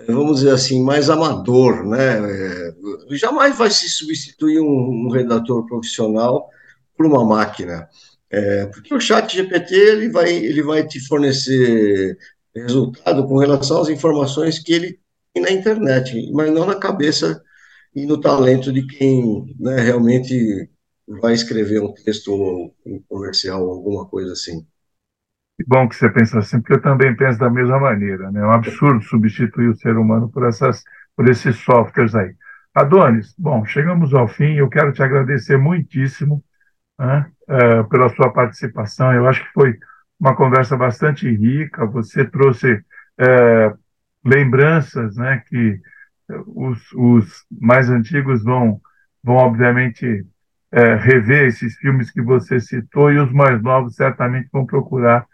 vamos 0.09 0.39
dizer 0.39 0.51
assim, 0.51 0.83
mais 0.83 1.09
amador, 1.09 1.85
né? 1.87 2.19
É, 2.19 2.75
jamais 3.17 3.57
vai 3.57 3.71
se 3.71 3.89
substituir 3.89 4.61
um, 4.61 5.07
um 5.07 5.11
redator 5.11 5.65
profissional 5.67 6.49
por 6.97 7.07
uma 7.07 7.25
máquina, 7.25 7.89
é, 8.31 8.67
porque 8.67 8.95
o 8.95 9.01
chat 9.01 9.35
GPT 9.37 9.75
ele 9.75 10.11
vai, 10.11 10.33
ele 10.33 10.63
vai 10.63 10.87
te 10.87 11.01
fornecer 11.07 12.17
resultado 12.55 13.27
com 13.27 13.39
relação 13.39 13.81
às 13.81 13.89
informações 13.89 14.59
que 14.59 14.73
ele 14.73 15.01
tem 15.33 15.43
na 15.43 15.51
internet, 15.51 16.31
mas 16.33 16.53
não 16.53 16.67
na 16.67 16.77
cabeça 16.77 17.43
e 17.95 18.07
no 18.07 18.21
talento 18.21 18.73
de 18.73 18.87
quem 18.87 19.55
né, 19.59 19.81
realmente 19.81 20.69
vai 21.07 21.35
escrever 21.35 21.81
um 21.81 21.93
texto 21.93 22.29
ou 22.33 22.75
um 22.87 23.01
comercial, 23.09 23.69
alguma 23.69 24.07
coisa 24.07 24.33
assim. 24.33 24.67
Que 25.57 25.65
bom 25.67 25.89
que 25.89 25.95
você 25.95 26.11
pensa 26.11 26.39
assim, 26.39 26.61
porque 26.61 26.75
eu 26.75 26.83
também 26.83 27.15
penso 27.15 27.39
da 27.39 27.49
mesma 27.49 27.79
maneira. 27.79 28.31
Né? 28.31 28.41
É 28.41 28.47
um 28.47 28.51
absurdo 28.51 29.03
substituir 29.03 29.69
o 29.69 29.77
ser 29.77 29.97
humano 29.97 30.29
por, 30.29 30.45
essas, 30.47 30.83
por 31.17 31.29
esses 31.29 31.57
softwares 31.57 32.15
aí. 32.15 32.35
Adonis, 32.75 33.35
bom, 33.39 33.65
chegamos 33.65 34.13
ao 34.15 34.27
fim. 34.27 34.57
Eu 34.57 34.69
quero 34.69 34.93
te 34.93 35.03
agradecer 35.03 35.57
muitíssimo 35.57 36.43
né, 36.99 37.31
é, 37.49 37.83
pela 37.85 38.09
sua 38.09 38.33
participação. 38.33 39.13
Eu 39.13 39.29
acho 39.29 39.45
que 39.45 39.53
foi 39.53 39.79
uma 40.19 40.35
conversa 40.35 40.77
bastante 40.77 41.29
rica. 41.31 41.87
Você 41.87 42.25
trouxe 42.25 42.85
é, 43.19 43.73
lembranças 44.25 45.17
né, 45.17 45.43
que 45.49 45.81
os, 46.47 46.93
os, 46.95 47.45
mais 47.49 47.89
antigos 47.91 48.43
vão, 48.43 48.81
vão 49.23 49.37
obviamente, 49.37 50.27
é, 50.73 50.95
rever 50.97 51.47
esses 51.47 51.77
filmes 51.77 52.11
que 52.11 52.21
você 52.21 52.59
citou 52.59 53.13
e 53.13 53.19
os 53.19 53.33
mais 53.33 53.63
novos 53.63 53.95
certamente 53.95 54.49
vão 54.53 54.67
procurar 54.67 55.25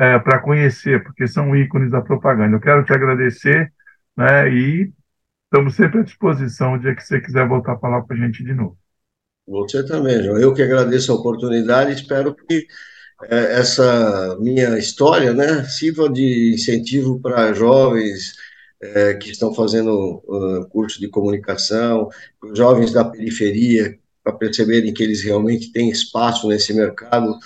é, 0.00 0.18
para 0.18 0.38
conhecer, 0.38 1.04
porque 1.04 1.28
são 1.28 1.54
ícones 1.54 1.90
da 1.90 2.00
propaganda. 2.00 2.56
Eu 2.56 2.60
quero 2.60 2.82
te 2.86 2.92
agradecer 2.94 3.70
né, 4.16 4.50
e 4.50 4.90
estamos 5.44 5.74
sempre 5.74 6.00
à 6.00 6.02
disposição 6.02 6.72
o 6.72 6.78
dia 6.78 6.96
que 6.96 7.02
você 7.02 7.20
quiser 7.20 7.46
voltar 7.46 7.74
a 7.74 7.78
falar 7.78 8.00
para 8.04 8.16
a 8.16 8.18
gente 8.18 8.42
de 8.42 8.54
novo. 8.54 8.78
Você 9.46 9.84
também, 9.84 10.22
João. 10.22 10.38
Eu 10.38 10.54
que 10.54 10.62
agradeço 10.62 11.12
a 11.12 11.16
oportunidade, 11.16 11.92
espero 11.92 12.34
que 12.34 12.66
é, 13.24 13.60
essa 13.60 14.38
minha 14.40 14.78
história 14.78 15.34
né, 15.34 15.64
sirva 15.64 16.08
de 16.08 16.54
incentivo 16.54 17.20
para 17.20 17.52
jovens 17.52 18.36
é, 18.80 19.12
que 19.12 19.30
estão 19.30 19.52
fazendo 19.52 20.22
uh, 20.24 20.66
curso 20.70 20.98
de 20.98 21.08
comunicação, 21.08 22.08
jovens 22.54 22.90
da 22.90 23.04
periferia, 23.04 23.98
para 24.24 24.32
perceberem 24.32 24.94
que 24.94 25.02
eles 25.02 25.22
realmente 25.22 25.70
têm 25.70 25.90
espaço 25.90 26.48
nesse 26.48 26.72
mercado 26.72 27.38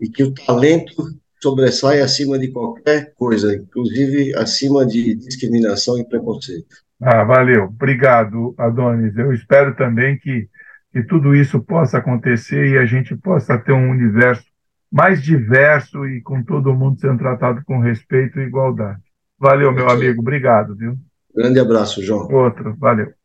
e 0.00 0.08
que 0.08 0.24
o 0.24 0.34
talento 0.34 1.19
sobressai 1.42 2.00
acima 2.00 2.38
de 2.38 2.48
qualquer 2.48 3.12
coisa, 3.14 3.54
inclusive 3.54 4.34
acima 4.36 4.84
de 4.86 5.14
discriminação 5.14 5.98
e 5.98 6.04
preconceito. 6.04 6.76
Ah, 7.00 7.24
valeu. 7.24 7.64
Obrigado, 7.64 8.54
Adonis. 8.58 9.16
Eu 9.16 9.32
espero 9.32 9.74
também 9.74 10.18
que, 10.18 10.48
que 10.92 11.02
tudo 11.04 11.34
isso 11.34 11.60
possa 11.60 11.98
acontecer 11.98 12.68
e 12.68 12.78
a 12.78 12.84
gente 12.84 13.16
possa 13.16 13.58
ter 13.58 13.72
um 13.72 13.90
universo 13.90 14.44
mais 14.92 15.22
diverso 15.22 16.04
e 16.06 16.20
com 16.20 16.42
todo 16.42 16.74
mundo 16.74 17.00
sendo 17.00 17.18
tratado 17.18 17.62
com 17.64 17.78
respeito 17.78 18.38
e 18.38 18.44
igualdade. 18.44 19.00
Valeu, 19.38 19.72
meu 19.72 19.88
amigo. 19.88 20.20
Obrigado, 20.20 20.76
viu? 20.76 20.98
Grande 21.34 21.60
abraço, 21.60 22.02
João. 22.02 22.28
Outro. 22.30 22.76
Valeu. 22.78 23.19